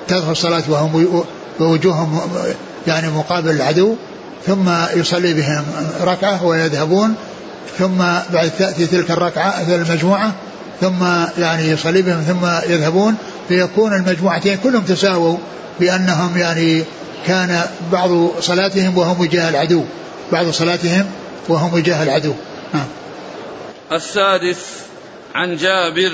تدخل 0.08 0.32
الصلاة 0.32 0.64
وهم 0.68 1.24
ووجوههم 1.60 2.22
يعني 2.88 3.10
مقابل 3.10 3.50
العدو 3.50 3.96
ثم 4.48 4.70
يصلي 4.96 5.34
بهم 5.34 5.66
ركعة 6.02 6.46
ويذهبون 6.46 7.16
ثم 7.78 7.98
بعد 8.34 8.52
تأتي 8.60 8.86
تلك 8.86 9.12
الركعة 9.12 9.62
المجموعة 9.68 10.32
ثم 10.82 11.04
يعني 11.38 11.70
يصلي 11.70 12.02
بهم 12.02 12.22
ثم 12.22 12.72
يذهبون 12.72 13.16
فيكون 13.48 13.94
المجموعتين 13.94 14.58
كلهم 14.58 14.84
تساووا 14.84 15.38
بأنهم 15.80 16.38
يعني 16.38 16.84
كان 17.28 17.62
بعض 17.92 18.30
صلاتهم 18.40 18.98
وهم 18.98 19.22
وجاه 19.22 19.50
العدو 19.50 19.84
بعض 20.32 20.50
صلاتهم 20.50 21.06
وهم 21.50 21.74
وجاه 21.74 22.04
العدو. 22.04 22.34
نعم 22.74 22.88
السادس 23.92 24.58
عن 25.36 25.56
جابر 25.56 26.12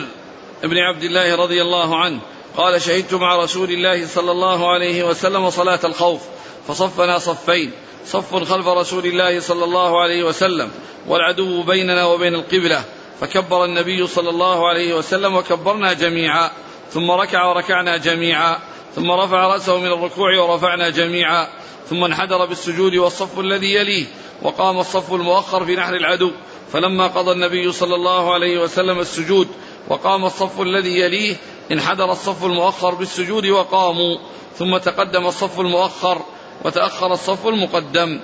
بن 0.64 0.78
عبد 0.78 1.04
الله 1.04 1.36
رضي 1.36 1.62
الله 1.62 1.98
عنه 1.98 2.22
قال 2.58 2.82
شهدت 2.82 3.14
مع 3.14 3.36
رسول 3.36 3.72
الله 3.72 4.08
صلى 4.08 4.32
الله 4.32 4.72
عليه 4.72 5.04
وسلم 5.04 5.50
صلاة 5.50 5.80
الخوف 5.84 6.22
فصفنا 6.68 7.20
صفين 7.20 7.72
صف 8.06 8.36
خلف 8.36 8.68
رسول 8.68 9.06
الله 9.06 9.40
صلى 9.40 9.64
الله 9.64 10.02
عليه 10.02 10.24
وسلم 10.24 10.72
والعدو 11.08 11.64
بيننا 11.64 12.06
وبين 12.06 12.36
القبلة 12.36 12.84
فكبر 13.22 13.66
النبي 13.66 14.08
صلى 14.08 14.30
الله 14.30 14.68
عليه 14.68 14.94
وسلم 14.94 15.36
وكبرنا 15.36 15.94
جميعا 15.94 16.52
ثم 16.92 17.12
ركع 17.12 17.46
وركعنا 17.46 17.98
جميعا 17.98 18.60
ثم 18.96 19.12
رفع 19.12 19.48
رأسه 19.48 19.78
من 19.78 19.88
الركوع 19.88 20.40
ورفعنا 20.40 20.90
جميعا 20.90 21.48
ثم 21.90 22.04
انحدر 22.04 22.46
بالسجود 22.46 22.96
والصف 22.96 23.40
الذي 23.40 23.74
يليه 23.76 24.06
وقام 24.42 24.80
الصف 24.80 25.14
المؤخر 25.14 25.66
في 25.66 25.76
نحر 25.76 25.96
العدو 25.96 26.32
فلما 26.74 27.08
قضى 27.08 27.32
النبي 27.32 27.72
صلى 27.72 27.96
الله 27.96 28.34
عليه 28.34 28.60
وسلم 28.62 29.00
السجود 29.00 29.48
وقام 29.92 30.26
الصف 30.26 30.62
الذي 30.62 31.00
يليه 31.00 31.36
انحدر 31.72 32.12
الصف 32.12 32.46
المؤخر 32.46 32.96
بالسجود 32.96 33.46
وقاموا 33.46 34.18
ثم 34.58 34.78
تقدم 34.78 35.26
الصف 35.26 35.60
المؤخر 35.60 36.22
وتأخر 36.66 37.14
الصف 37.14 37.48
المقدم. 37.48 38.20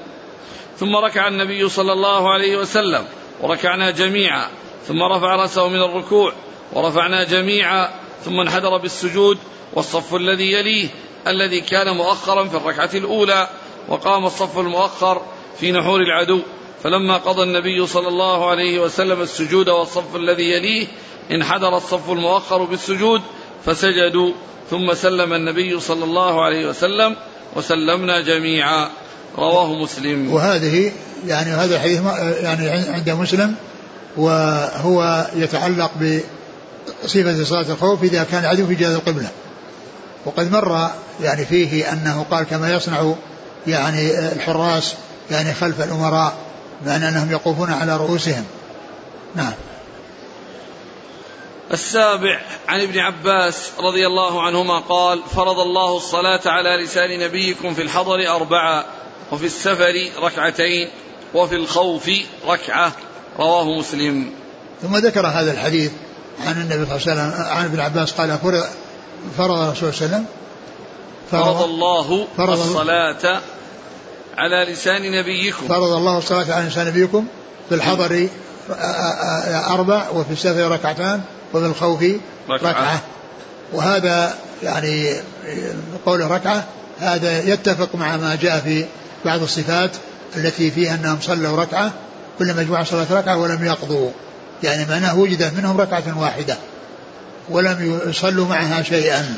ثم 0.78 0.96
ركع 0.96 1.28
النبي 1.28 1.70
صلى 1.70 1.94
الله 1.94 2.34
عليه 2.34 2.58
وسلم 2.58 3.06
وركعنا 3.42 3.92
جميعا 3.92 4.48
ثم 4.88 5.04
رفع 5.04 5.36
رأسه 5.36 5.68
من 5.68 5.82
الركوع 5.82 6.34
ورفعنا 6.74 7.24
جميعا 7.24 7.90
ثم 8.26 8.40
انحدر 8.40 8.78
بالسجود 8.78 9.38
والصف 9.74 10.16
الذي 10.16 10.52
يليه 10.52 10.90
الذي 11.28 11.62
كان 11.62 11.98
مؤخرا 11.98 12.44
في 12.48 12.58
الركعة 12.58 12.90
الأولى 12.94 13.50
وقام 13.90 14.26
الصف 14.26 14.60
المؤخر 14.60 15.22
في 15.60 15.72
نحور 15.72 16.02
العدو. 16.02 16.42
فلما 16.84 17.18
قضى 17.18 17.44
النبي 17.44 17.88
صلى 17.88 18.08
الله 18.08 18.50
عليه 18.50 18.80
وسلم 18.80 19.22
السجود 19.22 19.70
والصف 19.70 20.16
الذي 20.16 20.52
يليه 20.52 20.88
انحدر 21.32 21.78
الصف 21.78 22.10
المؤخر 22.10 22.64
بالسجود 22.64 23.22
فسجدوا 23.66 24.32
ثم 24.70 24.94
سلم 24.94 25.34
النبي 25.34 25.80
صلى 25.80 26.04
الله 26.04 26.46
عليه 26.46 26.70
وسلم 26.70 27.16
وسلمنا 27.56 28.22
جميعا. 28.22 28.90
رواه 29.38 29.74
مسلم. 29.84 30.34
وهذه 30.34 30.92
يعني 31.28 31.50
هذا 31.50 31.76
الحديث 31.76 32.02
يعني 32.44 32.70
عند 32.70 33.10
مسلم 33.10 33.56
وهو 34.18 35.28
يتعلق 35.36 35.92
بصفة 37.04 37.44
صلاة 37.44 37.66
الخوف 37.70 38.04
إذا 38.04 38.24
كان 38.24 38.40
العدو 38.40 38.68
في 38.68 38.76
جهة 38.76 38.96
القبلة. 38.96 39.30
وقد 40.26 40.52
مر 40.52 40.90
يعني 41.22 41.46
فيه 41.46 41.94
أنه 41.94 42.26
قال 42.32 42.44
كما 42.44 42.74
يصنع 42.74 43.14
يعني 43.68 44.20
الحراس 44.32 44.94
يعني 45.32 45.54
خلف 45.54 45.82
الأمراء 45.82 46.34
بأن 46.86 47.04
أنهم 47.04 47.32
يقوفون 47.32 47.72
على 47.72 47.98
رؤوسهم. 47.98 48.46
نعم. 49.36 49.54
السابع 51.74 52.42
عن 52.68 52.82
ابن 52.82 53.00
عباس 53.00 53.72
رضي 53.80 54.08
الله 54.08 54.42
عنهما 54.42 54.80
قال 54.80 55.22
فرض 55.36 55.60
الله 55.60 55.98
الصلاة 55.98 56.42
على 56.46 56.84
لسان 56.84 57.20
نبيكم 57.20 57.74
في 57.74 57.82
الحضر 57.82 58.36
أربعة 58.36 58.86
وفي 59.32 59.46
السفر 59.46 60.10
ركعتين 60.22 60.90
وفي 61.34 61.56
الخوف 61.56 62.12
ركعة 62.48 62.92
رواه 63.40 63.64
مسلم. 63.64 64.32
ثم 64.82 64.98
ذكر 64.98 65.28
هذا 65.28 65.52
الحديث 65.52 65.92
عن 66.46 66.62
النبي 66.62 66.86
صلى 66.86 67.14
الله 67.14 67.24
عليه 67.24 67.32
وسلم 67.32 67.46
عن 67.52 67.66
ابن 67.66 67.80
عباس 67.80 68.12
قال 68.12 68.38
فرض 68.38 68.64
فرض 69.38 69.60
الرسول 69.60 69.94
صلى 69.94 70.06
الله 70.06 70.16
عليه 70.16 70.26
وسلم. 70.26 70.26
فرض 71.32 71.64
الله 71.64 72.28
فرض 72.38 72.60
الصلاة 72.60 73.42
على 74.38 74.72
لسان 74.72 75.12
نبيكم. 75.12 75.68
فرض 75.68 75.94
الله 75.94 76.18
الصلاة 76.18 76.54
على 76.54 76.68
لسان 76.68 76.88
نبيكم 76.88 77.28
في 77.70 77.76
الحضر 77.76 78.30
أربع 79.70 80.10
وفي 80.10 80.32
السفر 80.32 80.72
ركعتان 80.72 81.22
وفي 81.58 81.66
الخوف 81.66 82.04
ركعة, 82.50 82.70
ركعة. 82.70 83.02
وهذا 83.74 84.36
يعني 84.64 85.14
قول 86.06 86.32
ركعة 86.32 86.64
هذا 87.00 87.40
يتفق 87.40 87.96
مع 87.96 88.18
ما 88.18 88.38
جاء 88.42 88.60
في 88.60 88.86
بعض 89.26 89.42
الصفات 89.42 89.92
التي 90.36 90.72
فيها 90.72 90.96
أنهم 90.96 91.18
صلوا 91.22 91.62
ركعة 91.62 91.92
كل 92.40 92.54
مجموعة 92.54 92.84
صلت 92.84 93.12
ركعة 93.12 93.38
ولم 93.38 93.66
يقضوا. 93.66 94.12
يعني 94.64 94.86
معناه 94.90 95.20
وجدت 95.20 95.54
منهم 95.54 95.82
ركعة 95.82 96.20
واحدة 96.22 96.58
ولم 97.50 98.02
يصلوا 98.08 98.48
معها 98.48 98.84
شيئا. 98.84 99.36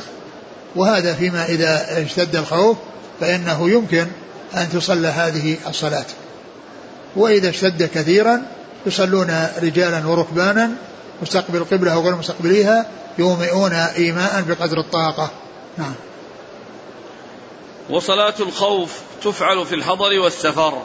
وهذا 0.76 1.14
فيما 1.14 1.46
إذا 1.46 2.02
اشتد 2.06 2.36
الخوف 2.36 2.78
فإنه 3.20 3.70
يمكن 3.70 4.08
أن 4.56 4.70
تصلى 4.74 5.08
هذه 5.08 5.58
الصلاة. 5.68 6.06
وإذا 7.16 7.50
اشتد 7.50 7.90
كثيرا 7.94 8.42
يصلون 8.86 9.48
رجالا 9.62 10.08
وركبانا 10.08 10.72
مستقبل 11.22 11.58
القبلة 11.58 11.98
وغير 11.98 12.16
مستقبليها 12.16 12.86
يومئون 13.18 13.74
إيماء 13.74 14.42
بقدر 14.42 14.80
الطاقة. 14.80 15.32
نعم. 15.78 15.94
وصلاة 17.90 18.34
الخوف 18.40 19.00
تفعل 19.24 19.66
في 19.66 19.76
الحضر 19.76 20.20
والسفر. 20.20 20.82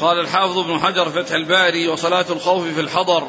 قال 0.00 0.20
الحافظ 0.20 0.58
ابن 0.58 0.78
حجر 0.78 1.08
فتح 1.08 1.34
الباري 1.34 1.88
وصلاة 1.88 2.24
الخوف 2.30 2.64
في 2.64 2.80
الحضر. 2.80 3.28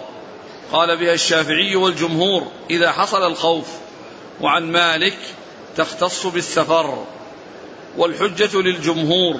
قال 0.72 0.97
بها 0.97 1.14
الشافعي 1.14 1.76
والجمهور 1.76 2.47
إذا 2.70 2.91
حصل 2.91 3.28
الخوف 3.28 3.68
وعن 4.41 4.72
مالك 4.72 5.18
تختص 5.78 6.26
بالسفر. 6.26 7.04
والحجة 7.97 8.62
للجمهور 8.62 9.39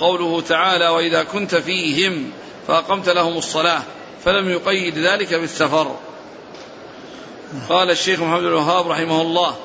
قوله 0.00 0.40
تعالى 0.40 0.88
وإذا 0.88 1.22
كنت 1.22 1.54
فيهم 1.54 2.30
فأقمت 2.68 3.08
لهم 3.08 3.36
الصلاة 3.36 3.82
فلم 4.24 4.50
يقيد 4.50 4.98
ذلك 4.98 5.34
بالسفر. 5.34 5.96
قال 7.68 7.90
الشيخ 7.90 8.20
محمد 8.20 8.44
الوهاب 8.44 8.88
رحمه 8.88 9.22
الله 9.22 9.56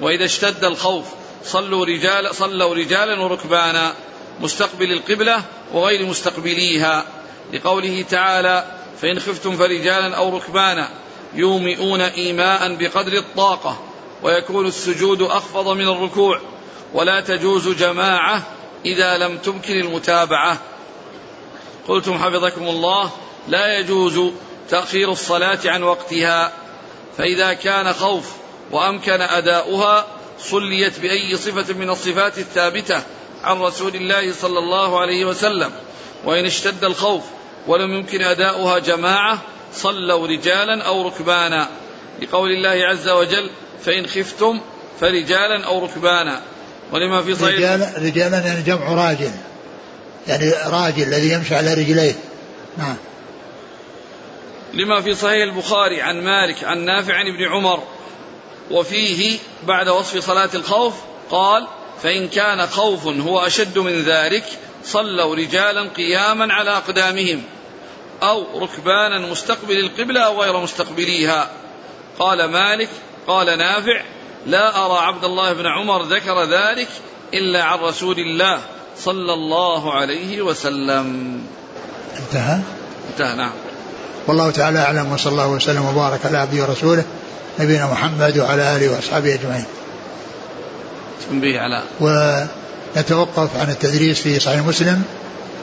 وإذا 0.00 0.24
اشتد 0.24 0.64
الخوف 0.64 1.04
صلوا 1.44 1.86
رجال 1.86 2.34
صلوا 2.34 2.74
رجالا 2.74 3.20
وركبانا 3.20 3.94
مستقبل 4.40 4.92
القبلة 4.92 5.42
وغير 5.72 6.06
مستقبليها. 6.06 7.06
لقوله 7.52 8.04
تعالى 8.10 8.64
فإن 9.02 9.20
خفتم 9.20 9.56
فرجالا 9.56 10.16
أو 10.16 10.36
ركبانا 10.36 10.88
يومئون 11.34 12.00
إيماء 12.00 12.74
بقدر 12.74 13.12
الطاقة 13.12 13.80
ويكون 14.22 14.66
السجود 14.66 15.22
أخفض 15.22 15.68
من 15.68 15.88
الركوع. 15.88 16.40
ولا 16.94 17.20
تجوز 17.20 17.68
جماعة 17.68 18.42
إذا 18.84 19.18
لم 19.18 19.38
تمكن 19.38 19.80
المتابعة. 19.80 20.58
قلتم 21.88 22.18
حفظكم 22.18 22.68
الله 22.68 23.10
لا 23.48 23.78
يجوز 23.78 24.32
تأخير 24.70 25.12
الصلاة 25.12 25.58
عن 25.64 25.82
وقتها. 25.82 26.52
فإذا 27.18 27.52
كان 27.52 27.92
خوف 27.92 28.32
وأمكن 28.70 29.20
أداؤها 29.20 30.06
صليت 30.40 31.00
بأي 31.00 31.36
صفة 31.36 31.74
من 31.74 31.90
الصفات 31.90 32.38
الثابتة 32.38 33.02
عن 33.44 33.60
رسول 33.60 33.94
الله 33.94 34.32
صلى 34.32 34.58
الله 34.58 35.00
عليه 35.00 35.24
وسلم. 35.24 35.70
وإن 36.24 36.46
اشتد 36.46 36.84
الخوف 36.84 37.22
ولم 37.66 37.94
يمكن 37.94 38.22
أداؤها 38.22 38.78
جماعة 38.78 39.42
صلوا 39.74 40.26
رجالا 40.26 40.82
أو 40.82 41.08
ركبانا. 41.08 41.68
لقول 42.22 42.50
الله 42.50 42.86
عز 42.86 43.08
وجل 43.08 43.50
فإن 43.84 44.06
خفتم 44.06 44.60
فرجالا 45.00 45.66
أو 45.66 45.84
ركبانا. 45.84 46.40
ولما 46.92 47.22
في 47.22 47.34
صحيح 47.34 47.54
رجالا, 47.54 47.92
رجالا 47.98 48.38
يعني 48.38 48.62
جمع 48.62 49.08
راجل. 49.08 49.30
يعني 50.26 50.52
راجل 50.66 51.02
الذي 51.02 51.32
يمشي 51.32 51.54
على 51.54 51.74
رجليه. 51.74 52.14
نعم. 52.78 52.96
لما 54.76 55.00
في 55.00 55.14
صحيح 55.14 55.42
البخاري 55.42 56.02
عن 56.02 56.24
مالك 56.24 56.64
عن 56.64 56.78
نافع 56.84 57.14
عن 57.14 57.26
ابن 57.26 57.44
عمر. 57.44 57.82
وفيه 58.70 59.38
بعد 59.66 59.88
وصف 59.88 60.24
صلاة 60.26 60.50
الخوف 60.54 60.94
قال 61.30 61.66
فإن 62.02 62.28
كان 62.28 62.66
خوف 62.66 63.06
هو 63.06 63.40
أشد 63.40 63.78
من 63.78 64.02
ذلك 64.02 64.44
صلوا 64.84 65.34
رجالا 65.34 65.88
قياما 65.88 66.54
على 66.54 66.70
أقدامهم 66.70 67.42
أو 68.22 68.60
ركبانا 68.60 69.18
مستقبل 69.18 69.78
القبلة 69.78 70.20
أو 70.20 70.42
غير 70.42 70.60
مستقبليها. 70.60 71.50
قال 72.18 72.44
مالك 72.44 72.88
قال 73.26 73.58
نافع 73.58 74.02
لا 74.46 74.86
أرى 74.86 74.98
عبد 74.98 75.24
الله 75.24 75.52
بن 75.52 75.66
عمر 75.66 76.02
ذكر 76.02 76.44
ذلك 76.44 76.88
إلا 77.34 77.62
عن 77.62 77.78
رسول 77.78 78.18
الله 78.18 78.60
صلى 78.98 79.32
الله 79.32 79.92
عليه 79.92 80.42
وسلم. 80.42 81.40
انتهى؟ 82.18 82.60
انتهى 83.10 83.36
نعم. 83.36 83.65
والله 84.26 84.50
تعالى 84.50 84.78
أعلم 84.78 85.12
وصلى 85.12 85.32
الله 85.32 85.48
وسلم 85.48 85.84
وبارك 85.84 86.26
على 86.26 86.38
عبده 86.38 86.62
ورسوله 86.62 87.04
نبينا 87.58 87.86
محمد 87.86 88.38
وعلى 88.38 88.76
آله 88.76 88.88
وأصحابه 88.92 89.34
أجمعين. 89.34 89.64
تنبيه 91.30 91.60
على 91.60 91.82
ونتوقف 92.00 93.56
عن 93.56 93.70
التدريس 93.70 94.20
في 94.20 94.40
صحيح 94.40 94.66
مسلم 94.66 95.02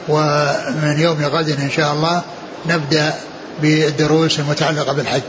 ومن 0.08 0.96
يوم 0.98 1.24
غد 1.24 1.48
إن 1.48 1.70
شاء 1.70 1.92
الله 1.92 2.22
نبدأ 2.66 3.14
بالدروس 3.62 4.40
المتعلقة 4.40 4.92
بالحج. 4.92 5.22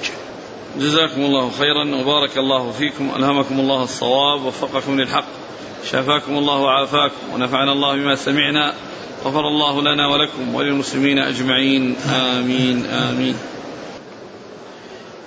جزاكم 0.79 1.21
الله 1.21 1.51
خيرا 1.51 1.95
وبارك 1.95 2.37
الله 2.37 2.71
فيكم 2.71 3.11
ألهمكم 3.15 3.59
الله 3.59 3.83
الصواب 3.83 4.41
ووفقكم 4.41 4.99
للحق 4.99 5.25
شافاكم 5.91 6.37
الله 6.37 6.57
وعافاكم 6.57 7.15
ونفعنا 7.33 7.71
الله 7.71 7.95
بما 7.95 8.15
سمعنا 8.15 8.73
غفر 9.25 9.47
الله 9.47 9.81
لنا 9.81 10.07
ولكم 10.07 10.55
وللمسلمين 10.55 11.19
أجمعين. 11.19 11.95
آمين 12.09 12.85
آمين. 12.85 13.35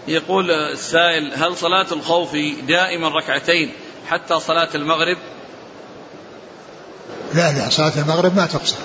يقول 0.08 0.50
السائل 0.50 1.32
هل 1.34 1.56
صلاة 1.56 1.86
الخوف 1.92 2.36
دائما 2.68 3.08
ركعتين 3.08 3.70
حتى 4.08 4.40
صلاة 4.40 4.68
المغرب؟ 4.74 5.16
لا 7.34 7.52
لا 7.52 7.70
صلاة 7.70 7.92
المغرب 7.96 8.36
ما 8.36 8.46
تقصر. 8.46 8.76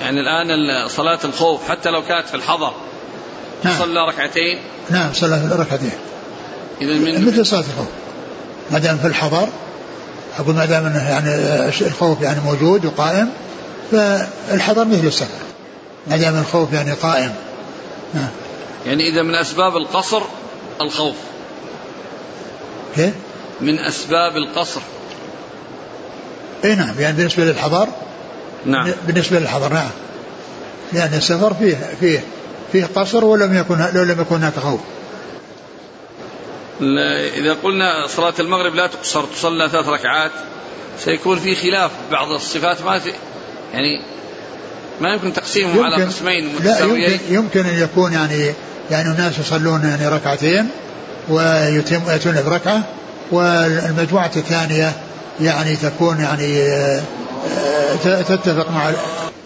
يعني 0.00 0.20
الآن 0.20 0.88
صلاة 0.88 1.18
الخوف 1.24 1.68
حتى 1.68 1.90
لو 1.90 2.02
كانت 2.02 2.26
في 2.26 2.34
الحضر 2.34 2.72
نعم. 3.64 3.78
صلى 3.78 4.08
ركعتين؟ 4.08 4.58
نعم 4.90 5.12
صلى 5.12 5.56
ركعتين. 5.58 5.92
إذا 6.80 6.94
من 6.94 7.26
مثل 7.26 7.46
صلاة 7.46 7.60
الخوف. 7.60 7.88
ما 8.70 8.78
دام 8.78 8.98
في 8.98 9.06
الحضر 9.06 9.48
أقول 10.38 10.54
ما 10.54 10.64
دام 10.64 10.86
يعني 10.86 11.34
الخوف 11.80 12.20
يعني 12.20 12.40
موجود 12.40 12.84
وقائم 12.86 13.30
فالحضر 13.94 14.84
مثل 14.84 15.06
السفر. 15.06 15.44
ما 16.06 16.16
دام 16.16 16.38
الخوف 16.38 16.72
يعني 16.72 16.92
قائم. 16.92 17.34
نعم. 18.14 18.28
يعني 18.86 19.08
إذا 19.08 19.22
من 19.22 19.34
أسباب 19.34 19.76
القصر 19.76 20.22
الخوف. 20.80 21.14
كيف؟ 22.96 23.14
من 23.60 23.78
أسباب 23.78 24.36
القصر. 24.36 24.80
اي 26.64 26.74
نعم 26.74 27.00
يعني 27.00 27.16
بالنسبة 27.16 27.44
للحضر؟ 27.44 27.88
نعم. 28.66 28.92
بالنسبة 29.06 29.38
للحضر 29.38 29.72
نعم. 29.72 29.90
لأن 30.92 31.14
السفر 31.14 31.54
فيه 31.54 31.76
فيه 32.00 32.24
فيه 32.72 32.88
قصر 32.96 33.24
ولم 33.24 33.56
يكن 33.56 33.78
لو 33.94 34.02
لم 34.02 34.20
يكن 34.20 34.34
هناك 34.34 34.58
خوف. 34.58 34.80
إذا 37.34 37.56
قلنا 37.62 38.06
صلاة 38.06 38.34
المغرب 38.40 38.74
لا 38.74 38.86
تقصر 38.86 39.24
تصلى 39.24 39.68
ثلاث 39.68 39.88
ركعات 39.88 40.30
سيكون 40.98 41.38
في 41.38 41.54
خلاف 41.54 41.90
بعض 42.10 42.30
الصفات 42.30 42.82
ما 42.82 43.00
يعني 43.74 44.00
ما 45.00 45.12
يمكن 45.12 45.32
تقسيمه 45.32 45.84
على 45.84 46.04
قسمين 46.04 46.54
متساويين 46.54 47.10
لا 47.10 47.14
يمكن, 47.14 47.34
يمكن 47.34 47.66
أن 47.66 47.78
يكون 47.78 48.12
يعني 48.12 48.52
يعني 48.90 49.10
الناس 49.10 49.38
يصلون 49.38 49.84
يعني 49.84 50.08
ركعتين 50.08 50.68
ويتم 51.28 52.00
يأتون 52.08 52.42
بركعة 52.46 52.82
والمجموعة 53.30 54.30
الثانية 54.36 54.92
يعني 55.40 55.76
تكون 55.76 56.20
يعني 56.20 56.62
آه، 56.62 58.22
تتفق 58.28 58.70
مع 58.70 58.92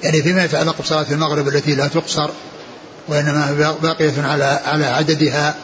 يعني 0.02 0.22
فيما 0.22 0.44
يتعلق 0.44 0.74
بصلاة 0.80 1.06
المغرب 1.10 1.48
التي 1.48 1.74
لا 1.74 1.88
تقصر 1.88 2.30
وإنما 3.08 3.74
باقية 3.82 4.22
على 4.22 4.60
على 4.66 4.84
عددها. 4.84 5.54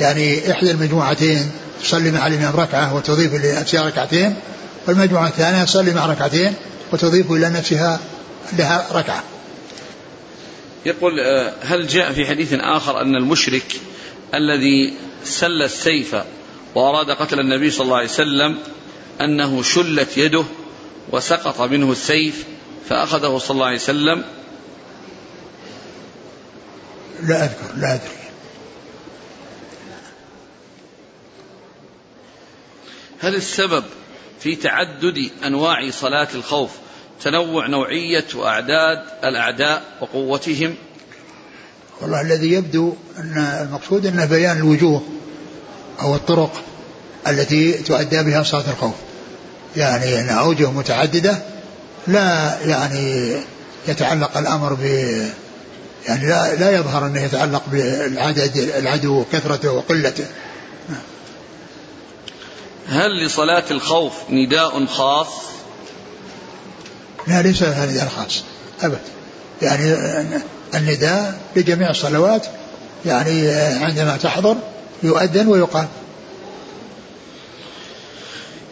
يعني 0.00 0.52
إحدى 0.52 0.70
المجموعتين 0.70 1.50
تصلي 1.82 2.10
مع 2.10 2.26
الإمام 2.26 2.56
ركعة 2.56 2.94
وتضيف 2.94 3.34
لنفسها 3.34 3.86
ركعتين 3.86 4.34
والمجموعة 4.86 5.26
الثانية 5.26 5.64
تصلي 5.64 5.94
مع 5.94 6.06
ركعتين 6.06 6.54
وتضيف 6.92 7.32
إلى 7.32 7.48
نفسها 7.50 8.00
لها 8.58 8.88
ركعة. 8.92 9.24
يقول 10.86 11.20
آه، 11.20 11.52
هل 11.62 11.86
جاء 11.86 12.12
في 12.12 12.26
حديث 12.26 12.52
آخر 12.52 13.00
أن 13.00 13.16
المشرك 13.16 13.80
الذي 14.34 14.94
سل 15.24 15.62
السيف 15.62 16.16
وأراد 16.74 17.10
قتل 17.10 17.40
النبي 17.40 17.70
صلى 17.70 17.84
الله 17.84 17.96
عليه 17.96 18.08
وسلم 18.08 18.58
أنه 19.20 19.62
شلت 19.62 20.18
يده 20.18 20.44
وسقط 21.12 21.60
منه 21.60 21.92
السيف 21.92 22.44
فأخذه 22.88 23.38
صلى 23.38 23.54
الله 23.54 23.66
عليه 23.66 23.76
وسلم؟ 23.76 24.24
لا 27.22 27.44
أذكر 27.44 27.76
لا 27.76 27.94
أدري. 27.94 28.22
هل 33.20 33.34
السبب 33.34 33.84
في 34.42 34.56
تعدد 34.56 35.30
أنواع 35.46 35.90
صلاة 35.90 36.28
الخوف 36.34 36.70
تنوع 37.22 37.66
نوعية 37.66 38.24
وأعداد 38.34 38.98
الأعداء 39.24 39.82
وقوتهم. 40.00 40.74
والله 42.00 42.20
الذي 42.20 42.52
يبدو 42.52 42.94
أن 43.18 43.38
المقصود 43.38 44.06
أنه 44.06 44.24
بيان 44.24 44.56
الوجوه 44.56 45.02
أو 46.00 46.14
الطرق 46.14 46.62
التي 47.28 47.72
تؤدى 47.72 48.22
بها 48.22 48.42
صلاة 48.42 48.70
الخوف. 48.70 48.94
يعني 49.76 50.20
أن 50.20 50.28
أوجه 50.28 50.70
متعددة 50.70 51.38
لا 52.06 52.58
يعني 52.66 53.36
يتعلق 53.88 54.38
الأمر 54.38 54.74
ب 54.74 54.82
يعني 56.08 56.28
لا, 56.28 56.54
لا 56.54 56.70
يظهر 56.70 57.06
أنه 57.06 57.20
يتعلق 57.20 57.62
بالعدد 57.72 58.72
العدو 58.78 59.20
وكثرته 59.20 59.72
وقلته. 59.72 60.24
هل 62.88 63.24
لصلاة 63.24 63.64
الخوف 63.70 64.12
نداء 64.30 64.86
خاص؟ 64.86 65.28
لا 67.26 67.42
ليس 67.42 67.62
لها 67.62 67.86
نداء 67.86 68.08
خاص 68.08 68.42
أبدا 68.82 69.00
يعني 69.62 69.96
النداء 70.74 71.40
لجميع 71.56 71.90
الصلوات 71.90 72.46
يعني 73.06 73.50
عندما 73.84 74.16
تحضر 74.16 74.56
يؤذن 75.02 75.46
ويقال 75.46 75.86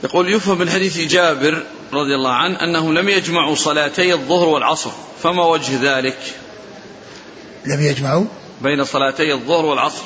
يقول 0.04 0.32
يفهم 0.32 0.58
من 0.58 0.70
حديث 0.70 0.98
جابر 0.98 1.64
رضي 1.92 2.14
الله 2.14 2.32
عنه 2.32 2.62
أنه 2.62 2.92
لم 2.92 3.08
يجمعوا 3.08 3.54
صلاتي 3.54 4.12
الظهر 4.14 4.48
والعصر 4.48 4.90
فما 5.22 5.44
وجه 5.46 5.98
ذلك؟ 5.98 6.18
لم 7.66 7.82
يجمعوا؟ 7.82 8.24
بين 8.62 8.84
صلاتي 8.84 9.32
الظهر 9.32 9.66
والعصر. 9.66 10.02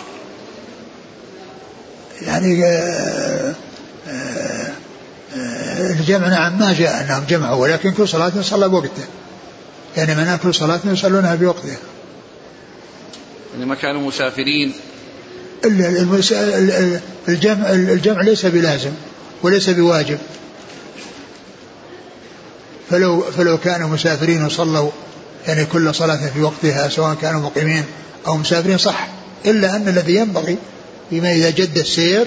يعني 2.22 2.64
آه، 2.64 3.54
الجمع 5.76 6.28
نعم 6.28 6.58
ما 6.58 6.72
جاء 6.72 7.00
أنهم 7.00 7.24
جمعوا 7.28 7.62
ولكن 7.62 7.90
كل 7.90 8.08
صلاة 8.08 8.32
صلى 8.42 8.68
بوقته. 8.68 9.04
يعني 9.96 10.14
من 10.14 10.38
كل 10.42 10.54
صلاة 10.54 10.80
يصلونها 10.84 11.34
بوقتها 11.34 11.76
يعني 13.54 13.66
ما 13.66 13.74
كانوا 13.74 14.08
مسافرين. 14.08 14.72
الجمع 17.28 17.70
الجمع 17.70 18.20
ليس 18.20 18.46
بلازم 18.46 18.90
وليس 19.42 19.70
بواجب. 19.70 20.18
فلو 22.90 23.20
فلو 23.20 23.58
كانوا 23.58 23.88
مسافرين 23.88 24.44
وصلوا 24.44 24.90
يعني 25.46 25.64
كل 25.64 25.94
صلاة 25.94 26.30
في 26.34 26.42
وقتها 26.42 26.88
سواء 26.88 27.14
كانوا 27.14 27.40
مقيمين 27.40 27.84
أو 28.26 28.36
مسافرين 28.36 28.78
صح. 28.78 29.08
إلا 29.46 29.76
أن 29.76 29.88
الذي 29.88 30.14
ينبغي 30.14 30.58
فيما 31.10 31.32
إذا 31.32 31.50
جد 31.50 31.78
السير 31.78 32.26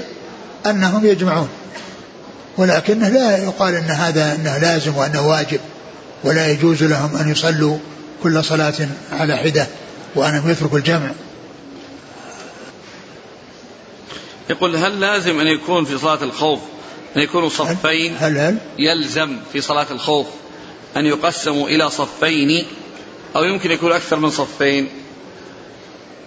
أنهم 0.65 1.05
يجمعون. 1.05 1.49
ولكنه 2.57 3.09
لا 3.09 3.37
يقال 3.37 3.75
أن 3.75 3.83
هذا 3.83 4.35
أنه 4.35 4.57
لازم 4.57 4.95
وأنه 4.95 5.27
واجب 5.27 5.59
ولا 6.23 6.47
يجوز 6.47 6.83
لهم 6.83 7.17
أن 7.17 7.31
يصلوا 7.31 7.77
كل 8.23 8.43
صلاة 8.43 8.73
على 9.11 9.37
حدة 9.37 9.67
وأنهم 10.15 10.49
يتركوا 10.49 10.77
الجمع. 10.77 11.11
يقول 14.49 14.75
هل 14.75 14.99
لازم 14.99 15.39
أن 15.39 15.47
يكون 15.47 15.85
في 15.85 15.97
صلاة 15.97 16.23
الخوف 16.23 16.59
أن 17.17 17.21
يكونوا 17.21 17.49
صفين؟ 17.49 18.15
هل 18.19 18.37
هل؟ 18.37 18.57
يلزم 18.79 19.37
في 19.53 19.61
صلاة 19.61 19.87
الخوف 19.91 20.27
أن 20.97 21.05
يقسموا 21.05 21.67
إلى 21.67 21.89
صفين 21.89 22.65
أو 23.35 23.43
يمكن 23.43 23.71
يكون 23.71 23.91
أكثر 23.91 24.19
من 24.19 24.29
صفين؟ 24.29 24.87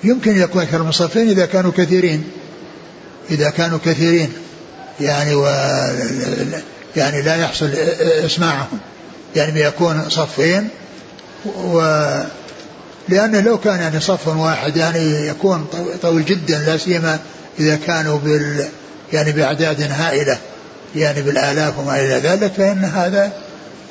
يمكن 0.04 0.40
يكون 0.40 0.62
أكثر 0.62 0.82
من 0.82 0.92
صفين 0.92 1.28
إذا 1.28 1.46
كانوا 1.46 1.72
كثيرين. 1.76 2.24
إذا 3.30 3.50
كانوا 3.50 3.78
كثيرين. 3.84 4.32
يعني 5.00 5.34
و 5.34 5.46
يعني 6.96 7.22
لا 7.22 7.36
يحصل 7.36 7.70
إسماعهم. 8.24 8.78
يعني 9.36 9.52
بيكون 9.52 10.04
صفين 10.08 10.68
و 11.46 11.80
لأنه 13.08 13.40
لو 13.40 13.58
كان 13.58 13.80
يعني 13.80 14.00
صف 14.00 14.28
واحد 14.28 14.76
يعني 14.76 15.26
يكون 15.26 15.66
طويل 16.02 16.24
جدا 16.24 16.58
لا 16.58 16.76
سيما 16.76 17.18
إذا 17.60 17.78
كانوا 17.86 18.18
بال 18.18 18.68
يعني 19.12 19.32
بأعداد 19.32 19.82
هائلة 19.92 20.38
يعني 20.96 21.22
بالآلاف 21.22 21.78
وما 21.78 22.00
إلى 22.00 22.14
ذلك 22.14 22.52
فإن 22.52 22.84
هذا 22.84 23.32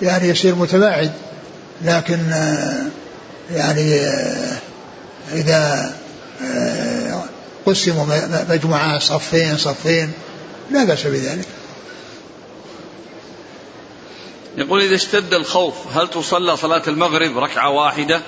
يعني 0.02 0.28
يصير 0.28 0.56
متباعد. 0.56 1.12
لكن 1.82 2.20
يعني 3.56 4.00
إذا 5.34 5.92
قسموا 7.66 8.06
مجموعات 8.50 9.02
صفين 9.02 9.58
صفين 9.58 10.12
لا 10.72 10.84
بأس 10.84 11.08
بذلك. 11.08 11.46
يقول 14.58 14.82
إذا 14.82 14.96
اشتد 14.96 15.34
الخوف 15.34 15.98
هل 15.98 16.08
تصلى 16.08 16.58
صلاة 16.58 16.84
المغرب 16.88 17.38
ركعة 17.38 17.70
واحدة؟ 17.70 18.22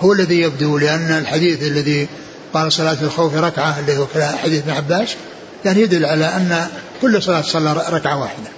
هو 0.00 0.12
الذي 0.12 0.40
يبدو 0.40 0.78
لأن 0.78 1.18
الحديث 1.18 1.62
الذي 1.62 2.08
قال 2.54 2.72
صلاة 2.72 3.02
الخوف 3.02 3.34
ركعة 3.34 3.78
اللي 3.80 3.98
هو 3.98 4.06
حديث 4.42 4.62
ابن 4.62 4.70
عباس 4.70 5.16
يعني 5.64 5.80
يدل 5.80 6.04
على 6.04 6.24
أن 6.24 6.68
كل 7.02 7.22
صلاة 7.22 7.42
صلى 7.42 7.72
ركعة 7.90 8.20
واحدة. 8.20 8.50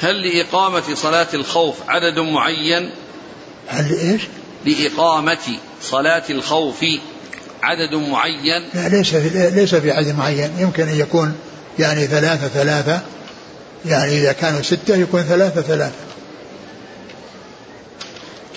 هل 0.00 0.28
لإقامة 0.28 0.94
صلاة 0.94 1.28
الخوف 1.34 1.76
عدد 1.88 2.18
معين؟ 2.18 2.90
هل 3.68 3.98
إيش 3.98 4.22
لإقامة 4.64 5.58
صلاة 5.82 6.24
الخوف 6.30 6.84
عدد 7.62 7.94
معين. 7.94 8.62
لا 8.74 8.88
ليس 8.88 9.14
في 9.14 9.50
ليس 9.50 9.74
في 9.74 9.90
عدد 9.90 10.14
معين. 10.16 10.50
يمكن 10.58 10.88
أن 10.88 11.00
يكون 11.00 11.34
يعني 11.78 12.06
ثلاثة 12.06 12.48
ثلاثة. 12.48 13.00
يعني 13.86 14.18
إذا 14.18 14.32
كانوا 14.32 14.62
ستة 14.62 14.96
يكون 14.96 15.22
ثلاثة 15.22 15.62
ثلاثة. 15.62 16.06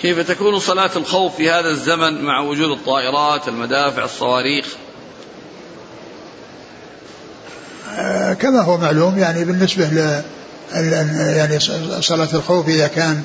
كيف 0.02 0.28
تكون 0.30 0.58
صلاة 0.58 0.90
الخوف 0.96 1.36
في 1.36 1.50
هذا 1.50 1.68
الزمن 1.68 2.24
مع 2.24 2.40
وجود 2.40 2.70
الطائرات 2.70 3.48
المدافع 3.48 4.04
الصواريخ؟ 4.04 4.66
آه، 7.98 8.32
كما 8.32 8.60
هو 8.60 8.76
معلوم 8.76 9.18
يعني 9.18 9.44
بالنسبة 9.44 9.84
ل 9.84 10.22
يعني 11.36 11.60
صلاة 12.00 12.28
الخوف 12.34 12.68
إذا 12.68 12.86
كان 12.86 13.22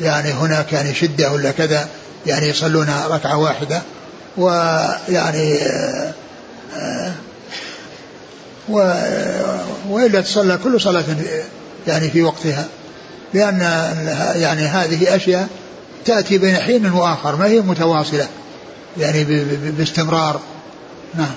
يعني 0.00 0.32
هناك 0.32 0.72
يعني 0.72 0.94
شدة 0.94 1.32
ولا 1.32 1.50
كذا 1.50 1.88
يعني 2.26 2.48
يصلون 2.48 2.86
ركعة 3.10 3.38
واحدة. 3.38 3.82
ويعني 4.36 5.58
آه، 6.76 7.12
وإلا 9.88 10.20
تصلى 10.20 10.58
كل 10.64 10.80
صلاة 10.80 11.04
يعني 11.86 12.10
في 12.10 12.22
وقتها 12.22 12.68
لأن 13.34 13.60
يعني 14.36 14.62
هذه 14.62 15.16
أشياء 15.16 15.48
تأتي 16.04 16.38
بين 16.38 16.56
حين 16.56 16.92
وآخر 16.92 17.36
ما 17.36 17.46
هي 17.46 17.60
متواصلة 17.60 18.28
يعني 18.98 19.24
باستمرار. 19.78 20.40
نعم. 21.14 21.34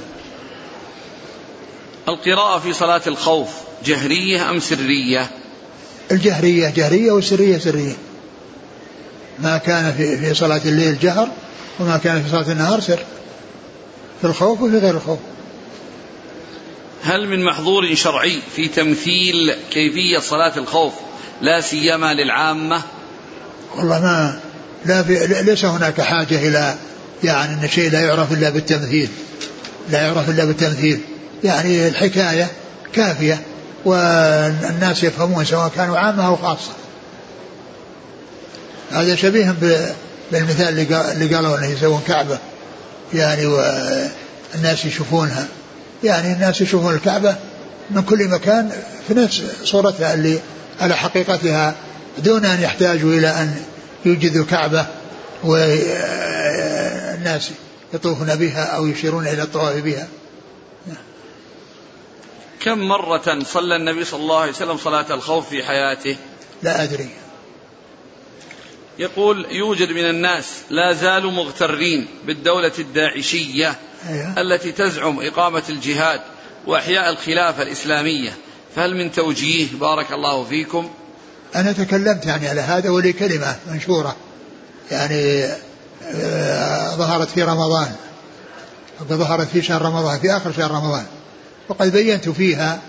القراءة 2.07 2.59
في 2.59 2.73
صلاة 2.73 3.01
الخوف 3.07 3.49
جهرية 3.85 4.49
أم 4.49 4.59
سرية؟ 4.59 5.29
الجهرية 6.11 6.69
جهرية 6.69 7.11
والسرية 7.11 7.57
سرية. 7.57 7.93
ما 9.39 9.57
كان 9.57 9.93
في 9.93 10.17
في 10.17 10.33
صلاة 10.33 10.61
الليل 10.65 10.99
جهر 10.99 11.27
وما 11.79 11.97
كان 11.97 12.23
في 12.23 12.29
صلاة 12.29 12.51
النهار 12.51 12.79
سر. 12.79 12.99
في 14.21 14.27
الخوف 14.27 14.61
وفي 14.61 14.77
غير 14.77 14.95
الخوف. 14.95 15.19
هل 17.03 17.27
من 17.27 17.43
محظور 17.43 17.95
شرعي 17.95 18.39
في 18.55 18.67
تمثيل 18.67 19.55
كيفية 19.71 20.19
صلاة 20.19 20.57
الخوف 20.57 20.93
لا 21.41 21.61
سيما 21.61 22.13
للعامة؟ 22.13 22.81
والله 23.75 24.01
ما 24.01 24.39
لا 24.85 25.03
في 25.03 25.43
ليس 25.43 25.65
هناك 25.65 26.01
حاجة 26.01 26.47
إلى 26.47 26.75
يعني 27.23 27.53
أن 27.63 27.69
شيء 27.69 27.91
لا 27.91 27.99
يعرف 27.99 28.31
إلا 28.33 28.49
بالتمثيل. 28.49 29.09
لا 29.89 30.01
يعرف 30.01 30.29
إلا 30.29 30.45
بالتمثيل. 30.45 31.01
يعني 31.43 31.87
الحكاية 31.87 32.47
كافية 32.93 33.41
والناس 33.85 35.03
يفهمون 35.03 35.45
سواء 35.45 35.71
كانوا 35.75 35.97
عامة 35.97 36.27
أو 36.27 36.35
خاصة. 36.35 36.71
هذا 38.91 39.15
شبيه 39.15 39.55
بالمثال 40.31 40.79
اللي 40.79 41.35
قالوا 41.35 41.57
إنه 41.57 41.67
يسوون 41.67 42.01
كعبة. 42.07 42.37
يعني 43.13 43.45
والناس 43.45 44.85
يشوفونها. 44.85 45.47
يعني 46.03 46.33
الناس 46.33 46.61
يشوفون 46.61 46.93
الكعبة 46.93 47.35
من 47.89 48.03
كل 48.03 48.27
مكان 48.27 48.71
في 49.07 49.13
نفس 49.13 49.43
صورتها 49.63 50.13
اللي 50.13 50.39
على 50.81 50.95
حقيقتها 50.97 51.75
دون 52.17 52.45
أن 52.45 52.61
يحتاجوا 52.61 53.13
إلى 53.13 53.27
أن 53.27 53.55
يوجدوا 54.05 54.45
كعبة 54.45 54.85
والناس 55.43 55.81
يطوفون 57.93 58.35
بها 58.35 58.63
أو 58.63 58.87
يشيرون 58.87 59.27
إلى 59.27 59.41
الطواف 59.41 59.75
بها. 59.75 60.07
كم 62.61 62.79
مرة 62.79 63.39
صلى 63.43 63.75
النبي 63.75 64.05
صلى 64.05 64.19
الله 64.19 64.39
عليه 64.39 64.51
وسلم 64.51 64.77
صلاة 64.77 65.13
الخوف 65.13 65.49
في 65.49 65.63
حياته؟ 65.63 66.17
لا 66.63 66.83
أدري. 66.83 67.09
يقول 68.99 69.45
يوجد 69.51 69.91
من 69.91 70.09
الناس 70.09 70.45
لا 70.69 70.93
زالوا 70.93 71.31
مغترين 71.31 72.07
بالدولة 72.25 72.71
الداعشية 72.79 73.75
أيوة. 74.09 74.41
التي 74.41 74.71
تزعم 74.71 75.19
إقامة 75.19 75.63
الجهاد 75.69 76.21
وإحياء 76.67 77.09
الخلافة 77.09 77.63
الإسلامية. 77.63 78.33
فهل 78.75 78.95
من 78.95 79.11
توجيه 79.11 79.67
بارك 79.79 80.11
الله 80.11 80.43
فيكم؟ 80.43 80.89
أنا 81.55 81.71
تكلمت 81.71 82.25
يعني 82.25 82.47
على 82.47 82.61
هذا 82.61 82.89
ولي 82.89 83.13
كلمة 83.13 83.55
منشورة. 83.67 84.15
يعني 84.91 85.45
آه، 86.03 86.95
ظهرت 86.95 87.29
في 87.29 87.43
رمضان. 87.43 87.95
ظهرت 89.03 89.47
في 89.47 89.61
شهر 89.61 89.81
رمضان 89.81 90.19
في 90.19 90.31
آخر 90.31 90.51
شهر 90.51 90.71
رمضان. 90.71 91.05
وقد 91.69 91.91
بينت 91.91 92.29
فيها 92.29 92.81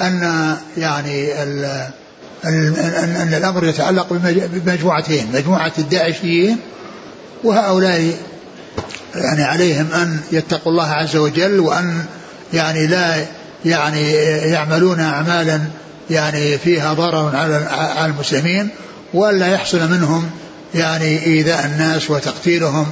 أن 0.00 0.56
يعني 0.76 1.42
أن 3.22 3.34
الأمر 3.34 3.66
يتعلق 3.66 4.06
بمجموعتين 4.52 5.26
مجموعة 5.34 5.72
الداعشيين 5.78 6.56
وهؤلاء 7.44 8.16
يعني 9.14 9.44
عليهم 9.44 9.92
أن 9.92 10.20
يتقوا 10.32 10.72
الله 10.72 10.88
عز 10.88 11.16
وجل 11.16 11.60
وأن 11.60 12.04
يعني 12.52 12.86
لا 12.86 13.24
يعني 13.64 14.12
يعملون 14.50 15.00
أعمالا 15.00 15.60
يعني 16.10 16.58
فيها 16.58 16.92
ضرر 16.92 17.36
على 17.36 18.06
المسلمين 18.06 18.68
وألا 19.14 19.52
يحصل 19.52 19.90
منهم 19.90 20.30
يعني 20.74 21.26
إيذاء 21.26 21.66
الناس 21.66 22.10
وتقتيلهم 22.10 22.86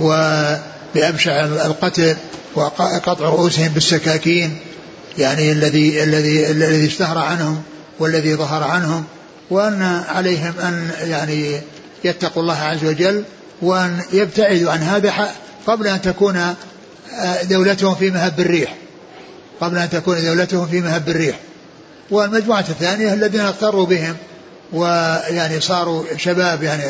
وبأبشع 0.00 1.44
القتل 1.44 2.16
وقطع 2.54 3.28
رؤوسهم 3.28 3.68
بالسكاكين 3.68 4.58
يعني 5.18 5.52
الذي 5.52 6.02
الذي 6.02 6.50
الذي 6.50 6.86
اشتهر 6.86 7.18
عنهم. 7.18 7.62
والذي 8.00 8.34
ظهر 8.34 8.62
عنهم 8.62 9.04
وأن 9.50 10.02
عليهم 10.08 10.54
أن 10.58 10.90
يعني 11.00 11.60
يتقوا 12.04 12.42
الله 12.42 12.58
عز 12.58 12.84
وجل 12.84 13.24
وأن 13.62 14.02
يبتعدوا 14.12 14.72
عن 14.72 14.78
هذا 14.78 15.28
قبل 15.66 15.86
أن 15.86 16.02
تكون 16.02 16.36
آه، 16.36 17.42
دولتهم 17.42 17.94
في 17.94 18.10
مهب 18.10 18.40
الريح. 18.40 18.74
قبل 19.60 19.78
أن 19.78 19.90
تكون 19.90 20.22
دولتهم 20.24 20.66
في 20.66 20.80
مهب 20.80 21.08
الريح. 21.08 21.38
والمجموعة 22.10 22.64
الثانية 22.68 23.14
الذين 23.14 23.40
اغتروا 23.40 23.86
بهم 23.86 24.16
ويعني 24.72 25.60
صاروا 25.60 26.04
شباب 26.16 26.62
يعني 26.62 26.82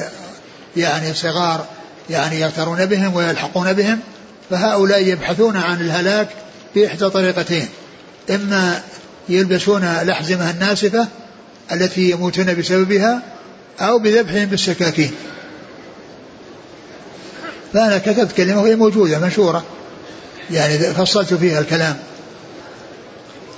يعني 0.77 1.15
صغار 1.15 1.67
يعني 2.11 2.41
يغترون 2.41 2.87
بهم 2.87 3.15
ويلحقون 3.15 3.73
بهم 3.73 4.01
فهؤلاء 4.51 5.07
يبحثون 5.07 5.57
عن 5.57 5.81
الهلاك 5.81 6.29
بإحدى 6.75 7.11
طريقتين. 7.11 7.69
إما 8.31 8.83
يلبسون 9.29 9.85
الأحزمة 9.85 10.51
الناسفة 10.51 11.09
التي 11.73 12.11
يموتون 12.11 12.55
بسببها 12.55 13.23
أو 13.81 13.99
بذبحهم 13.99 14.45
بالسكاكين. 14.45 15.13
فأنا 17.73 17.99
كتبت 17.99 18.33
كلمة 18.33 18.63
وهي 18.63 18.77
موجودة 18.77 19.19
منشورة. 19.19 19.65
يعني 20.51 20.79
فصلت 20.79 21.35
فيها 21.35 21.61
الكلام. 21.61 21.99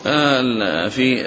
آه، 0.06 0.88
في 0.88 1.24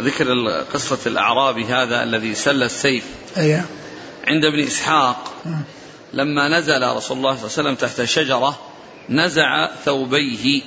ذكر 0.00 0.26
قصة 0.74 0.98
الأعرابي 1.06 1.64
هذا 1.64 2.02
الذي 2.02 2.34
سل 2.34 2.62
السيف. 2.62 3.04
أيه. 3.36 3.64
عند 4.26 4.44
ابن 4.44 4.66
إسحاق 4.66 5.32
لما 6.12 6.58
نزل 6.58 6.82
رسول 6.82 6.88
الله 6.92 6.98
صلى 7.00 7.16
الله 7.16 7.30
عليه 7.36 7.44
وسلم 7.44 7.74
تحت 7.74 8.02
شجرة 8.02 8.58
نزع 9.08 9.70
ثوبيه 9.84 10.62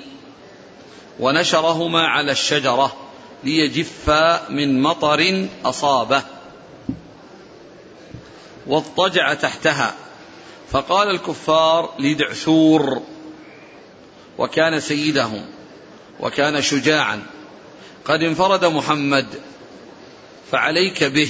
ونشرهما 1.19 2.07
على 2.07 2.31
الشجرة. 2.31 3.08
ليجف 3.43 4.09
من 4.49 4.81
مطر 4.81 5.47
أصابه 5.65 6.23
واضطجع 8.67 9.33
تحتها. 9.33 9.95
فقال 10.71 11.09
الكفار 11.09 11.93
لدعثور 11.99 13.01
وكان 14.37 14.79
سيدهم 14.79 15.45
وكان 16.19 16.61
شجاعا 16.61 17.23
قد 18.05 18.23
انفرد 18.23 18.65
محمد 18.65 19.27
فعليك 20.51 21.03
به 21.03 21.29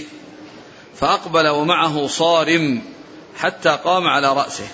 فأقبل 0.95 1.47
ومعه 1.47 2.07
صارم 2.07 2.81
حتى 3.37 3.69
قام 3.83 4.07
على 4.07 4.33
رأسه. 4.33 4.67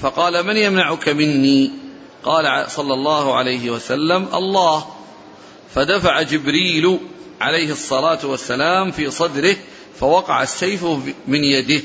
فقال 0.00 0.46
من 0.46 0.56
يمنعك 0.56 1.08
مني؟ 1.08 1.70
قال 2.24 2.70
صلى 2.70 2.94
الله 2.94 3.34
عليه 3.34 3.70
وسلم 3.70 4.28
الله. 4.34 4.97
فدفع 5.74 6.22
جبريل 6.22 6.98
عليه 7.40 7.72
الصلاة 7.72 8.26
والسلام 8.26 8.90
في 8.90 9.10
صدره 9.10 9.56
فوقع 10.00 10.42
السيف 10.42 10.84
من 11.26 11.44
يده. 11.44 11.82